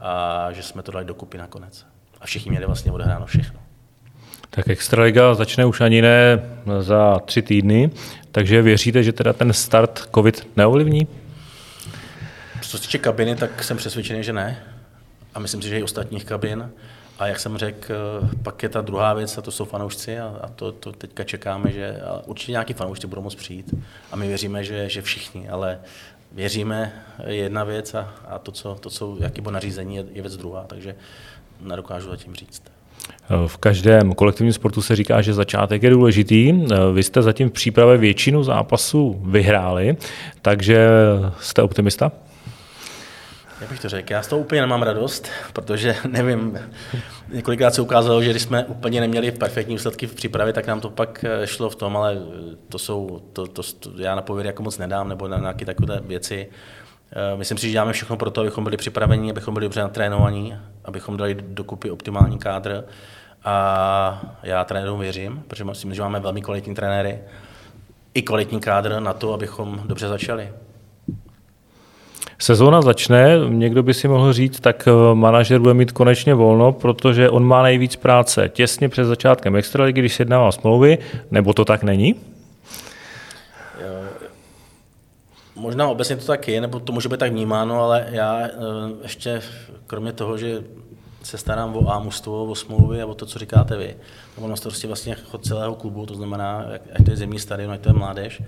a 0.00 0.48
že 0.52 0.62
jsme 0.62 0.82
to 0.82 0.92
dali 0.92 1.04
dokupy 1.04 1.38
nakonec. 1.38 1.86
A 2.20 2.26
všichni 2.26 2.50
měli 2.50 2.66
vlastně 2.66 2.92
odehráno 2.92 3.26
všechno. 3.26 3.60
Tak 4.50 4.68
Extraliga 4.68 5.34
začne 5.34 5.66
už 5.66 5.80
ani 5.80 6.02
ne 6.02 6.50
za 6.80 7.18
tři 7.24 7.42
týdny, 7.42 7.90
takže 8.32 8.62
věříte, 8.62 9.02
že 9.02 9.12
teda 9.12 9.32
ten 9.32 9.52
start 9.52 10.08
COVID 10.14 10.48
neovlivní? 10.56 11.06
Co 12.60 12.70
se 12.70 12.82
týče 12.82 12.98
kabiny, 12.98 13.36
tak 13.36 13.64
jsem 13.64 13.76
přesvědčený, 13.76 14.24
že 14.24 14.32
ne. 14.32 14.62
A 15.34 15.38
myslím 15.38 15.62
si, 15.62 15.68
že 15.68 15.78
i 15.78 15.82
ostatních 15.82 16.24
kabin. 16.24 16.70
A 17.18 17.26
jak 17.26 17.40
jsem 17.40 17.58
řekl, 17.58 17.94
pak 18.42 18.62
je 18.62 18.68
ta 18.68 18.80
druhá 18.80 19.14
věc, 19.14 19.38
a 19.38 19.42
to 19.42 19.50
jsou 19.50 19.64
fanoušci, 19.64 20.18
a, 20.18 20.36
a 20.42 20.48
to, 20.48 20.72
to 20.72 20.92
teďka 20.92 21.24
čekáme, 21.24 21.72
že 21.72 22.00
určitě 22.26 22.52
nějaký 22.52 22.72
fanoušci 22.72 23.06
budou 23.06 23.22
moct 23.22 23.34
přijít. 23.34 23.74
A 24.12 24.16
my 24.16 24.28
věříme, 24.28 24.64
že, 24.64 24.88
že 24.88 25.02
všichni, 25.02 25.48
ale 25.48 25.78
věříme, 26.32 26.92
je 27.26 27.34
jedna 27.36 27.64
věc 27.64 27.94
a, 27.94 28.14
a 28.28 28.38
to, 28.38 28.52
co, 28.52 28.76
to, 28.80 28.90
co, 28.90 29.16
jaký 29.20 29.40
bylo 29.40 29.52
nařízení, 29.52 29.96
je, 29.96 30.04
je 30.12 30.22
věc 30.22 30.36
druhá, 30.36 30.64
takže 30.66 30.94
nedokážu 31.60 32.10
zatím 32.10 32.34
říct. 32.34 32.62
V 33.46 33.56
každém 33.56 34.14
kolektivním 34.14 34.52
sportu 34.52 34.82
se 34.82 34.96
říká, 34.96 35.22
že 35.22 35.34
začátek 35.34 35.82
je 35.82 35.90
důležitý. 35.90 36.66
Vy 36.92 37.02
jste 37.02 37.22
zatím 37.22 37.48
v 37.48 37.52
přípravě 37.52 37.98
většinu 37.98 38.44
zápasů 38.44 39.20
vyhráli, 39.24 39.96
takže 40.42 40.88
jste 41.40 41.62
optimista? 41.62 42.12
Jak 43.60 43.70
bych 43.70 43.80
to 43.80 43.88
řekl, 43.88 44.12
já 44.12 44.22
z 44.22 44.28
toho 44.28 44.40
úplně 44.40 44.60
nemám 44.60 44.82
radost, 44.82 45.28
protože 45.52 45.96
nevím, 46.08 46.58
několikrát 47.28 47.74
se 47.74 47.82
ukázalo, 47.82 48.22
že 48.22 48.30
když 48.30 48.42
jsme 48.42 48.64
úplně 48.64 49.00
neměli 49.00 49.30
perfektní 49.30 49.74
výsledky 49.74 50.06
v 50.06 50.14
přípravě, 50.14 50.52
tak 50.52 50.66
nám 50.66 50.80
to 50.80 50.90
pak 50.90 51.24
eh, 51.24 51.46
šlo 51.46 51.70
v 51.70 51.76
tom, 51.76 51.96
ale 51.96 52.16
to 52.68 52.78
jsou, 52.78 53.22
to, 53.32 53.46
to, 53.46 53.62
to 53.62 53.90
já 53.96 54.14
na 54.14 54.22
pověry 54.22 54.48
jako 54.48 54.62
moc 54.62 54.78
nedám, 54.78 55.08
nebo 55.08 55.28
na 55.28 55.38
nějaké 55.38 55.64
takové 55.64 56.00
věci. 56.00 56.48
Eh, 57.12 57.36
myslím 57.36 57.58
si, 57.58 57.66
že 57.66 57.72
děláme 57.72 57.92
všechno 57.92 58.16
pro 58.16 58.30
to, 58.30 58.40
abychom 58.40 58.64
byli 58.64 58.76
připraveni, 58.76 59.30
abychom 59.30 59.54
byli 59.54 59.64
dobře 59.64 59.80
natrénovaní, 59.80 60.56
abychom 60.84 61.16
dali 61.16 61.34
dokupy 61.40 61.90
optimální 61.90 62.38
kádr. 62.38 62.84
A 63.44 64.36
já 64.42 64.64
trenérům 64.64 65.00
věřím, 65.00 65.44
protože 65.48 65.64
myslím, 65.64 65.94
že 65.94 66.02
máme 66.02 66.20
velmi 66.20 66.42
kvalitní 66.42 66.74
trenéry, 66.74 67.18
i 68.14 68.22
kvalitní 68.22 68.60
kádr 68.60 69.00
na 69.00 69.12
to, 69.12 69.32
abychom 69.32 69.82
dobře 69.84 70.08
začali. 70.08 70.52
Sezóna 72.38 72.82
začne, 72.82 73.38
někdo 73.48 73.82
by 73.82 73.94
si 73.94 74.08
mohl 74.08 74.32
říct, 74.32 74.60
tak 74.60 74.88
eh, 74.88 75.14
manažer 75.14 75.60
bude 75.60 75.74
mít 75.74 75.92
konečně 75.92 76.34
volno, 76.34 76.72
protože 76.72 77.30
on 77.30 77.44
má 77.44 77.62
nejvíc 77.62 77.96
práce 77.96 78.48
těsně 78.48 78.88
před 78.88 79.04
začátkem 79.04 79.56
extraligy, 79.56 80.00
když 80.00 80.14
sjednává 80.14 80.52
smlouvy, 80.52 80.98
nebo 81.30 81.52
to 81.52 81.64
tak 81.64 81.82
není? 81.82 82.14
Možná 85.56 85.88
obecně 85.88 86.16
to 86.16 86.26
tak 86.26 86.48
je, 86.48 86.60
nebo 86.60 86.80
to 86.80 86.92
může 86.92 87.08
být 87.08 87.20
tak 87.20 87.32
vnímáno, 87.32 87.82
ale 87.82 88.06
já 88.10 88.40
eh, 88.40 88.50
ještě, 89.02 89.42
kromě 89.86 90.12
toho, 90.12 90.38
že 90.38 90.62
se 91.22 91.38
starám 91.38 91.76
o 91.76 91.92
ámustvo, 91.92 92.44
o 92.44 92.54
smlouvy 92.54 93.02
a 93.02 93.06
o 93.06 93.14
to, 93.14 93.26
co 93.26 93.38
říkáte 93.38 93.76
vy. 93.76 93.96
Mám 94.40 94.50
na 94.50 94.56
starosti 94.56 94.86
vlastně 94.86 95.14
chod 95.14 95.46
celého 95.46 95.74
klubu, 95.74 96.06
to 96.06 96.14
znamená, 96.14 96.64
ať 96.94 97.04
to 97.04 97.10
je 97.10 97.16
zemní 97.16 97.38
stadion, 97.38 97.72
ať 97.72 97.80
to 97.80 97.88
je 97.88 97.92
mládež, 97.92 98.42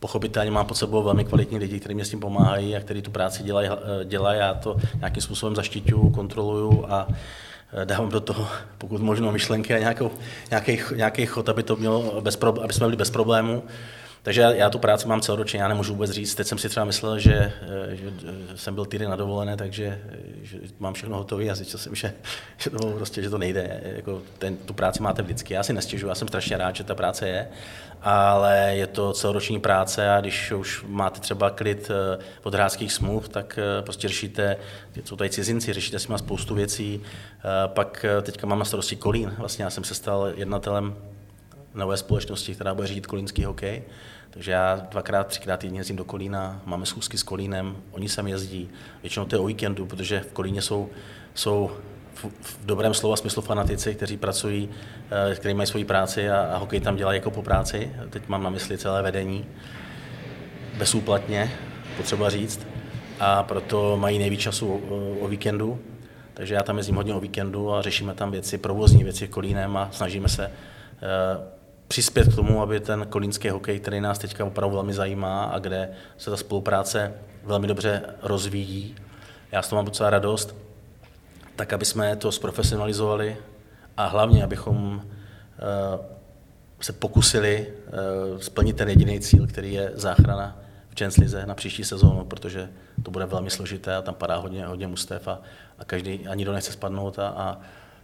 pochopitelně 0.00 0.50
mám 0.50 0.66
pod 0.66 0.76
sebou 0.76 1.02
velmi 1.02 1.24
kvalitní 1.24 1.58
lidi, 1.58 1.80
kteří 1.80 1.94
mě 1.94 2.04
s 2.04 2.10
tím 2.10 2.20
pomáhají 2.20 2.76
a 2.76 2.80
kteří 2.80 3.02
tu 3.02 3.10
práci 3.10 3.42
dělají, 3.42 3.68
dělají 4.04 4.38
já 4.38 4.54
to 4.54 4.76
nějakým 4.98 5.22
způsobem 5.22 5.56
zaštiťuju, 5.56 6.10
kontroluju 6.10 6.86
a 6.88 7.08
dávám 7.84 8.08
do 8.08 8.20
toho 8.20 8.48
pokud 8.78 9.00
možno 9.00 9.32
myšlenky 9.32 9.74
a 9.74 9.78
nějakou, 9.78 10.10
nějaký, 10.50 10.78
nějaký 10.96 11.26
chod, 11.26 11.48
aby 11.48 11.62
to 11.62 11.76
mělo 11.76 12.20
bez, 12.20 12.38
aby 12.62 12.72
jsme 12.72 12.86
byli 12.86 12.96
bez 12.96 13.10
problémů. 13.10 13.62
Takže 14.22 14.40
já, 14.40 14.70
tu 14.70 14.78
práci 14.78 15.08
mám 15.08 15.20
celoročně, 15.20 15.60
já 15.60 15.68
nemůžu 15.68 15.92
vůbec 15.92 16.10
říct. 16.10 16.34
Teď 16.34 16.46
jsem 16.46 16.58
si 16.58 16.68
třeba 16.68 16.86
myslel, 16.86 17.18
že, 17.18 17.52
eh, 17.62 17.96
že 17.96 18.12
eh, 18.52 18.56
jsem 18.56 18.74
byl 18.74 18.84
týden 18.84 19.10
na 19.10 19.16
dovolené, 19.16 19.56
takže 19.56 20.00
eh, 20.08 20.16
že 20.42 20.58
mám 20.78 20.94
všechno 20.94 21.16
hotové 21.16 21.50
a 21.50 21.54
zjistil 21.54 21.78
jsem, 21.78 21.94
že, 21.94 22.12
že, 22.56 22.70
to, 22.70 22.90
prostě, 22.90 23.22
že 23.22 23.30
to 23.30 23.38
nejde. 23.38 23.80
Jako 23.96 24.22
ten, 24.38 24.56
tu 24.56 24.74
práci 24.74 25.02
máte 25.02 25.22
vždycky. 25.22 25.54
Já 25.54 25.62
si 25.62 25.72
nestěžuji, 25.72 26.08
já 26.08 26.14
jsem 26.14 26.28
strašně 26.28 26.56
rád, 26.56 26.76
že 26.76 26.84
ta 26.84 26.94
práce 26.94 27.28
je, 27.28 27.48
ale 28.02 28.72
je 28.74 28.86
to 28.86 29.12
celoroční 29.12 29.60
práce 29.60 30.10
a 30.10 30.20
když 30.20 30.52
už 30.52 30.84
máte 30.88 31.20
třeba 31.20 31.50
klid 31.50 31.90
od 32.42 32.54
hráčských 32.54 32.92
smluv, 32.92 33.28
tak 33.28 33.58
prostě 33.80 34.08
řešíte, 34.08 34.56
jsou 35.04 35.16
tady 35.16 35.30
cizinci, 35.30 35.72
řešíte 35.72 35.98
si 35.98 36.12
má 36.12 36.18
spoustu 36.18 36.54
věcí. 36.54 37.02
Pak 37.66 38.06
teďka 38.22 38.46
mám 38.46 38.58
na 38.58 38.64
starosti 38.64 38.96
Kolín. 38.96 39.34
Vlastně 39.38 39.64
já 39.64 39.70
jsem 39.70 39.84
se 39.84 39.94
stal 39.94 40.32
jednatelem 40.36 40.96
nové 41.74 41.96
společnosti, 41.96 42.54
která 42.54 42.74
bude 42.74 42.88
řídit 42.88 43.06
kolínský 43.06 43.44
hokej. 43.44 43.82
Takže 44.30 44.52
já 44.52 44.86
dvakrát, 44.90 45.26
třikrát 45.26 45.60
týdně 45.60 45.80
jezdím 45.80 45.96
do 45.96 46.04
Kolína, 46.04 46.60
máme 46.64 46.86
schůzky 46.86 47.18
s 47.18 47.22
Kolínem, 47.22 47.76
oni 47.90 48.08
sem 48.08 48.28
jezdí, 48.28 48.70
většinou 49.02 49.24
to 49.26 49.36
je 49.36 49.40
o 49.40 49.46
víkendu, 49.46 49.86
protože 49.86 50.20
v 50.20 50.32
Kolíně 50.32 50.62
jsou, 50.62 50.88
jsou 51.34 51.70
v, 52.14 52.24
v 52.24 52.64
dobrém 52.64 52.94
slova 52.94 53.16
smyslu 53.16 53.42
fanatici, 53.42 53.94
kteří 53.94 54.16
pracují, 54.16 54.68
eh, 55.30 55.34
kteří 55.34 55.54
mají 55.54 55.66
svoji 55.66 55.84
práci 55.84 56.30
a, 56.30 56.40
a 56.40 56.56
hokej 56.56 56.80
tam 56.80 56.96
dělají 56.96 57.16
jako 57.16 57.30
po 57.30 57.42
práci. 57.42 57.92
Teď 58.10 58.28
mám 58.28 58.42
na 58.42 58.50
mysli 58.50 58.78
celé 58.78 59.02
vedení, 59.02 59.46
bezúplatně, 60.78 61.52
potřeba 61.96 62.30
říct, 62.30 62.66
a 63.20 63.42
proto 63.42 63.96
mají 63.96 64.18
nejvíc 64.18 64.40
času 64.40 64.72
o, 64.72 65.24
o 65.24 65.28
víkendu, 65.28 65.78
takže 66.34 66.54
já 66.54 66.62
tam 66.62 66.76
jezdím 66.76 66.96
hodně 66.96 67.14
o 67.14 67.20
víkendu 67.20 67.74
a 67.74 67.82
řešíme 67.82 68.14
tam 68.14 68.30
věci, 68.30 68.58
provozní 68.58 69.04
věci 69.04 69.28
Kolínem 69.28 69.76
a 69.76 69.88
snažíme 69.92 70.28
se 70.28 70.46
uh, 70.46 71.59
přispět 71.90 72.32
k 72.32 72.34
tomu, 72.34 72.62
aby 72.62 72.80
ten 72.80 73.06
kolínský 73.08 73.48
hokej, 73.48 73.80
který 73.80 74.00
nás 74.00 74.18
teďka 74.18 74.44
opravdu 74.44 74.74
velmi 74.74 74.94
zajímá 74.94 75.44
a 75.44 75.58
kde 75.58 75.90
se 76.18 76.30
ta 76.30 76.36
spolupráce 76.36 77.12
velmi 77.44 77.66
dobře 77.66 78.02
rozvíjí, 78.22 78.94
já 79.52 79.62
z 79.62 79.68
toho 79.68 79.78
mám 79.78 79.84
docela 79.84 80.10
radost, 80.10 80.54
tak 81.56 81.72
aby 81.72 81.84
jsme 81.84 82.16
to 82.16 82.32
zprofesionalizovali 82.32 83.36
a 83.96 84.06
hlavně, 84.06 84.44
abychom 84.44 85.02
eh, 85.02 85.98
se 86.80 86.92
pokusili 86.92 87.66
eh, 87.66 87.92
splnit 88.42 88.76
ten 88.76 88.88
jediný 88.88 89.20
cíl, 89.20 89.46
který 89.46 89.72
je 89.72 89.92
záchrana 89.94 90.58
v 90.90 90.94
Čenslize 90.94 91.46
na 91.46 91.54
příští 91.54 91.84
sezónu, 91.84 92.24
protože 92.24 92.68
to 93.02 93.10
bude 93.10 93.26
velmi 93.26 93.50
složité 93.50 93.96
a 93.96 94.02
tam 94.02 94.14
padá 94.14 94.36
hodně, 94.36 94.66
hodně 94.66 94.86
mustev 94.86 95.28
a, 95.28 95.40
a 95.78 95.84
každý 95.84 96.28
ani 96.28 96.44
do 96.44 96.52
nechce 96.52 96.72
spadnout 96.72 97.18
a, 97.18 97.28
a 97.28 97.58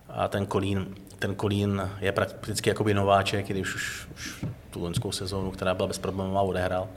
a 0.08 0.28
ten 0.28 0.46
Kolín, 0.46 0.94
ten 1.18 1.34
Kolín 1.34 1.90
je 2.00 2.12
prakticky 2.12 2.70
jakoby 2.70 2.94
nováček, 2.94 3.48
když 3.48 3.74
už, 3.74 4.08
už 4.14 4.44
tu 4.70 4.82
loňskou 4.82 5.12
sezónu, 5.12 5.50
která 5.50 5.74
byla 5.74 5.88
bez 5.88 5.98
problémů, 5.98 6.40
odehrál, 6.40 6.88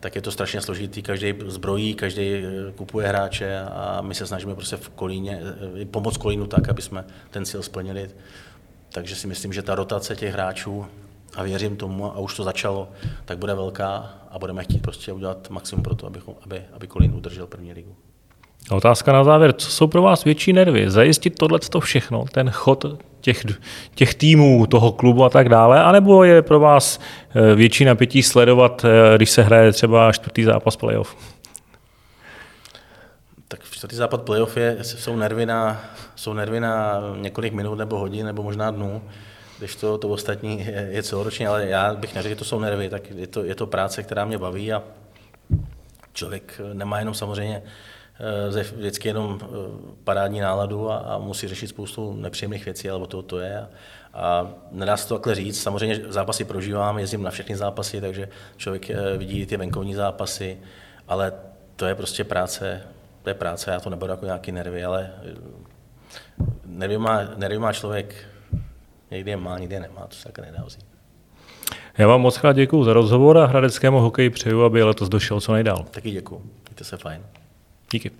tak 0.00 0.14
je 0.14 0.22
to 0.22 0.32
strašně 0.32 0.60
složitý. 0.60 1.02
Každý 1.02 1.34
zbrojí, 1.46 1.94
každý 1.94 2.32
eh, 2.32 2.72
kupuje 2.76 3.08
hráče 3.08 3.60
a 3.60 4.02
my 4.02 4.14
se 4.14 4.26
snažíme 4.26 4.54
prostě 4.54 4.76
v 4.76 4.88
Kolíně, 4.88 5.40
eh, 5.82 5.84
pomoct 5.84 6.16
Kolínu 6.16 6.46
tak, 6.46 6.68
aby 6.68 6.82
jsme 6.82 7.04
ten 7.30 7.46
cíl 7.46 7.62
splnili. 7.62 8.10
Takže 8.88 9.16
si 9.16 9.26
myslím, 9.26 9.52
že 9.52 9.62
ta 9.62 9.74
rotace 9.74 10.16
těch 10.16 10.32
hráčů, 10.32 10.86
a 11.34 11.42
věřím 11.42 11.76
tomu, 11.76 12.06
a 12.06 12.18
už 12.18 12.36
to 12.36 12.44
začalo, 12.44 12.88
tak 13.24 13.38
bude 13.38 13.54
velká 13.54 14.14
a 14.30 14.38
budeme 14.38 14.64
chtít 14.64 14.82
prostě 14.82 15.12
udělat 15.12 15.50
maximum 15.50 15.82
pro 15.82 15.94
to, 15.94 16.06
aby, 16.06 16.20
aby, 16.42 16.64
aby 16.72 16.86
Kolín 16.86 17.14
udržel 17.14 17.46
první 17.46 17.72
ligu. 17.72 17.96
A 18.70 18.74
otázka 18.74 19.12
na 19.12 19.24
závěr, 19.24 19.52
co 19.52 19.70
jsou 19.70 19.86
pro 19.86 20.02
vás 20.02 20.24
větší 20.24 20.52
nervy? 20.52 20.90
Zajistit 20.90 21.38
tohle 21.38 21.58
všechno, 21.80 22.24
ten 22.32 22.50
chod 22.50 22.84
těch, 23.20 23.44
těch 23.94 24.14
týmů, 24.14 24.66
toho 24.66 24.92
klubu 24.92 25.24
a 25.24 25.28
tak 25.28 25.48
dále, 25.48 25.82
anebo 25.82 26.24
je 26.24 26.42
pro 26.42 26.60
vás 26.60 27.00
eh, 27.34 27.54
větší 27.54 27.84
napětí 27.84 28.22
sledovat, 28.22 28.84
eh, 28.84 29.16
když 29.16 29.30
se 29.30 29.42
hraje 29.42 29.72
třeba 29.72 30.12
čtvrtý 30.12 30.44
zápas 30.44 30.76
playoff? 30.76 31.16
Tak 33.48 33.60
čtvrtý 33.70 33.96
zápas 33.96 34.20
playoff 34.20 34.56
je, 34.56 34.78
jsou, 34.82 35.16
nervy 35.16 35.46
na, 35.46 35.80
jsou 36.14 36.32
nervy 36.32 36.60
na 36.60 37.00
několik 37.20 37.52
minut 37.52 37.74
nebo 37.74 37.98
hodin 37.98 38.26
nebo 38.26 38.42
možná 38.42 38.70
dnů, 38.70 39.02
když 39.58 39.76
to, 39.76 39.98
to 39.98 40.08
ostatní 40.08 40.60
je, 40.60 40.88
je 40.90 41.02
celoročně, 41.02 41.48
ale 41.48 41.66
já 41.66 41.94
bych 41.94 42.14
neřekl, 42.14 42.30
že 42.30 42.38
to 42.38 42.44
jsou 42.44 42.60
nervy, 42.60 42.88
tak 42.88 43.10
je 43.10 43.26
to, 43.26 43.44
je 43.44 43.54
to 43.54 43.66
práce, 43.66 44.02
která 44.02 44.24
mě 44.24 44.38
baví 44.38 44.72
a 44.72 44.82
člověk 46.12 46.60
nemá 46.72 46.98
jenom 46.98 47.14
samozřejmě 47.14 47.62
vždycky 48.76 49.08
jenom 49.08 49.40
eh, 49.42 49.46
parádní 50.04 50.40
náladu 50.40 50.90
a, 50.90 50.96
a 50.96 51.18
musí 51.18 51.48
řešit 51.48 51.66
spoustu 51.66 52.12
nepříjemných 52.12 52.64
věcí, 52.64 52.90
alebo 52.90 53.06
to, 53.06 53.22
to 53.22 53.38
je. 53.38 53.58
A, 53.58 53.66
a 54.14 54.48
nedá 54.70 54.96
se 54.96 55.08
to 55.08 55.14
takhle 55.14 55.34
říct. 55.34 55.62
Samozřejmě 55.62 56.00
zápasy 56.08 56.44
prožívám, 56.44 56.98
jezdím 56.98 57.22
na 57.22 57.30
všechny 57.30 57.56
zápasy, 57.56 58.00
takže 58.00 58.28
člověk 58.56 58.90
eh, 58.90 59.16
vidí 59.16 59.46
ty 59.46 59.56
venkovní 59.56 59.94
zápasy, 59.94 60.58
ale 61.08 61.32
to 61.76 61.86
je 61.86 61.94
prostě 61.94 62.24
práce, 62.24 62.82
to 63.22 63.30
je 63.30 63.34
práce, 63.34 63.70
já 63.70 63.80
to 63.80 63.90
neberu 63.90 64.12
jako 64.12 64.24
nějaký 64.24 64.52
nervy, 64.52 64.84
ale 64.84 65.10
nervy 66.66 66.98
má, 66.98 67.20
nervy 67.36 67.58
má 67.58 67.72
člověk, 67.72 68.14
někdy 69.10 69.30
je 69.30 69.36
má, 69.36 69.58
někdy 69.58 69.74
je 69.74 69.80
nemá, 69.80 70.06
to 70.06 70.16
se 70.16 70.24
také 70.24 70.42
nedá 70.42 70.64
vzít. 70.64 70.84
Já 71.98 72.08
vám 72.08 72.20
moc 72.20 72.38
krát 72.38 72.52
děkuji 72.52 72.84
za 72.84 72.92
rozhovor 72.92 73.38
a 73.38 73.46
hradeckému 73.46 73.98
hokeji 73.98 74.30
přeju, 74.30 74.62
aby 74.62 74.82
letos 74.82 75.08
došel 75.08 75.40
co 75.40 75.52
nejdál. 75.52 75.84
Taky 75.90 76.10
děkuji, 76.10 76.42
mějte 76.68 76.84
se 76.84 76.96
fajn. 76.96 77.22
Díky. 77.92 78.10